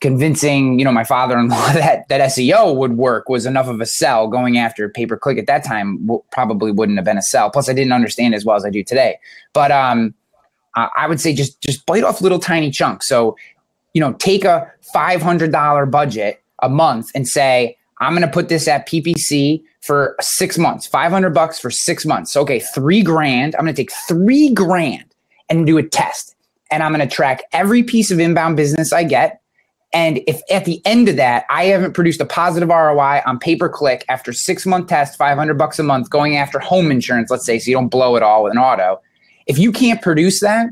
convincing, 0.00 0.78
you 0.78 0.84
know, 0.84 0.92
my 0.92 1.04
father-in-law 1.04 1.72
that 1.72 2.08
that 2.08 2.20
SEO 2.30 2.76
would 2.76 2.96
work 2.96 3.28
was 3.28 3.46
enough 3.46 3.68
of 3.68 3.80
a 3.80 3.86
sell 3.86 4.28
going 4.28 4.58
after 4.58 4.88
pay 4.88 5.06
per 5.06 5.16
click 5.16 5.38
at 5.38 5.46
that 5.46 5.64
time 5.64 5.98
w- 6.06 6.22
probably 6.30 6.70
wouldn't 6.70 6.98
have 6.98 7.04
been 7.04 7.18
a 7.18 7.22
sell. 7.22 7.50
Plus 7.50 7.68
I 7.68 7.72
didn't 7.72 7.92
understand 7.92 8.34
as 8.34 8.44
well 8.44 8.56
as 8.56 8.64
I 8.64 8.70
do 8.70 8.84
today. 8.84 9.18
But 9.52 9.72
um, 9.72 10.14
uh, 10.76 10.88
I 10.96 11.06
would 11.08 11.20
say 11.20 11.34
just 11.34 11.60
just 11.60 11.84
bite 11.86 12.04
off 12.04 12.20
little 12.20 12.38
tiny 12.38 12.70
chunks. 12.70 13.08
So, 13.08 13.36
you 13.94 14.00
know, 14.00 14.12
take 14.14 14.44
a 14.44 14.70
five 14.92 15.22
hundred 15.22 15.52
dollar 15.52 15.86
budget 15.86 16.42
a 16.62 16.68
month 16.68 17.10
and 17.14 17.26
say, 17.26 17.76
I'm 18.00 18.12
going 18.12 18.26
to 18.26 18.32
put 18.32 18.48
this 18.48 18.68
at 18.68 18.88
PPC 18.88 19.62
for 19.80 20.16
six 20.20 20.58
months, 20.58 20.86
five 20.86 21.10
hundred 21.10 21.30
bucks 21.30 21.58
for 21.58 21.70
six 21.70 22.06
months. 22.06 22.36
Okay, 22.36 22.60
three 22.60 23.02
grand. 23.02 23.56
I'm 23.56 23.64
going 23.64 23.74
to 23.74 23.82
take 23.82 23.92
three 24.06 24.52
grand 24.52 25.04
and 25.48 25.66
do 25.66 25.78
a 25.78 25.82
test, 25.82 26.36
and 26.70 26.82
I'm 26.82 26.92
going 26.92 27.06
to 27.06 27.12
track 27.12 27.42
every 27.52 27.82
piece 27.82 28.10
of 28.10 28.20
inbound 28.20 28.56
business 28.56 28.92
I 28.92 29.02
get. 29.02 29.40
And 29.92 30.20
if 30.26 30.42
at 30.50 30.64
the 30.64 30.82
end 30.84 31.08
of 31.08 31.16
that, 31.16 31.44
I 31.48 31.64
haven't 31.64 31.94
produced 31.94 32.20
a 32.20 32.26
positive 32.26 32.68
ROI 32.68 33.22
on 33.24 33.38
pay 33.38 33.56
per 33.56 33.68
click 33.68 34.04
after 34.08 34.32
six 34.32 34.66
month 34.66 34.88
test, 34.88 35.16
500 35.16 35.54
bucks 35.54 35.78
a 35.78 35.82
month, 35.82 36.10
going 36.10 36.36
after 36.36 36.58
home 36.58 36.90
insurance, 36.90 37.30
let's 37.30 37.46
say, 37.46 37.58
so 37.58 37.70
you 37.70 37.76
don't 37.76 37.88
blow 37.88 38.16
it 38.16 38.22
all 38.22 38.44
with 38.44 38.52
an 38.52 38.58
auto, 38.58 39.00
if 39.46 39.58
you 39.58 39.72
can't 39.72 40.02
produce 40.02 40.40
that, 40.40 40.68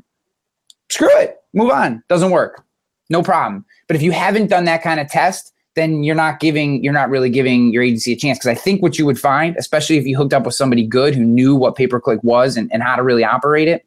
screw 0.91 1.09
it, 1.19 1.39
move 1.55 1.71
on. 1.71 2.03
Doesn't 2.09 2.31
work. 2.31 2.63
No 3.09 3.23
problem. 3.23 3.65
But 3.87 3.97
if 3.97 4.03
you 4.03 4.13
haven't 4.13 4.49
done 4.49 4.65
that 4.67 4.83
kind 4.83 5.01
of 5.01 5.09
test, 5.09 5.53
then 5.77 6.05
you're 6.05 6.15
not 6.15 6.41
giving, 6.41 6.83
you're 6.85 6.93
not 6.93 7.09
really 7.09 7.31
giving 7.31 7.73
your 7.73 7.83
agency 7.83 8.13
a 8.13 8.17
chance. 8.17 8.39
Because 8.39 8.49
I 8.49 8.55
think 8.55 8.83
what 8.83 8.99
you 8.99 9.07
would 9.07 9.19
find, 9.19 9.57
especially 9.57 9.97
if 9.97 10.07
you 10.07 10.17
hooked 10.17 10.35
up 10.35 10.45
with 10.45 10.55
somebody 10.55 10.87
good 10.87 11.15
who 11.15 11.25
knew 11.25 11.55
what 11.55 11.75
pay 11.75 11.87
per 11.87 12.01
click 12.01 12.21
was 12.23 12.57
and, 12.57 12.71
and 12.73 12.83
how 12.83 12.97
to 12.97 13.03
really 13.03 13.25
operate 13.25 13.69
it, 13.69 13.87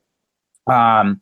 um, 0.68 1.22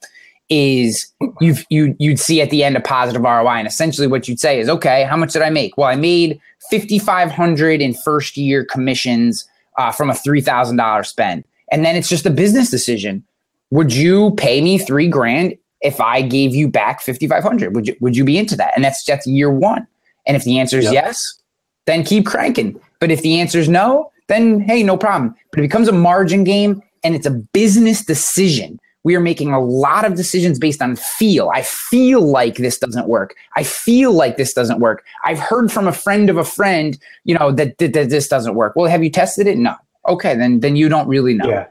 is 0.50 1.12
you've 1.42 1.66
you 1.70 1.96
you'd 2.00 2.20
see 2.20 2.42
at 2.42 2.50
the 2.50 2.64
end 2.64 2.78
a 2.78 2.82
positive 2.82 3.22
ROI. 3.22 3.48
And 3.48 3.68
essentially 3.68 4.08
what 4.08 4.28
you'd 4.28 4.40
say 4.40 4.60
is, 4.60 4.70
okay, 4.70 5.04
how 5.04 5.18
much 5.18 5.34
did 5.34 5.42
I 5.42 5.50
make? 5.50 5.78
Well, 5.78 5.88
I 5.88 5.96
made 5.96 6.40
fifty 6.70 7.00
five 7.00 7.32
hundred 7.32 7.82
in 7.82 7.94
first 7.94 8.38
year 8.38 8.66
commissions 8.66 9.48
uh, 9.78 9.92
from 9.92 10.10
a 10.10 10.16
three 10.16 10.42
thousand 10.42 10.78
dollar 10.78 11.04
spend. 11.04 11.44
And 11.72 11.84
then 11.84 11.96
it's 11.96 12.08
just 12.08 12.26
a 12.26 12.30
business 12.30 12.70
decision 12.70 13.26
would 13.72 13.94
you 13.94 14.32
pay 14.36 14.62
me 14.62 14.78
three 14.78 15.08
grand 15.08 15.56
if 15.82 16.00
I 16.00 16.22
gave 16.22 16.56
you 16.56 16.68
back 16.68 17.02
5,500? 17.02 17.76
Would 17.76 17.88
you, 17.88 17.96
would 18.00 18.16
you 18.16 18.24
be 18.24 18.38
into 18.38 18.56
that? 18.56 18.74
And 18.76 18.84
that's, 18.84 19.04
that's 19.04 19.28
year 19.28 19.52
one. 19.52 19.88
And 20.26 20.36
if 20.36 20.44
the 20.44 20.60
answer 20.60 20.78
is 20.78 20.86
yep. 20.86 20.94
yes, 20.94 21.40
then 21.86 22.04
keep 22.04 22.26
cranking. 22.26 22.80
But 23.00 23.12
if 23.12 23.22
the 23.22 23.40
answer 23.40 23.60
is 23.60 23.70
no, 23.70 24.12
then 24.28 24.60
hey, 24.60 24.84
no 24.84 24.98
problem. 24.98 25.36
But 25.52 25.60
it 25.60 25.64
becomes 25.64 25.88
a 25.88 25.94
margin 25.94 26.44
game 26.44 26.82
and 27.04 27.16
it's 27.16 27.26
a 27.26 27.32
business 27.32 28.04
decision. 28.04 28.80
We 29.08 29.16
are 29.16 29.22
making 29.22 29.54
a 29.54 29.60
lot 29.60 30.06
of 30.06 30.16
decisions 30.16 30.60
based 30.60 30.82
on 30.82 30.96
feel. 30.96 31.50
I 31.54 31.62
feel 31.62 32.22
like 32.22 32.58
this 32.58 32.78
doesn't 32.78 33.08
work. 33.08 33.36
I 33.56 33.64
feel 33.64 34.12
like 34.12 34.38
this 34.38 34.54
doesn't 34.54 34.80
work. 34.80 35.04
I've 35.26 35.40
heard 35.40 35.72
from 35.72 35.88
a 35.88 35.94
friend 35.94 36.30
of 36.30 36.38
a 36.38 36.44
friend, 36.44 36.98
you 37.24 37.38
know, 37.38 37.52
that, 37.54 37.78
that, 37.78 37.94
that 37.94 38.10
this 38.10 38.28
doesn't 38.28 38.56
work. 38.56 38.76
Well, 38.76 38.90
have 38.92 39.04
you 39.04 39.10
tested 39.10 39.48
it? 39.48 39.58
No. 39.58 39.76
Okay, 40.08 40.36
then 40.36 40.62
then 40.62 40.76
you 40.76 40.88
don't 40.88 41.08
really 41.08 41.34
know. 41.34 41.50
Yeah 41.50 41.68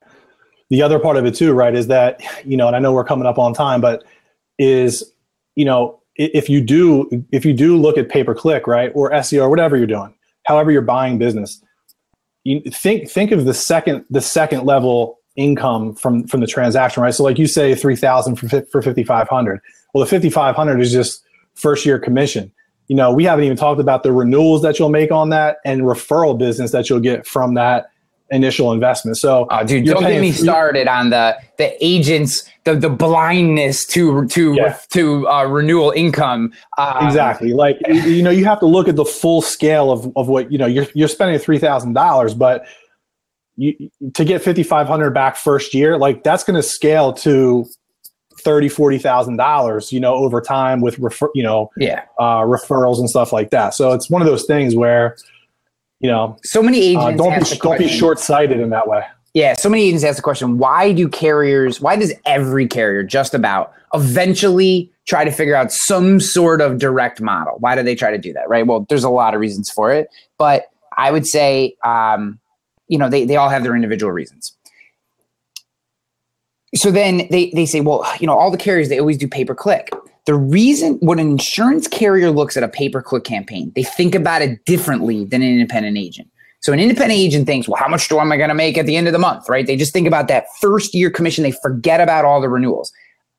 the 0.70 0.82
other 0.82 0.98
part 0.98 1.16
of 1.16 1.24
it 1.24 1.34
too, 1.34 1.52
right, 1.52 1.74
is 1.74 1.86
that 1.88 2.20
you 2.44 2.56
know, 2.56 2.66
and 2.66 2.76
I 2.76 2.78
know 2.78 2.92
we're 2.92 3.04
coming 3.04 3.26
up 3.26 3.38
on 3.38 3.54
time, 3.54 3.80
but 3.80 4.04
is 4.58 5.12
you 5.54 5.64
know, 5.64 6.00
if 6.16 6.48
you 6.48 6.60
do 6.60 7.08
if 7.32 7.44
you 7.44 7.52
do 7.52 7.76
look 7.76 7.98
at 7.98 8.08
pay 8.08 8.24
per 8.24 8.34
click, 8.34 8.66
right, 8.66 8.90
or 8.94 9.10
SEO 9.10 9.42
or 9.42 9.50
whatever 9.50 9.76
you're 9.76 9.86
doing, 9.86 10.14
however 10.44 10.70
you're 10.70 10.82
buying 10.82 11.18
business, 11.18 11.62
you 12.44 12.60
think 12.70 13.08
think 13.08 13.30
of 13.30 13.44
the 13.44 13.54
second 13.54 14.04
the 14.10 14.20
second 14.20 14.64
level 14.64 15.18
income 15.36 15.94
from 15.94 16.26
from 16.26 16.40
the 16.40 16.46
transaction, 16.46 17.02
right? 17.02 17.14
So 17.14 17.22
like 17.22 17.38
you 17.38 17.46
say, 17.46 17.74
three 17.74 17.96
thousand 17.96 18.36
for 18.36 18.48
for 18.66 18.82
fifty 18.82 19.04
five 19.04 19.28
hundred. 19.28 19.60
Well, 19.94 20.04
the 20.04 20.10
fifty 20.10 20.30
five 20.30 20.56
hundred 20.56 20.80
is 20.80 20.92
just 20.92 21.22
first 21.54 21.86
year 21.86 21.98
commission. 21.98 22.52
You 22.88 22.96
know, 22.96 23.12
we 23.12 23.24
haven't 23.24 23.44
even 23.44 23.56
talked 23.56 23.80
about 23.80 24.02
the 24.02 24.12
renewals 24.12 24.62
that 24.62 24.78
you'll 24.78 24.90
make 24.90 25.10
on 25.10 25.30
that 25.30 25.58
and 25.64 25.82
referral 25.82 26.38
business 26.38 26.70
that 26.70 26.88
you'll 26.88 27.00
get 27.00 27.26
from 27.26 27.54
that 27.54 27.86
initial 28.30 28.72
investment. 28.72 29.16
So, 29.16 29.46
oh, 29.50 29.64
dude, 29.64 29.86
don't 29.86 30.02
get 30.02 30.20
me 30.20 30.32
started 30.32 30.88
on 30.88 31.10
the 31.10 31.36
the 31.58 31.76
agents, 31.84 32.48
the 32.64 32.74
the 32.74 32.90
blindness 32.90 33.86
to 33.86 34.26
to 34.28 34.54
yeah. 34.54 34.78
to 34.90 35.28
uh, 35.28 35.44
renewal 35.44 35.90
income. 35.92 36.52
Uh, 36.78 37.00
exactly. 37.04 37.52
Like 37.52 37.78
you 37.88 38.22
know, 38.22 38.30
you 38.30 38.44
have 38.44 38.60
to 38.60 38.66
look 38.66 38.88
at 38.88 38.96
the 38.96 39.04
full 39.04 39.42
scale 39.42 39.90
of 39.90 40.10
of 40.16 40.28
what 40.28 40.50
you 40.50 40.58
know. 40.58 40.66
You're 40.66 40.86
you're 40.94 41.08
spending 41.08 41.38
three 41.38 41.58
thousand 41.58 41.92
dollars, 41.92 42.34
but 42.34 42.64
you 43.56 43.90
to 44.14 44.24
get 44.24 44.42
fifty 44.42 44.62
five 44.62 44.86
hundred 44.86 45.10
back 45.10 45.36
first 45.36 45.74
year, 45.74 45.98
like 45.98 46.22
that's 46.22 46.44
going 46.44 46.56
to 46.56 46.62
scale 46.62 47.12
to 47.14 47.66
thirty 48.40 48.68
forty 48.68 48.98
thousand 48.98 49.36
dollars 49.36 49.92
you 49.92 49.98
know 49.98 50.14
over 50.14 50.40
time 50.40 50.80
with 50.80 50.98
refer 50.98 51.28
you 51.34 51.42
know 51.42 51.70
yeah 51.78 52.02
uh, 52.20 52.40
referrals 52.42 52.98
and 52.98 53.08
stuff 53.10 53.32
like 53.32 53.50
that 53.50 53.74
so 53.74 53.92
it's 53.92 54.08
one 54.08 54.22
of 54.22 54.28
those 54.28 54.44
things 54.44 54.76
where 54.76 55.16
you 56.00 56.10
know, 56.10 56.36
so 56.44 56.62
many 56.62 56.94
uh, 56.94 57.08
agents. 57.08 57.20
Uh, 57.20 57.24
don't 57.24 57.50
be 57.50 57.56
don't 57.58 57.78
be 57.78 57.88
short 57.88 58.18
sighted 58.18 58.60
in 58.60 58.70
that 58.70 58.88
way. 58.88 59.02
Yeah, 59.34 59.54
so 59.54 59.68
many 59.68 59.84
agents 59.84 60.04
ask 60.04 60.16
the 60.16 60.22
question 60.22 60.58
why 60.58 60.92
do 60.92 61.08
carriers, 61.08 61.80
why 61.80 61.96
does 61.96 62.12
every 62.24 62.66
carrier 62.66 63.02
just 63.02 63.34
about 63.34 63.72
eventually 63.94 64.90
try 65.06 65.24
to 65.24 65.30
figure 65.30 65.54
out 65.54 65.72
some 65.72 66.20
sort 66.20 66.60
of 66.60 66.78
direct 66.78 67.20
model? 67.20 67.56
Why 67.58 67.74
do 67.74 67.82
they 67.82 67.94
try 67.94 68.10
to 68.10 68.18
do 68.18 68.32
that, 68.32 68.48
right? 68.48 68.66
Well, 68.66 68.86
there's 68.88 69.04
a 69.04 69.10
lot 69.10 69.34
of 69.34 69.40
reasons 69.40 69.70
for 69.70 69.92
it, 69.92 70.08
but 70.38 70.70
I 70.96 71.10
would 71.10 71.26
say, 71.26 71.76
um, 71.84 72.38
you 72.88 72.98
know, 72.98 73.08
they, 73.08 73.24
they 73.24 73.36
all 73.36 73.48
have 73.48 73.62
their 73.62 73.74
individual 73.74 74.12
reasons. 74.12 74.56
So 76.74 76.90
then 76.90 77.26
they, 77.30 77.50
they 77.50 77.66
say, 77.66 77.80
well, 77.80 78.04
you 78.20 78.26
know, 78.26 78.36
all 78.36 78.50
the 78.50 78.58
carriers, 78.58 78.88
they 78.88 78.98
always 78.98 79.16
do 79.16 79.28
pay 79.28 79.44
per 79.44 79.54
click. 79.54 79.90
The 80.26 80.34
reason 80.34 80.94
when 81.00 81.18
an 81.18 81.30
insurance 81.30 81.86
carrier 81.86 82.30
looks 82.30 82.56
at 82.56 82.62
a 82.62 82.68
pay 82.68 82.88
per 82.88 83.00
click 83.00 83.24
campaign, 83.24 83.72
they 83.74 83.84
think 83.84 84.14
about 84.14 84.42
it 84.42 84.64
differently 84.64 85.24
than 85.24 85.42
an 85.42 85.48
independent 85.48 85.96
agent. 85.96 86.28
So 86.60 86.72
an 86.72 86.80
independent 86.80 87.18
agent 87.18 87.46
thinks, 87.46 87.68
well, 87.68 87.80
how 87.80 87.88
much 87.88 88.08
do 88.08 88.18
am 88.18 88.32
I 88.32 88.36
going 88.36 88.48
to 88.48 88.54
make 88.54 88.76
at 88.76 88.86
the 88.86 88.96
end 88.96 89.06
of 89.06 89.12
the 89.12 89.20
month, 89.20 89.48
right? 89.48 89.66
They 89.66 89.76
just 89.76 89.92
think 89.92 90.06
about 90.06 90.26
that 90.28 90.46
first 90.60 90.94
year 90.94 91.10
commission. 91.10 91.44
They 91.44 91.52
forget 91.52 92.00
about 92.00 92.24
all 92.24 92.40
the 92.40 92.48
renewals. 92.48 92.92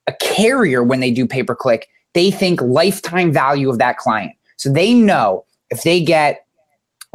A 0.08 0.14
carrier, 0.22 0.82
when 0.82 1.02
they 1.02 1.12
do 1.12 1.28
pay 1.28 1.44
per 1.44 1.54
click, 1.54 1.90
they 2.14 2.32
think 2.32 2.62
lifetime 2.62 3.34
value 3.34 3.70
of 3.70 3.80
that 3.80 3.98
client. 3.98 4.32
So 4.56 4.72
they 4.72 4.94
know 4.94 5.44
if 5.70 5.84
they 5.84 6.02
get, 6.02 6.47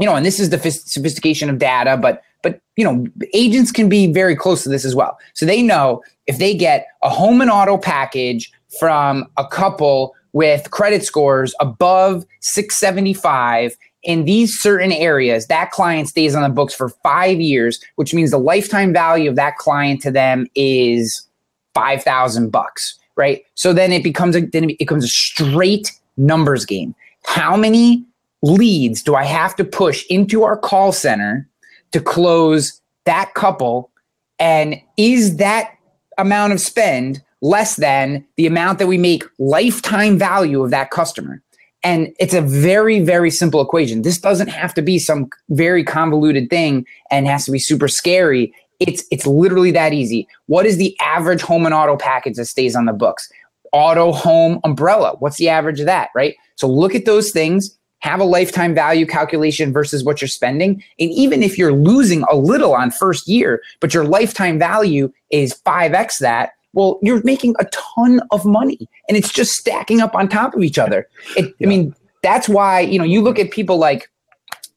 you 0.00 0.06
know, 0.06 0.16
and 0.16 0.24
this 0.24 0.40
is 0.40 0.50
the 0.50 0.58
sophistication 0.58 1.50
of 1.50 1.58
data, 1.58 1.96
but 1.96 2.22
but 2.42 2.60
you 2.76 2.84
know, 2.84 3.06
agents 3.34 3.70
can 3.70 3.88
be 3.88 4.12
very 4.12 4.34
close 4.34 4.62
to 4.64 4.68
this 4.68 4.84
as 4.84 4.94
well. 4.94 5.18
So 5.34 5.46
they 5.46 5.62
know 5.62 6.02
if 6.26 6.38
they 6.38 6.54
get 6.54 6.86
a 7.02 7.10
home 7.10 7.40
and 7.40 7.50
auto 7.50 7.78
package 7.78 8.50
from 8.80 9.26
a 9.36 9.46
couple 9.46 10.14
with 10.32 10.70
credit 10.70 11.04
scores 11.04 11.54
above 11.60 12.24
675 12.40 13.76
in 14.02 14.24
these 14.24 14.58
certain 14.60 14.90
areas, 14.90 15.46
that 15.46 15.70
client 15.70 16.08
stays 16.08 16.34
on 16.34 16.42
the 16.42 16.48
books 16.48 16.74
for 16.74 16.88
five 16.88 17.40
years, 17.40 17.80
which 17.96 18.12
means 18.12 18.32
the 18.32 18.38
lifetime 18.38 18.92
value 18.92 19.30
of 19.30 19.36
that 19.36 19.56
client 19.58 20.00
to 20.02 20.10
them 20.10 20.46
is 20.54 21.26
five 21.74 22.02
thousand 22.02 22.50
bucks, 22.50 22.98
right? 23.16 23.44
So 23.54 23.72
then 23.72 23.92
it 23.92 24.02
becomes 24.02 24.34
a 24.34 24.40
then 24.40 24.70
it 24.70 24.78
becomes 24.78 25.04
a 25.04 25.08
straight 25.08 25.92
numbers 26.16 26.64
game. 26.64 26.94
How 27.24 27.56
many 27.56 28.04
leads 28.42 29.02
do 29.02 29.14
I 29.14 29.24
have 29.24 29.56
to 29.56 29.64
push 29.64 30.04
into 30.10 30.42
our 30.42 30.56
call 30.56 30.92
center 30.92 31.48
to 31.92 32.00
close 32.00 32.80
that 33.04 33.34
couple? 33.34 33.90
And 34.38 34.80
is 34.96 35.36
that 35.36 35.70
amount 36.18 36.52
of 36.52 36.60
spend 36.60 37.22
less 37.40 37.76
than 37.76 38.24
the 38.36 38.46
amount 38.46 38.78
that 38.78 38.86
we 38.86 38.98
make 38.98 39.24
lifetime 39.38 40.18
value 40.18 40.62
of 40.62 40.70
that 40.70 40.90
customer? 40.90 41.42
And 41.84 42.14
it's 42.20 42.34
a 42.34 42.40
very, 42.40 43.00
very 43.00 43.30
simple 43.30 43.60
equation. 43.60 44.02
This 44.02 44.18
doesn't 44.18 44.48
have 44.48 44.72
to 44.74 44.82
be 44.82 44.98
some 44.98 45.28
very 45.50 45.82
convoluted 45.82 46.48
thing 46.48 46.86
and 47.10 47.26
has 47.26 47.44
to 47.46 47.50
be 47.50 47.58
super 47.58 47.88
scary. 47.88 48.54
It's 48.78 49.04
it's 49.10 49.26
literally 49.26 49.72
that 49.72 49.92
easy. 49.92 50.28
What 50.46 50.66
is 50.66 50.76
the 50.76 50.96
average 51.00 51.42
home 51.42 51.66
and 51.66 51.74
auto 51.74 51.96
package 51.96 52.36
that 52.36 52.46
stays 52.46 52.76
on 52.76 52.86
the 52.86 52.92
books? 52.92 53.28
Auto, 53.72 54.12
home, 54.12 54.60
umbrella. 54.64 55.16
What's 55.18 55.38
the 55.38 55.48
average 55.48 55.80
of 55.80 55.86
that, 55.86 56.10
right? 56.14 56.36
So 56.56 56.68
look 56.68 56.94
at 56.94 57.04
those 57.04 57.30
things, 57.30 57.76
have 58.02 58.20
a 58.20 58.24
lifetime 58.24 58.74
value 58.74 59.06
calculation 59.06 59.72
versus 59.72 60.04
what 60.04 60.20
you're 60.20 60.28
spending. 60.28 60.82
And 60.98 61.10
even 61.10 61.42
if 61.42 61.56
you're 61.56 61.72
losing 61.72 62.24
a 62.30 62.36
little 62.36 62.74
on 62.74 62.90
first 62.90 63.28
year, 63.28 63.62
but 63.80 63.94
your 63.94 64.04
lifetime 64.04 64.58
value 64.58 65.12
is 65.30 65.54
5x 65.64 66.18
that, 66.18 66.50
well, 66.72 66.98
you're 67.00 67.22
making 67.22 67.54
a 67.60 67.64
ton 67.66 68.20
of 68.32 68.44
money 68.44 68.88
and 69.08 69.16
it's 69.16 69.32
just 69.32 69.52
stacking 69.52 70.00
up 70.00 70.16
on 70.16 70.28
top 70.28 70.54
of 70.54 70.62
each 70.62 70.78
other. 70.78 71.08
It, 71.36 71.54
yeah. 71.58 71.66
I 71.66 71.68
mean, 71.68 71.94
that's 72.22 72.48
why, 72.48 72.80
you 72.80 72.98
know, 72.98 73.04
you 73.04 73.22
look 73.22 73.38
at 73.38 73.52
people 73.52 73.78
like, 73.78 74.08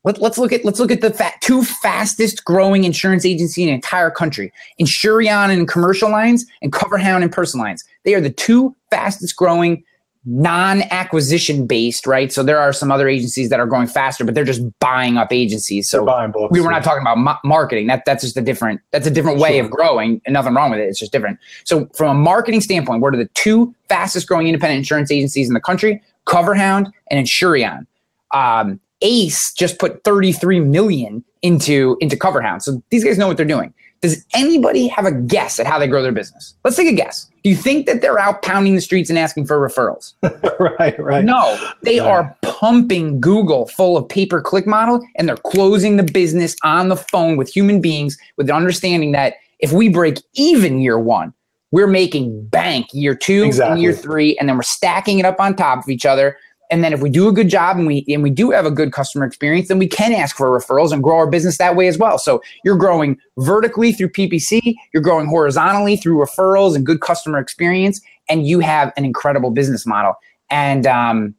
let, 0.03 0.21
us 0.21 0.37
look 0.37 0.53
at 0.53 0.63
let's 0.63 0.79
look 0.79 0.91
at 0.91 1.01
the 1.01 1.11
fa- 1.11 1.33
two 1.41 1.63
fastest 1.63 2.45
growing 2.45 2.83
insurance 2.83 3.25
agency 3.25 3.63
in 3.63 3.69
the 3.69 3.73
entire 3.73 4.11
country: 4.11 4.53
Insureon 4.79 5.49
and 5.49 5.67
commercial 5.67 6.11
lines 6.11 6.45
and 6.61 6.71
CoverHound 6.71 7.23
and 7.23 7.31
personal 7.31 7.65
lines. 7.65 7.83
They 8.03 8.13
are 8.13 8.21
the 8.21 8.29
two 8.29 8.75
fastest 8.91 9.35
growing 9.35 9.83
non-acquisition 10.25 11.67
based, 11.67 12.07
right? 12.07 12.31
So 12.31 12.43
there 12.43 12.59
are 12.59 12.73
some 12.73 12.91
other 12.91 13.07
agencies 13.07 13.49
that 13.49 13.59
are 13.59 13.65
growing 13.65 13.87
faster, 13.87 14.23
but 14.23 14.33
they're 14.33 14.43
just 14.43 14.63
buying 14.79 15.17
up 15.17 15.31
agencies. 15.31 15.89
So 15.89 16.05
books, 16.05 16.51
we 16.51 16.61
were 16.61 16.71
not 16.71 16.83
talking 16.83 17.01
about 17.01 17.17
ma- 17.17 17.37
marketing. 17.43 17.87
That 17.87 18.03
that's 18.05 18.23
just 18.23 18.35
a 18.37 18.41
different 18.41 18.81
that's 18.91 19.07
a 19.07 19.11
different 19.11 19.39
way 19.39 19.57
sure. 19.57 19.65
of 19.65 19.71
growing, 19.71 20.21
and 20.25 20.33
nothing 20.33 20.53
wrong 20.53 20.71
with 20.71 20.79
it. 20.79 20.83
It's 20.83 20.99
just 20.99 21.11
different. 21.11 21.39
So 21.63 21.87
from 21.95 22.17
a 22.17 22.19
marketing 22.19 22.61
standpoint, 22.61 23.01
what 23.01 23.13
are 23.13 23.17
the 23.17 23.29
two 23.35 23.73
fastest 23.87 24.27
growing 24.27 24.47
independent 24.47 24.79
insurance 24.79 25.11
agencies 25.11 25.47
in 25.47 25.53
the 25.53 25.61
country? 25.61 26.01
CoverHound 26.25 26.91
and 27.11 27.25
Insureon. 27.25 27.85
Um, 28.31 28.79
Ace 29.01 29.53
just 29.53 29.77
put 29.77 30.03
33 30.03 30.59
million 30.61 31.23
into 31.41 31.97
into 32.01 32.15
CoverHound. 32.15 32.63
So 32.63 32.81
these 32.89 33.03
guys 33.03 33.17
know 33.17 33.27
what 33.27 33.37
they're 33.37 33.45
doing. 33.45 33.73
Does 34.05 34.23
anybody 34.35 34.87
have 34.87 35.07
a 35.07 35.11
guess 35.11 35.59
at 35.59 35.65
how 35.65 35.79
they 35.79 35.87
grow 35.87 36.03
their 36.03 36.11
business? 36.11 36.53
Let's 36.63 36.77
take 36.77 36.87
a 36.87 36.95
guess. 36.95 37.27
Do 37.43 37.49
you 37.49 37.55
think 37.55 37.87
that 37.87 38.01
they're 38.01 38.19
out 38.19 38.43
pounding 38.43 38.75
the 38.75 38.81
streets 38.81 39.09
and 39.09 39.17
asking 39.17 39.47
for 39.47 39.59
referrals? 39.59 40.13
right, 40.79 40.99
right. 40.99 41.25
No, 41.25 41.57
they 41.81 41.95
yeah. 41.95 42.03
are 42.03 42.37
pumping 42.43 43.19
Google 43.19 43.65
full 43.65 43.97
of 43.97 44.07
pay 44.07 44.27
per 44.27 44.43
click 44.43 44.67
model 44.67 45.03
and 45.15 45.27
they're 45.27 45.37
closing 45.37 45.97
the 45.97 46.03
business 46.03 46.55
on 46.63 46.89
the 46.89 46.95
phone 46.95 47.35
with 47.35 47.49
human 47.49 47.81
beings 47.81 48.15
with 48.37 48.45
the 48.45 48.53
understanding 48.53 49.11
that 49.13 49.37
if 49.57 49.71
we 49.71 49.89
break 49.89 50.19
even 50.35 50.81
year 50.81 50.99
one, 50.99 51.33
we're 51.71 51.87
making 51.87 52.45
bank 52.45 52.85
year 52.93 53.15
two 53.15 53.43
exactly. 53.43 53.71
and 53.71 53.81
year 53.81 53.91
three, 53.91 54.37
and 54.37 54.47
then 54.47 54.55
we're 54.55 54.61
stacking 54.61 55.17
it 55.17 55.25
up 55.25 55.39
on 55.39 55.55
top 55.55 55.79
of 55.79 55.89
each 55.89 56.05
other 56.05 56.37
and 56.71 56.83
then 56.83 56.93
if 56.93 57.01
we 57.01 57.09
do 57.09 57.27
a 57.27 57.31
good 57.31 57.49
job 57.49 57.77
and 57.77 57.87
we 57.87 58.05
and 58.07 58.23
we 58.23 58.29
do 58.29 58.51
have 58.51 58.65
a 58.65 58.71
good 58.71 58.91
customer 58.91 59.25
experience, 59.25 59.67
then 59.67 59.77
we 59.77 59.87
can 59.87 60.13
ask 60.13 60.35
for 60.35 60.49
referrals 60.49 60.91
and 60.91 61.03
grow 61.03 61.17
our 61.17 61.27
business 61.27 61.57
that 61.57 61.75
way 61.75 61.87
as 61.87 61.97
well. 61.97 62.17
So 62.17 62.41
you're 62.63 62.77
growing 62.77 63.17
vertically 63.37 63.91
through 63.91 64.09
PPC, 64.09 64.75
you're 64.93 65.03
growing 65.03 65.27
horizontally 65.27 65.97
through 65.97 66.17
referrals 66.17 66.75
and 66.75 66.85
good 66.85 67.01
customer 67.01 67.39
experience, 67.39 68.01
and 68.29 68.47
you 68.47 68.59
have 68.59 68.91
an 68.97 69.05
incredible 69.05 69.51
business 69.51 69.85
model. 69.85 70.15
And 70.49 70.87
um, 70.87 71.35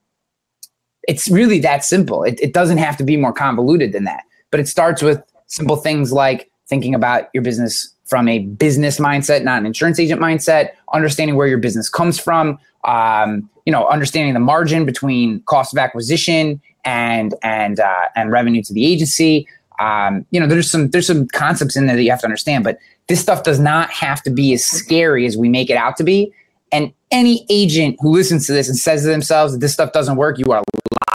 it's 1.08 1.30
really 1.30 1.58
that 1.60 1.84
simple. 1.84 2.22
It, 2.24 2.38
it 2.40 2.52
doesn't 2.52 2.78
have 2.78 2.96
to 2.98 3.04
be 3.04 3.16
more 3.16 3.32
convoluted 3.32 3.92
than 3.92 4.04
that. 4.04 4.24
But 4.50 4.60
it 4.60 4.68
starts 4.68 5.02
with 5.02 5.22
simple 5.46 5.76
things 5.76 6.12
like 6.12 6.50
thinking 6.68 6.94
about 6.94 7.28
your 7.32 7.42
business 7.42 7.94
from 8.06 8.28
a 8.28 8.40
business 8.40 8.98
mindset, 8.98 9.42
not 9.42 9.58
an 9.58 9.66
insurance 9.66 9.98
agent 9.98 10.20
mindset, 10.20 10.70
understanding 10.92 11.36
where 11.36 11.46
your 11.46 11.58
business 11.58 11.88
comes 11.88 12.18
from, 12.18 12.58
um, 12.84 13.48
you 13.66 13.72
know, 13.72 13.86
understanding 13.88 14.32
the 14.32 14.40
margin 14.40 14.84
between 14.84 15.40
cost 15.42 15.74
of 15.74 15.78
acquisition 15.78 16.60
and 16.84 17.34
and 17.42 17.80
uh, 17.80 18.06
and 18.14 18.30
revenue 18.30 18.62
to 18.62 18.72
the 18.72 18.86
agency. 18.86 19.46
Um, 19.80 20.24
you 20.30 20.40
know, 20.40 20.46
there's 20.46 20.70
some 20.70 20.90
there's 20.90 21.06
some 21.06 21.26
concepts 21.28 21.76
in 21.76 21.86
there 21.86 21.96
that 21.96 22.02
you 22.02 22.10
have 22.10 22.20
to 22.20 22.26
understand, 22.26 22.64
but 22.64 22.78
this 23.08 23.20
stuff 23.20 23.42
does 23.42 23.58
not 23.58 23.90
have 23.90 24.22
to 24.22 24.30
be 24.30 24.54
as 24.54 24.64
scary 24.64 25.26
as 25.26 25.36
we 25.36 25.48
make 25.48 25.68
it 25.68 25.76
out 25.76 25.96
to 25.96 26.04
be. 26.04 26.32
And 26.72 26.92
any 27.10 27.44
agent 27.48 27.96
who 28.00 28.10
listens 28.10 28.46
to 28.46 28.52
this 28.52 28.68
and 28.68 28.76
says 28.76 29.02
to 29.02 29.08
themselves 29.08 29.52
that 29.52 29.60
this 29.60 29.72
stuff 29.72 29.92
doesn't 29.92 30.16
work, 30.16 30.38
you 30.38 30.46
are 30.46 30.62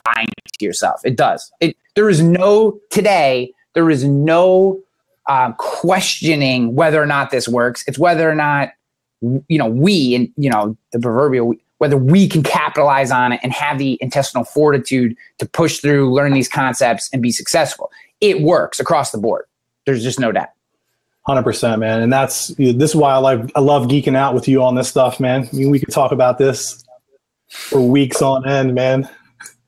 lying 0.06 0.28
to 0.58 0.64
yourself. 0.64 1.00
It 1.04 1.16
does. 1.16 1.50
It 1.60 1.76
there 1.94 2.08
is 2.08 2.22
no 2.22 2.78
today. 2.90 3.52
There 3.74 3.90
is 3.90 4.04
no 4.04 4.80
um, 5.28 5.54
questioning 5.54 6.74
whether 6.74 7.02
or 7.02 7.06
not 7.06 7.30
this 7.30 7.48
works. 7.48 7.84
It's 7.86 7.98
whether 7.98 8.28
or 8.28 8.34
not 8.34 8.70
you 9.48 9.58
know 9.58 9.68
we 9.68 10.14
and 10.14 10.28
you 10.36 10.50
know 10.50 10.76
the 10.92 10.98
proverbial 10.98 11.54
whether 11.78 11.96
we 11.96 12.28
can 12.28 12.44
capitalize 12.44 13.10
on 13.10 13.32
it 13.32 13.40
and 13.42 13.52
have 13.52 13.76
the 13.76 13.98
intestinal 14.00 14.44
fortitude 14.44 15.16
to 15.38 15.48
push 15.48 15.80
through, 15.80 16.14
learn 16.14 16.32
these 16.32 16.48
concepts, 16.48 17.10
and 17.12 17.20
be 17.20 17.32
successful. 17.32 17.90
It 18.20 18.40
works 18.42 18.78
across 18.78 19.10
the 19.10 19.18
board. 19.18 19.46
There's 19.84 20.02
just 20.02 20.20
no 20.20 20.30
doubt. 20.30 20.50
Hundred 21.26 21.42
percent, 21.42 21.80
man, 21.80 22.00
and 22.00 22.12
that's 22.12 22.48
this 22.56 22.90
is 22.90 22.96
why 22.96 23.12
I 23.12 23.18
love 23.18 23.50
I 23.54 23.60
love 23.60 23.86
geeking 23.86 24.16
out 24.16 24.34
with 24.34 24.48
you 24.48 24.62
on 24.62 24.74
this 24.74 24.88
stuff, 24.88 25.20
man. 25.20 25.48
I 25.52 25.56
mean, 25.56 25.70
we 25.70 25.78
could 25.78 25.90
talk 25.90 26.12
about 26.12 26.38
this 26.38 26.84
for 27.48 27.80
weeks 27.80 28.22
on 28.22 28.48
end, 28.48 28.74
man. 28.74 29.08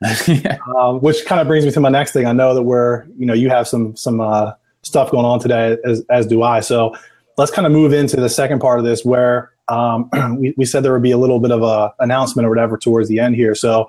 yeah. 0.27 0.59
um, 0.77 1.01
which 1.01 1.25
kind 1.27 1.41
of 1.41 1.47
brings 1.47 1.65
me 1.65 1.71
to 1.71 1.81
my 1.81 1.89
next 1.89 2.13
thing. 2.13 2.27
I 2.27 2.33
know 2.33 2.55
that 2.55 2.63
we're 2.63 3.05
you 3.17 3.27
know 3.27 3.35
you 3.35 3.51
have 3.51 3.69
some 3.69 3.97
some 3.97 4.21
uh, 4.21 4.53
stuff 4.85 5.11
going 5.11 5.25
on 5.25 5.41
today, 5.41 5.77
as 5.85 6.05
as 6.11 6.27
do 6.27 6.43
I. 6.43 6.61
So 6.61 6.95
let's 7.37 7.51
kind 7.51 7.67
of 7.67 7.73
move 7.73 7.93
into 7.93 8.17
the 8.17 8.29
second 8.29 8.61
part 8.61 8.79
of 8.79 8.85
this, 8.85 9.05
where 9.05 9.53
um, 9.69 10.09
we, 10.39 10.55
we 10.57 10.65
said 10.65 10.83
there 10.83 10.93
would 10.93 11.03
be 11.03 11.11
a 11.11 11.19
little 11.19 11.41
bit 11.41 11.51
of 11.51 11.63
a 11.63 11.93
announcement 11.99 12.47
or 12.47 12.49
whatever 12.49 12.77
towards 12.77 13.09
the 13.09 13.19
end 13.19 13.35
here. 13.35 13.55
So 13.55 13.89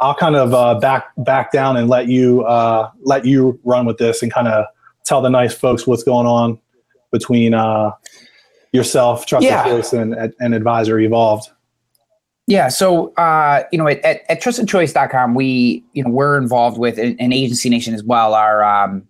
I'll 0.00 0.14
kind 0.14 0.36
of 0.36 0.52
uh, 0.54 0.78
back 0.80 1.12
back 1.18 1.52
down 1.52 1.76
and 1.76 1.88
let 1.88 2.08
you 2.08 2.42
uh, 2.42 2.90
let 3.02 3.24
you 3.24 3.58
run 3.64 3.86
with 3.86 3.98
this 3.98 4.22
and 4.22 4.32
kind 4.32 4.48
of 4.48 4.66
tell 5.04 5.20
the 5.20 5.30
nice 5.30 5.54
folks 5.54 5.86
what's 5.86 6.02
going 6.02 6.26
on 6.26 6.58
between 7.10 7.54
uh, 7.54 7.92
yourself, 8.72 9.26
Trusted 9.26 9.50
yeah. 9.50 9.64
Choice, 9.64 9.92
and, 9.92 10.14
and 10.40 10.54
Advisor 10.54 10.98
Evolved. 10.98 11.50
Yeah, 12.48 12.68
so 12.68 13.14
uh, 13.14 13.62
you 13.70 13.78
know, 13.78 13.86
at, 13.86 14.04
at, 14.04 14.22
at 14.28 14.42
trustedchoice.com, 14.42 15.34
we 15.34 15.84
you 15.92 16.02
know 16.02 16.10
we're 16.10 16.36
involved 16.36 16.78
with 16.78 16.98
an, 16.98 17.16
an 17.20 17.32
Agency 17.32 17.68
Nation 17.68 17.94
as 17.94 18.02
well. 18.02 18.34
Our 18.34 18.64
um, 18.64 19.06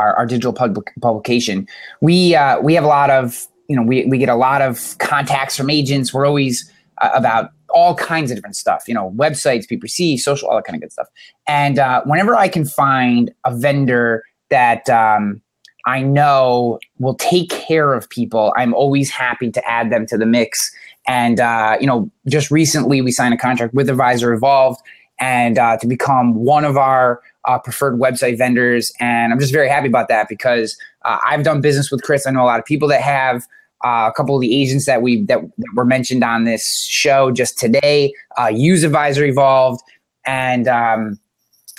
our, 0.00 0.14
our 0.16 0.26
digital 0.26 0.52
public, 0.52 0.92
publication. 1.00 1.68
We 2.00 2.34
uh, 2.34 2.60
we 2.60 2.74
have 2.74 2.84
a 2.84 2.88
lot 2.88 3.10
of 3.10 3.46
you 3.70 3.76
know, 3.76 3.82
we, 3.82 4.04
we 4.06 4.18
get 4.18 4.28
a 4.28 4.34
lot 4.34 4.62
of 4.62 4.98
contacts 4.98 5.56
from 5.56 5.70
agents. 5.70 6.12
We're 6.12 6.26
always 6.26 6.68
uh, 6.98 7.10
about 7.14 7.52
all 7.68 7.94
kinds 7.94 8.32
of 8.32 8.36
different 8.36 8.56
stuff, 8.56 8.82
you 8.88 8.94
know, 8.94 9.12
websites, 9.12 9.64
PPC, 9.70 10.18
social, 10.18 10.48
all 10.48 10.56
that 10.56 10.64
kind 10.64 10.74
of 10.74 10.80
good 10.80 10.90
stuff. 10.90 11.06
And 11.46 11.78
uh, 11.78 12.02
whenever 12.04 12.34
I 12.34 12.48
can 12.48 12.64
find 12.64 13.32
a 13.44 13.56
vendor 13.56 14.24
that, 14.50 14.90
um, 14.90 15.40
I 15.86 16.02
know 16.02 16.80
will 16.98 17.14
take 17.14 17.48
care 17.48 17.94
of 17.94 18.10
people, 18.10 18.52
I'm 18.56 18.74
always 18.74 19.08
happy 19.08 19.52
to 19.52 19.70
add 19.70 19.90
them 19.90 20.04
to 20.06 20.18
the 20.18 20.26
mix. 20.26 20.70
And 21.06 21.38
uh, 21.38 21.78
you 21.80 21.86
know, 21.86 22.10
just 22.26 22.50
recently 22.50 23.00
we 23.00 23.12
signed 23.12 23.34
a 23.34 23.38
contract 23.38 23.72
with 23.72 23.88
Advisor 23.88 24.32
Evolved 24.32 24.80
and 25.20 25.58
uh, 25.58 25.76
to 25.76 25.86
become 25.86 26.34
one 26.34 26.64
of 26.64 26.76
our 26.76 27.22
uh, 27.44 27.58
preferred 27.58 27.98
website 27.98 28.38
vendors. 28.38 28.92
And 29.00 29.32
I'm 29.32 29.40
just 29.40 29.52
very 29.52 29.68
happy 29.68 29.88
about 29.88 30.08
that 30.08 30.28
because 30.28 30.76
uh, 31.04 31.18
I've 31.24 31.42
done 31.42 31.60
business 31.60 31.90
with 31.90 32.02
Chris. 32.02 32.26
I 32.26 32.30
know 32.30 32.42
a 32.42 32.46
lot 32.46 32.58
of 32.58 32.64
people 32.64 32.88
that 32.88 33.00
have. 33.00 33.46
Uh, 33.82 34.10
a 34.10 34.12
couple 34.14 34.34
of 34.34 34.42
the 34.42 34.60
agents 34.60 34.84
that 34.84 35.00
we 35.00 35.24
that, 35.24 35.40
were 35.74 35.86
mentioned 35.86 36.22
on 36.22 36.44
this 36.44 36.84
show 36.84 37.30
just 37.30 37.56
today 37.56 38.12
uh, 38.38 38.46
use 38.46 38.84
Advisor 38.84 39.24
Evolved, 39.24 39.80
and 40.26 40.68
um, 40.68 41.18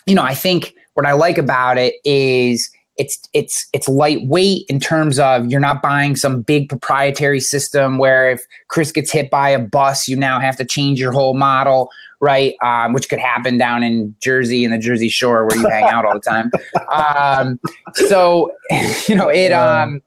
you 0.07 0.15
know 0.15 0.23
I 0.23 0.33
think 0.33 0.73
what 0.95 1.05
I 1.05 1.11
like 1.11 1.37
about 1.37 1.77
it 1.77 1.93
is 2.03 2.71
it's 3.01 3.17
it's 3.33 3.67
it's 3.73 3.89
lightweight 3.89 4.63
in 4.69 4.79
terms 4.79 5.17
of 5.17 5.47
you're 5.47 5.59
not 5.59 5.81
buying 5.81 6.15
some 6.15 6.43
big 6.43 6.69
proprietary 6.69 7.39
system 7.39 7.97
where 7.97 8.29
if 8.29 8.41
Chris 8.67 8.91
gets 8.91 9.11
hit 9.11 9.31
by 9.31 9.49
a 9.49 9.57
bus, 9.57 10.07
you 10.07 10.15
now 10.15 10.39
have 10.39 10.55
to 10.57 10.65
change 10.65 10.99
your 10.99 11.11
whole 11.11 11.33
model, 11.33 11.89
right? 12.19 12.53
Um, 12.61 12.93
which 12.93 13.09
could 13.09 13.17
happen 13.17 13.57
down 13.57 13.81
in 13.81 14.15
Jersey 14.21 14.63
in 14.63 14.69
the 14.69 14.77
Jersey 14.77 15.09
Shore 15.09 15.47
where 15.47 15.57
you 15.57 15.67
hang 15.67 15.85
out 15.85 16.05
all 16.05 16.13
the 16.13 16.19
time. 16.19 16.51
Um, 16.91 17.59
so 17.93 18.53
you 19.07 19.15
know 19.15 19.29
it 19.29 19.51
um 19.51 20.01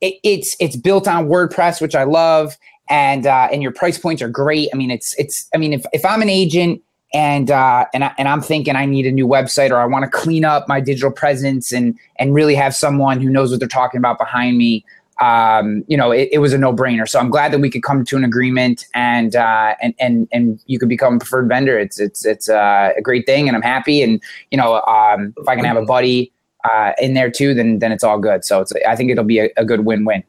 it, 0.00 0.14
it's 0.22 0.56
it's 0.60 0.76
built 0.76 1.08
on 1.08 1.26
WordPress, 1.26 1.80
which 1.80 1.94
I 1.94 2.04
love, 2.04 2.56
and 2.90 3.26
uh, 3.26 3.48
and 3.50 3.62
your 3.62 3.72
price 3.72 3.98
points 3.98 4.20
are 4.20 4.28
great. 4.28 4.68
I 4.74 4.76
mean, 4.76 4.90
it's 4.90 5.14
it's 5.18 5.48
I 5.54 5.58
mean 5.58 5.72
if 5.72 5.84
if 5.92 6.04
I'm 6.04 6.20
an 6.20 6.28
agent 6.28 6.82
and 7.12 7.50
uh, 7.50 7.86
and 7.92 8.04
I, 8.04 8.12
and 8.18 8.28
I'm 8.28 8.40
thinking 8.40 8.76
I 8.76 8.86
need 8.86 9.06
a 9.06 9.12
new 9.12 9.26
website 9.26 9.70
or 9.70 9.76
I 9.76 9.86
want 9.86 10.04
to 10.04 10.10
clean 10.10 10.44
up 10.44 10.68
my 10.68 10.80
digital 10.80 11.10
presence 11.10 11.72
and 11.72 11.98
and 12.16 12.34
really 12.34 12.54
have 12.54 12.74
someone 12.74 13.20
who 13.20 13.28
knows 13.28 13.50
what 13.50 13.58
they're 13.58 13.68
talking 13.68 13.98
about 13.98 14.18
behind 14.18 14.56
me. 14.58 14.84
Um, 15.20 15.84
you 15.86 15.98
know, 15.98 16.12
it, 16.12 16.30
it, 16.32 16.38
was 16.38 16.54
a 16.54 16.58
no 16.58 16.72
brainer. 16.72 17.06
So 17.06 17.20
I'm 17.20 17.28
glad 17.28 17.52
that 17.52 17.58
we 17.58 17.68
could 17.68 17.82
come 17.82 18.06
to 18.06 18.16
an 18.16 18.24
agreement 18.24 18.86
and 18.94 19.36
uh, 19.36 19.74
and 19.82 19.92
and 19.98 20.28
and 20.32 20.60
you 20.66 20.78
could 20.78 20.88
become 20.88 21.16
a 21.16 21.18
preferred 21.18 21.48
vendor. 21.48 21.78
It's 21.78 22.00
it's 22.00 22.24
it's 22.24 22.48
uh, 22.48 22.92
a 22.96 23.02
great 23.02 23.26
thing, 23.26 23.48
and 23.48 23.56
I'm 23.56 23.62
happy. 23.62 24.02
And 24.02 24.22
you 24.50 24.56
know, 24.56 24.80
um, 24.82 25.34
if 25.36 25.46
I 25.46 25.56
can 25.56 25.64
have 25.64 25.76
a 25.76 25.84
buddy 25.84 26.32
uh, 26.64 26.92
in 27.00 27.14
there 27.14 27.30
too, 27.30 27.54
then 27.54 27.80
then 27.80 27.92
it's 27.92 28.04
all 28.04 28.18
good. 28.18 28.44
So 28.44 28.60
it's 28.60 28.72
I 28.88 28.96
think 28.96 29.10
it'll 29.10 29.24
be 29.24 29.40
a, 29.40 29.50
a 29.56 29.64
good 29.64 29.84
win 29.84 30.04
win. 30.04 30.24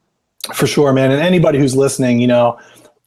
For 0.53 0.67
sure, 0.67 0.91
man. 0.91 1.11
And 1.11 1.21
anybody 1.21 1.59
who's 1.59 1.75
listening, 1.75 2.19
you 2.19 2.27
know, 2.27 2.59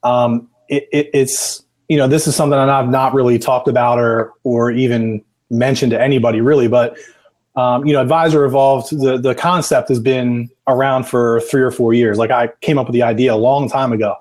um, 0.04 0.48
it, 0.68 0.88
it, 0.92 1.10
it's 1.12 1.63
you 1.88 1.96
know, 1.96 2.06
this 2.06 2.26
is 2.26 2.34
something 2.34 2.58
that 2.58 2.68
I've 2.68 2.88
not 2.88 3.14
really 3.14 3.38
talked 3.38 3.68
about 3.68 3.98
or 3.98 4.32
or 4.44 4.70
even 4.70 5.24
mentioned 5.50 5.90
to 5.90 6.00
anybody 6.00 6.40
really, 6.40 6.68
but 6.68 6.96
um, 7.56 7.86
you 7.86 7.92
know, 7.92 8.00
Advisor 8.00 8.44
Evolved, 8.44 8.90
the 8.98 9.16
the 9.18 9.34
concept 9.34 9.88
has 9.88 10.00
been 10.00 10.50
around 10.66 11.04
for 11.04 11.40
three 11.42 11.62
or 11.62 11.70
four 11.70 11.94
years. 11.94 12.18
Like 12.18 12.30
I 12.30 12.48
came 12.60 12.78
up 12.78 12.86
with 12.86 12.94
the 12.94 13.02
idea 13.02 13.32
a 13.32 13.36
long 13.36 13.68
time 13.68 13.92
ago. 13.92 14.16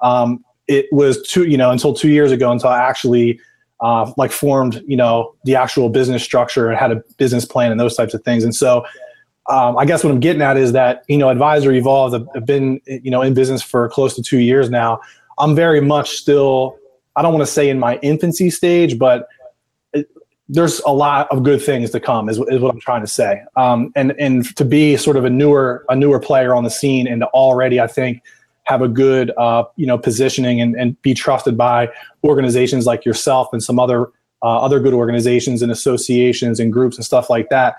Um, 0.00 0.44
it 0.68 0.86
was 0.92 1.22
two, 1.22 1.44
you 1.44 1.56
know, 1.56 1.70
until 1.70 1.94
two 1.94 2.10
years 2.10 2.32
ago 2.32 2.50
until 2.50 2.70
I 2.70 2.78
actually 2.78 3.40
uh, 3.80 4.12
like 4.16 4.32
formed, 4.32 4.82
you 4.86 4.96
know, 4.96 5.34
the 5.44 5.56
actual 5.56 5.88
business 5.88 6.22
structure 6.22 6.68
and 6.68 6.78
had 6.78 6.90
a 6.90 7.02
business 7.16 7.44
plan 7.44 7.70
and 7.70 7.80
those 7.80 7.96
types 7.96 8.14
of 8.14 8.22
things. 8.22 8.44
And 8.44 8.54
so, 8.54 8.84
um, 9.48 9.76
I 9.76 9.84
guess 9.84 10.02
what 10.02 10.10
I'm 10.10 10.20
getting 10.20 10.42
at 10.42 10.56
is 10.56 10.72
that 10.72 11.04
you 11.08 11.16
know, 11.16 11.28
Advisor 11.30 11.72
Evolved. 11.72 12.28
I've 12.34 12.46
been 12.46 12.80
you 12.86 13.10
know 13.10 13.22
in 13.22 13.32
business 13.32 13.62
for 13.62 13.88
close 13.88 14.14
to 14.16 14.22
two 14.22 14.40
years 14.40 14.68
now. 14.68 15.00
I'm 15.38 15.54
very 15.54 15.80
much 15.80 16.10
still 16.10 16.78
I 17.16 17.22
don't 17.22 17.32
want 17.32 17.46
to 17.46 17.52
say 17.52 17.68
in 17.68 17.78
my 17.78 17.98
infancy 18.02 18.50
stage, 18.50 18.98
but 18.98 19.28
it, 19.92 20.08
there's 20.48 20.80
a 20.80 20.92
lot 20.92 21.30
of 21.30 21.42
good 21.42 21.62
things 21.62 21.90
to 21.90 22.00
come. 22.00 22.28
Is, 22.28 22.38
is 22.48 22.60
what 22.60 22.72
I'm 22.72 22.80
trying 22.80 23.02
to 23.02 23.06
say. 23.06 23.42
Um, 23.56 23.92
and 23.94 24.12
and 24.18 24.44
to 24.56 24.64
be 24.64 24.96
sort 24.96 25.16
of 25.16 25.24
a 25.24 25.30
newer 25.30 25.84
a 25.88 25.96
newer 25.96 26.20
player 26.20 26.54
on 26.54 26.64
the 26.64 26.70
scene 26.70 27.06
and 27.06 27.20
to 27.20 27.26
already 27.28 27.80
I 27.80 27.86
think 27.86 28.22
have 28.64 28.82
a 28.82 28.88
good 28.88 29.30
uh, 29.36 29.64
you 29.76 29.86
know 29.86 29.98
positioning 29.98 30.60
and, 30.60 30.74
and 30.74 31.00
be 31.02 31.14
trusted 31.14 31.56
by 31.56 31.88
organizations 32.24 32.86
like 32.86 33.04
yourself 33.04 33.48
and 33.52 33.62
some 33.62 33.78
other 33.78 34.08
uh, 34.42 34.58
other 34.58 34.80
good 34.80 34.94
organizations 34.94 35.62
and 35.62 35.70
associations 35.70 36.60
and 36.60 36.72
groups 36.72 36.96
and 36.96 37.04
stuff 37.04 37.30
like 37.30 37.48
that. 37.50 37.76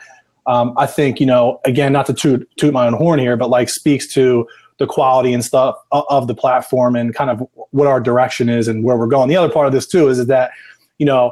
Um, 0.48 0.74
I 0.78 0.86
think 0.86 1.20
you 1.20 1.26
know 1.26 1.60
again 1.66 1.92
not 1.92 2.06
to 2.08 2.14
toot, 2.14 2.50
toot 2.58 2.74
my 2.74 2.88
own 2.88 2.94
horn 2.94 3.20
here, 3.20 3.36
but 3.36 3.50
like 3.50 3.70
speaks 3.70 4.08
to 4.14 4.48
the 4.78 4.88
quality 4.88 5.34
and 5.34 5.44
stuff 5.44 5.76
of 5.92 6.28
the 6.28 6.36
platform 6.36 6.96
and 6.96 7.16
kind 7.16 7.30
of 7.30 7.48
what 7.72 7.88
our 7.88 8.00
direction 8.00 8.50
is 8.50 8.68
and 8.68 8.84
where 8.84 8.98
we're 8.98 9.08
going. 9.08 9.30
The 9.30 9.38
other 9.38 9.52
part 9.52 9.68
of 9.68 9.74
this 9.74 9.88
too 9.88 10.08
is, 10.08 10.26
that, 10.28 10.52
you 10.98 11.06
know, 11.06 11.32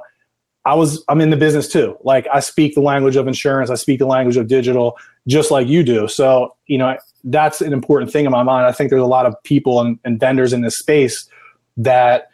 I 0.66 0.76
was 0.76 1.04
I'm 1.10 1.20
in 1.20 1.30
the 1.30 1.38
business 1.38 1.68
too. 1.68 1.98
Like 2.04 2.26
I 2.34 2.40
speak 2.40 2.74
the 2.74 2.82
language 2.82 3.18
of 3.18 3.28
insurance, 3.28 3.70
I 3.70 3.76
speak 3.76 4.00
the 4.00 4.06
language 4.06 4.38
of 4.38 4.48
digital, 4.48 4.98
just 5.28 5.52
like 5.52 5.68
you 5.68 5.84
do. 5.84 6.08
So, 6.08 6.56
you 6.68 6.78
know, 6.78 6.98
that's 7.26 7.60
an 7.62 7.74
important 7.74 8.12
thing 8.12 8.26
in 8.26 8.32
my 8.32 8.44
mind. 8.44 8.66
I 8.66 8.72
think 8.72 8.90
there's 8.90 9.02
a 9.02 9.06
lot 9.06 9.26
of 9.26 9.36
people 9.44 9.82
and, 9.82 10.00
and 10.06 10.20
vendors 10.20 10.54
in 10.54 10.62
this 10.62 10.78
space 10.78 11.28
that 11.76 12.30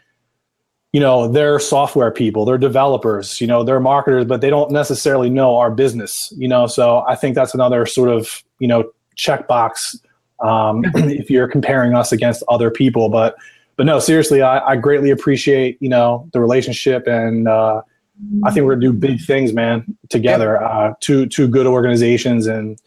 you 0.91 0.99
know 0.99 1.27
they're 1.27 1.59
software 1.59 2.11
people 2.11 2.45
they're 2.45 2.57
developers 2.57 3.39
you 3.39 3.47
know 3.47 3.63
they're 3.63 3.79
marketers 3.79 4.25
but 4.25 4.41
they 4.41 4.49
don't 4.49 4.71
necessarily 4.71 5.29
know 5.29 5.55
our 5.55 5.69
business 5.69 6.33
you 6.35 6.47
know 6.47 6.65
so 6.65 7.03
i 7.07 7.15
think 7.15 7.35
that's 7.35 7.53
another 7.53 7.85
sort 7.85 8.09
of 8.09 8.43
you 8.57 8.67
know 8.67 8.91
checkbox 9.15 9.95
um, 10.41 10.83
if 10.95 11.29
you're 11.29 11.47
comparing 11.47 11.95
us 11.95 12.11
against 12.11 12.43
other 12.47 12.71
people. 12.71 13.09
But 13.09 13.35
but 13.75 13.85
no, 13.85 13.99
seriously, 13.99 14.41
I, 14.41 14.59
I 14.59 14.75
greatly 14.75 15.09
appreciate 15.09 15.77
you 15.81 15.89
know 15.89 16.27
the 16.33 16.39
relationship, 16.39 17.07
and 17.07 17.47
uh, 17.47 17.81
I 18.43 18.51
think 18.51 18.65
we're 18.65 18.75
gonna 18.75 18.87
do 18.87 18.93
big 18.93 19.21
things, 19.21 19.53
man, 19.53 19.85
together. 20.09 20.61
Uh, 20.61 20.93
two 20.99 21.25
two 21.27 21.47
good 21.47 21.65
organizations, 21.65 22.47
and 22.47 22.79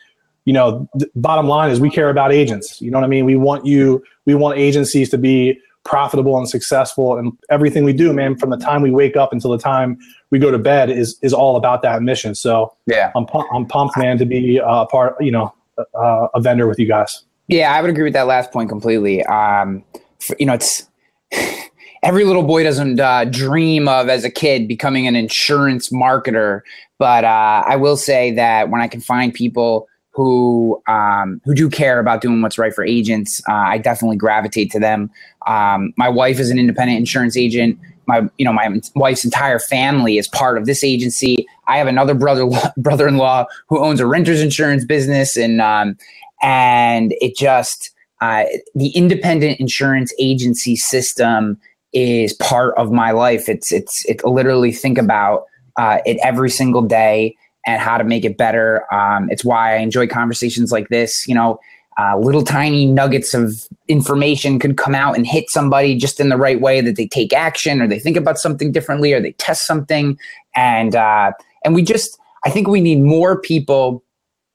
you 0.44 0.52
know, 0.52 0.88
bottom 1.14 1.48
line 1.48 1.70
is 1.70 1.80
we 1.80 1.90
care 1.90 2.10
about 2.10 2.32
agents. 2.32 2.80
You 2.80 2.90
know 2.90 2.98
what 2.98 3.04
I 3.04 3.08
mean? 3.08 3.24
We 3.24 3.36
want 3.36 3.64
you. 3.64 4.02
We 4.26 4.34
want 4.34 4.58
agencies 4.58 5.08
to 5.10 5.18
be 5.18 5.58
profitable 5.84 6.38
and 6.38 6.48
successful 6.48 7.18
and 7.18 7.32
everything 7.50 7.84
we 7.84 7.92
do 7.92 8.12
man 8.12 8.36
from 8.36 8.50
the 8.50 8.56
time 8.56 8.82
we 8.82 8.90
wake 8.90 9.16
up 9.16 9.32
until 9.32 9.50
the 9.50 9.58
time 9.58 9.98
we 10.30 10.38
go 10.38 10.50
to 10.50 10.58
bed 10.58 10.88
is 10.88 11.18
is 11.22 11.32
all 11.32 11.56
about 11.56 11.82
that 11.82 12.02
mission 12.02 12.34
so 12.34 12.72
yeah 12.86 13.10
i'm, 13.16 13.26
I'm 13.52 13.66
pumped 13.66 13.98
man 13.98 14.16
to 14.18 14.24
be 14.24 14.58
a 14.58 14.86
part 14.86 15.16
you 15.20 15.32
know 15.32 15.52
uh, 15.94 16.28
a 16.34 16.40
vendor 16.40 16.68
with 16.68 16.78
you 16.78 16.86
guys 16.86 17.24
yeah, 17.48 17.72
I 17.72 17.80
would 17.80 17.90
agree 17.90 18.04
with 18.04 18.12
that 18.14 18.26
last 18.26 18.52
point 18.52 18.68
completely. 18.68 19.24
Um, 19.24 19.84
for, 20.20 20.36
you 20.38 20.46
know, 20.46 20.54
it's 20.54 20.88
every 22.02 22.24
little 22.24 22.42
boy 22.42 22.62
doesn't 22.62 23.00
uh, 23.00 23.24
dream 23.26 23.88
of 23.88 24.08
as 24.08 24.24
a 24.24 24.30
kid 24.30 24.68
becoming 24.68 25.06
an 25.06 25.16
insurance 25.16 25.90
marketer, 25.90 26.62
but 26.98 27.24
uh, 27.24 27.62
I 27.66 27.76
will 27.76 27.96
say 27.96 28.32
that 28.32 28.70
when 28.70 28.80
I 28.80 28.88
can 28.88 29.00
find 29.00 29.32
people 29.32 29.88
who 30.12 30.80
um, 30.86 31.40
who 31.44 31.54
do 31.54 31.70
care 31.70 31.98
about 31.98 32.20
doing 32.20 32.42
what's 32.42 32.58
right 32.58 32.74
for 32.74 32.84
agents, 32.84 33.40
uh, 33.48 33.52
I 33.52 33.78
definitely 33.78 34.16
gravitate 34.16 34.70
to 34.72 34.80
them. 34.80 35.10
Um, 35.46 35.94
my 35.96 36.08
wife 36.08 36.38
is 36.38 36.50
an 36.50 36.58
independent 36.58 36.98
insurance 36.98 37.36
agent. 37.36 37.78
My 38.06 38.28
you 38.36 38.44
know 38.44 38.52
my 38.52 38.68
wife's 38.94 39.24
entire 39.24 39.58
family 39.58 40.18
is 40.18 40.28
part 40.28 40.58
of 40.58 40.66
this 40.66 40.84
agency. 40.84 41.46
I 41.66 41.78
have 41.78 41.86
another 41.86 42.14
brother 42.14 42.46
brother 42.76 43.08
in 43.08 43.16
law 43.16 43.46
who 43.68 43.78
owns 43.78 44.00
a 44.00 44.06
renter's 44.06 44.42
insurance 44.42 44.84
business, 44.84 45.36
and 45.36 45.60
um, 45.62 45.96
and 46.42 47.14
it 47.20 47.36
just 47.36 47.90
uh, 48.20 48.44
the 48.74 48.88
independent 48.90 49.58
insurance 49.58 50.12
agency 50.18 50.76
system 50.76 51.58
is 51.92 52.32
part 52.34 52.74
of 52.76 52.92
my 52.92 53.10
life. 53.10 53.48
It's 53.48 53.72
it's 53.72 54.04
it 54.06 54.24
literally 54.24 54.72
think 54.72 54.98
about 54.98 55.44
uh, 55.76 55.98
it 56.06 56.18
every 56.22 56.50
single 56.50 56.82
day 56.82 57.36
and 57.66 57.80
how 57.80 57.96
to 57.96 58.04
make 58.04 58.24
it 58.24 58.36
better. 58.36 58.92
Um, 58.92 59.28
it's 59.30 59.44
why 59.44 59.74
I 59.74 59.78
enjoy 59.78 60.06
conversations 60.06 60.72
like 60.72 60.88
this. 60.88 61.26
You 61.26 61.34
know, 61.34 61.58
uh, 61.98 62.18
little 62.18 62.42
tiny 62.42 62.86
nuggets 62.86 63.34
of 63.34 63.68
information 63.88 64.58
could 64.58 64.76
come 64.76 64.94
out 64.94 65.16
and 65.16 65.26
hit 65.26 65.50
somebody 65.50 65.96
just 65.96 66.20
in 66.20 66.28
the 66.28 66.36
right 66.36 66.60
way 66.60 66.80
that 66.80 66.96
they 66.96 67.06
take 67.06 67.32
action 67.32 67.82
or 67.82 67.88
they 67.88 67.98
think 67.98 68.16
about 68.16 68.38
something 68.38 68.72
differently 68.72 69.12
or 69.12 69.20
they 69.20 69.32
test 69.32 69.66
something 69.66 70.16
and 70.54 70.96
uh, 70.96 71.32
and 71.64 71.74
we 71.74 71.82
just 71.82 72.18
I 72.44 72.50
think 72.50 72.68
we 72.68 72.80
need 72.80 73.00
more 73.00 73.40
people 73.40 74.02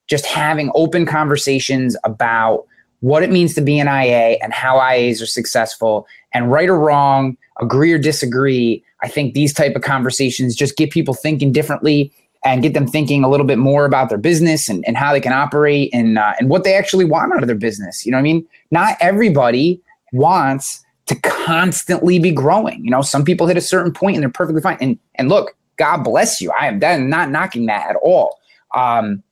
just 0.08 0.26
having 0.26 0.70
open 0.74 1.06
conversations 1.06 1.96
about 2.04 2.66
what 3.00 3.22
it 3.22 3.30
means 3.30 3.54
to 3.54 3.60
be 3.60 3.78
an 3.78 3.86
IA 3.86 4.38
and 4.42 4.52
how 4.52 4.78
IAs 4.78 5.22
are 5.22 5.26
successful 5.26 6.06
and 6.32 6.50
right 6.50 6.68
or 6.68 6.78
wrong, 6.78 7.36
agree 7.60 7.92
or 7.92 7.98
disagree. 7.98 8.82
I 9.02 9.08
think 9.08 9.34
these 9.34 9.52
type 9.52 9.76
of 9.76 9.82
conversations 9.82 10.56
just 10.56 10.76
get 10.76 10.90
people 10.90 11.14
thinking 11.14 11.52
differently 11.52 12.12
and 12.44 12.62
get 12.62 12.74
them 12.74 12.86
thinking 12.86 13.24
a 13.24 13.28
little 13.28 13.46
bit 13.46 13.58
more 13.58 13.84
about 13.84 14.08
their 14.08 14.18
business 14.18 14.68
and, 14.68 14.84
and 14.86 14.96
how 14.96 15.12
they 15.12 15.20
can 15.20 15.32
operate 15.32 15.90
and 15.92 16.18
uh, 16.18 16.34
and 16.38 16.48
what 16.48 16.64
they 16.64 16.74
actually 16.74 17.04
want 17.04 17.32
out 17.32 17.42
of 17.42 17.46
their 17.46 17.56
business. 17.56 18.04
You 18.04 18.12
know 18.12 18.18
what 18.18 18.22
I 18.22 18.24
mean? 18.24 18.46
Not 18.70 18.96
everybody 19.00 19.80
wants 20.12 20.84
to 21.06 21.16
constantly 21.16 22.18
be 22.18 22.30
growing. 22.30 22.84
You 22.84 22.90
know, 22.90 23.02
some 23.02 23.24
people 23.24 23.46
hit 23.46 23.56
a 23.56 23.62
certain 23.62 23.92
point 23.92 24.16
and 24.16 24.22
they're 24.22 24.30
perfectly 24.30 24.62
fine. 24.62 24.78
And 24.80 24.98
and 25.16 25.28
look, 25.28 25.56
God 25.76 26.04
bless 26.04 26.40
you. 26.40 26.52
I 26.58 26.66
am 26.66 27.08
not 27.08 27.30
knocking 27.30 27.66
that 27.66 27.90
at 27.90 27.96
all. 27.96 28.38
Um, 28.74 29.22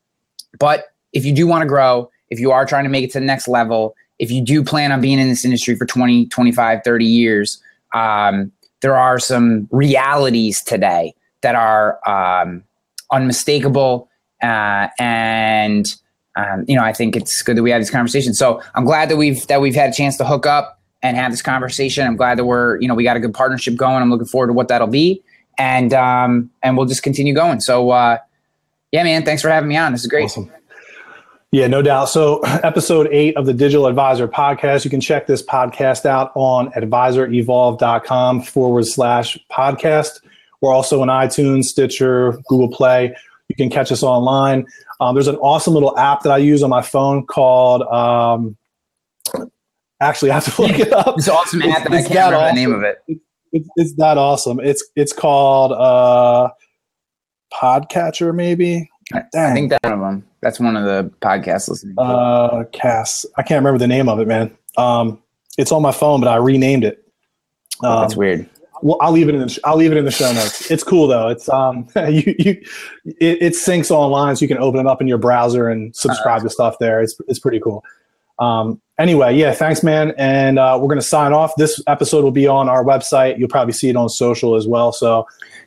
but 0.59 0.87
if 1.13 1.25
you 1.25 1.33
do 1.33 1.47
want 1.47 1.63
to 1.63 1.69
grow, 1.69 2.11
if 2.31 2.41
you 2.41 2.51
are 2.51 2.67
trying 2.67 2.85
to 2.85 2.91
make 2.91 3.05
it 3.05 3.13
to 3.13 3.21
the 3.21 3.27
next 3.27 3.49
level, 3.49 3.95
if 4.19 4.31
you 4.31 4.43
do 4.43 4.65
plan 4.65 4.93
on 4.93 5.01
being 5.01 5.19
in 5.19 5.29
this 5.29 5.45
industry 5.45 5.77
for 5.77 5.87
20, 5.87 6.27
25, 6.27 6.81
30 6.85 7.05
years, 7.05 7.63
um, 7.95 8.51
there 8.81 8.97
are 8.97 9.19
some 9.19 9.69
realities 9.71 10.63
today 10.63 11.15
that 11.43 11.55
are 11.55 11.99
um, 12.09 12.65
unmistakable 13.11 14.09
uh, 14.43 14.89
and 14.99 15.87
um, 16.37 16.65
you 16.69 16.77
know, 16.77 16.85
I 16.85 16.93
think 16.93 17.17
it's 17.17 17.43
good 17.43 17.57
that 17.57 17.63
we 17.63 17.71
had 17.71 17.81
this 17.81 17.91
conversation. 17.91 18.35
So 18.35 18.63
I'm 18.75 18.85
glad 18.85 19.09
that 19.09 19.17
we've 19.17 19.47
that 19.47 19.61
we've 19.61 19.75
had 19.75 19.91
a 19.91 19.93
chance 19.93 20.17
to 20.19 20.25
hook 20.25 20.45
up 20.45 20.79
and 21.03 21.17
have 21.17 21.31
this 21.31 21.43
conversation. 21.43 22.07
I'm 22.07 22.17
glad 22.17 22.39
that 22.39 22.45
we're 22.45 22.79
you 22.81 22.89
know 22.89 22.95
we 22.95 23.05
got 23.05 23.17
a 23.17 23.21
good 23.21 23.35
partnership 23.35 23.77
going. 23.77 24.03
I'm 24.03 24.11
looking 24.11 24.27
forward 24.27 24.49
to 24.49 24.53
what 24.53 24.69
that'll 24.69 24.87
be, 24.87 25.23
and 25.59 25.95
um, 25.95 26.51
and 26.63 26.77
we'll 26.77 26.87
just 26.87 27.03
continue 27.03 27.35
going. 27.35 27.61
So 27.61 27.91
uh, 27.91 28.19
yeah, 28.97 29.03
man, 29.03 29.27
thanks 29.27 29.43
for 29.43 29.51
having 29.51 29.69
me 29.69 29.77
on. 29.77 29.93
This 29.93 30.01
is 30.01 30.07
great. 30.07 30.25
Awesome. 30.25 30.51
Yeah, 31.53 31.67
no 31.67 31.83
doubt. 31.83 32.07
So, 32.07 32.41
episode 32.45 33.09
eight 33.13 33.37
of 33.37 33.45
the 33.45 33.53
Digital 33.53 33.87
Advisor 33.87 34.27
podcast. 34.27 34.85
You 34.87 34.91
can 34.91 35.03
check 35.03 35.27
this 35.27 35.43
podcast 35.43 36.07
out 36.07 36.33
on 36.35 36.73
advisorevolved.com 36.73 38.43
forward 38.43 38.87
slash 38.87 39.39
podcast. 39.53 40.23
We're 40.63 40.73
also 40.73 41.03
on 41.03 41.09
iTunes, 41.09 41.65
Stitcher, 41.65 42.39
Google 42.49 42.69
Play. 42.69 43.15
You 43.49 43.55
can 43.55 43.69
catch 43.69 43.93
us 43.93 44.03
online. 44.03 44.67
Um, 44.99 45.15
there's 45.15 45.29
an 45.29 45.37
awesome 45.37 45.75
little 45.75 45.97
app 45.99 46.23
that 46.23 46.33
I 46.33 46.39
use 46.39 46.63
on 46.63 46.71
my 46.71 46.81
phone 46.81 47.27
called. 47.27 47.83
Um, 47.83 48.57
actually, 50.01 50.31
I 50.31 50.35
have 50.35 50.55
to 50.55 50.63
look 50.63 50.79
it 50.79 50.91
up. 50.91 51.19
It's 51.19 51.29
an 51.29 51.35
awesome 51.35 51.61
app, 51.61 51.85
and 51.85 51.95
I 51.95 52.01
can't 52.01 52.15
remember 52.15 52.37
awesome. 52.37 52.57
the 52.57 52.61
name 52.63 52.75
of 52.75 52.83
it. 52.83 52.99
It's, 53.53 53.69
it's 53.77 53.95
that 53.97 54.17
awesome. 54.17 54.59
It's 54.59 54.83
it's 54.97 55.13
called 55.13 55.73
uh, 55.73 56.49
Podcatcher, 57.53 58.35
maybe. 58.35 58.91
Dang. 59.33 59.51
I 59.51 59.55
think 59.55 59.71
that's 59.71 59.85
one 59.85 59.93
of 59.93 60.01
them. 60.01 60.27
That's 60.41 60.61
one 60.61 60.77
of 60.77 60.85
the 60.85 61.11
podcasts 61.21 61.69
listening. 61.69 61.95
Uh, 61.99 62.65
Cass. 62.73 63.25
I 63.37 63.43
can't 63.43 63.59
remember 63.59 63.79
the 63.79 63.87
name 63.87 64.09
of 64.09 64.19
it, 64.21 64.27
man. 64.27 64.57
Um, 64.77 65.23
it's 65.59 65.73
on 65.73 65.83
my 65.83 65.93
phone, 65.93 66.21
but 66.21 66.29
I 66.29 66.37
renamed 66.37 66.85
it. 66.85 67.03
Um, 67.83 68.01
that's 68.01 68.17
weird. 68.17 68.49
Well, 68.83 68.99
I'll 69.01 69.13
leave 69.13 69.29
it 69.29 69.35
in 69.35 69.41
the 69.41 69.49
sh- 69.49 69.59
I'll 69.65 69.77
leave 69.77 69.93
it 69.93 69.97
in 69.97 70.05
the 70.05 70.11
show 70.11 70.31
notes. 70.33 70.71
It's 70.71 70.83
cool 70.83 71.07
though. 71.07 71.29
It's 71.29 71.49
um 71.49 71.89
you 71.97 72.35
you 72.39 72.63
it, 73.05 73.43
it 73.43 73.53
syncs 73.55 73.91
online, 73.91 74.37
so 74.37 74.43
you 74.43 74.49
can 74.49 74.59
open 74.59 74.81
it 74.81 74.87
up 74.87 75.01
in 75.01 75.09
your 75.09 75.19
browser 75.19 75.69
and 75.69 75.95
subscribe 75.97 76.41
uh, 76.41 76.45
to 76.45 76.51
stuff 76.51 76.77
there. 76.79 77.01
It's 77.01 77.17
it's 77.27 77.39
pretty 77.39 77.61
cool. 77.61 77.83
Um, 78.39 78.83
anyway, 78.99 79.35
yeah, 79.35 79.53
thanks, 79.53 79.83
man. 79.83 80.13
And 80.19 80.59
uh, 80.59 80.79
we're 80.81 80.89
gonna 80.89 81.01
sign 81.01 81.33
off. 81.33 81.55
This 81.57 81.83
episode 81.87 82.23
will 82.23 82.33
be 82.33 82.47
on 82.47 82.69
our 82.69 82.85
website. 82.85 83.39
You'll 83.39 83.49
probably 83.49 83.73
see 83.73 83.89
it 83.89 83.97
on 83.97 84.09
social 84.11 84.57
as 84.57 84.67
well. 84.67 84.93
So 84.93 85.27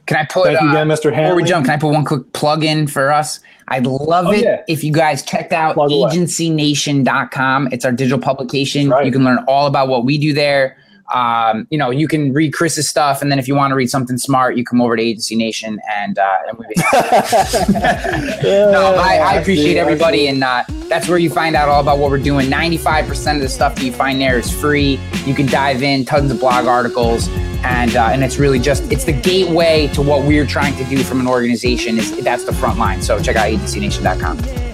can 0.10 0.18
I 0.18 0.26
put 0.26 0.46
thank 0.46 0.60
you 0.60 0.70
again, 0.72 0.90
uh, 0.90 0.96
Mr. 0.96 1.14
Hanley. 1.14 1.22
Before 1.22 1.36
we 1.36 1.44
jump, 1.44 1.66
can 1.68 1.76
I 1.76 1.78
put 1.78 1.90
one 1.90 2.04
quick 2.04 2.34
plug 2.34 2.64
in 2.64 2.88
for 2.88 3.12
us? 3.12 3.40
I'd 3.68 3.86
love 3.86 4.26
oh, 4.26 4.32
it 4.32 4.44
yeah. 4.44 4.64
if 4.68 4.84
you 4.84 4.92
guys 4.92 5.22
checked 5.22 5.54
out 5.54 5.76
agencynation.com. 5.76 7.70
It's 7.72 7.86
our 7.86 7.92
digital 7.92 8.18
publication. 8.18 8.90
Right. 8.90 9.06
You 9.06 9.12
can 9.12 9.24
learn 9.24 9.38
all 9.48 9.68
about 9.68 9.88
what 9.88 10.06
we 10.06 10.18
do 10.18 10.34
there. 10.34 10.80
Um, 11.14 11.68
you 11.70 11.78
know, 11.78 11.90
you 11.90 12.08
can 12.08 12.34
read 12.34 12.54
Chris's 12.54 12.90
stuff, 12.90 13.22
and 13.22 13.32
then 13.32 13.40
if 13.40 13.48
you 13.48 13.56
want 13.56 13.72
to 13.72 13.76
read 13.76 13.90
something 13.90 14.18
smart, 14.18 14.56
you 14.58 14.64
come 14.64 14.82
over 14.82 14.96
to 14.96 15.02
Agency 15.02 15.36
Nation, 15.36 15.80
and, 15.92 16.20
uh, 16.20 16.38
and 16.48 16.58
we. 16.58 16.66
no, 18.44 18.96
I, 18.98 19.18
I 19.18 19.34
appreciate 19.36 19.78
everybody, 19.78 20.28
and 20.28 20.44
uh, 20.44 20.64
that's 20.88 21.08
where 21.08 21.18
you 21.18 21.30
find 21.30 21.56
out 21.56 21.70
all 21.70 21.82
about 21.82 21.98
what 21.98 22.12
we're 22.12 22.18
doing. 22.20 22.50
Ninety-five 22.50 23.08
percent 23.08 23.38
of 23.38 23.42
the 23.42 23.50
stuff 23.50 23.76
that 23.76 23.84
you 23.84 23.92
find 23.92 24.20
there 24.22 24.38
is 24.38 24.52
free. 24.52 25.00
You 25.26 25.34
can 25.34 25.46
dive 25.46 25.84
in, 25.84 26.06
tons 26.06 26.32
of 26.32 26.40
blog 26.40 26.66
articles, 26.66 27.28
and 27.64 27.96
uh, 27.96 28.10
and 28.12 28.24
it's 28.24 28.38
really 28.38 28.60
just 28.60 28.92
it's 28.92 29.06
the 29.06 29.14
gateway 29.14 29.88
to 29.94 30.02
what 30.02 30.26
we're 30.26 30.46
trying 30.46 30.76
to 30.78 30.84
do 30.86 31.04
from 31.04 31.20
an 31.20 31.28
organization. 31.28 31.98
Is 31.98 32.24
that's 32.24 32.44
the 32.44 32.54
front 32.54 32.80
line. 32.80 33.02
So 33.02 33.20
check 33.20 33.36
out 33.36 33.48
agencynation.com. 33.50 34.69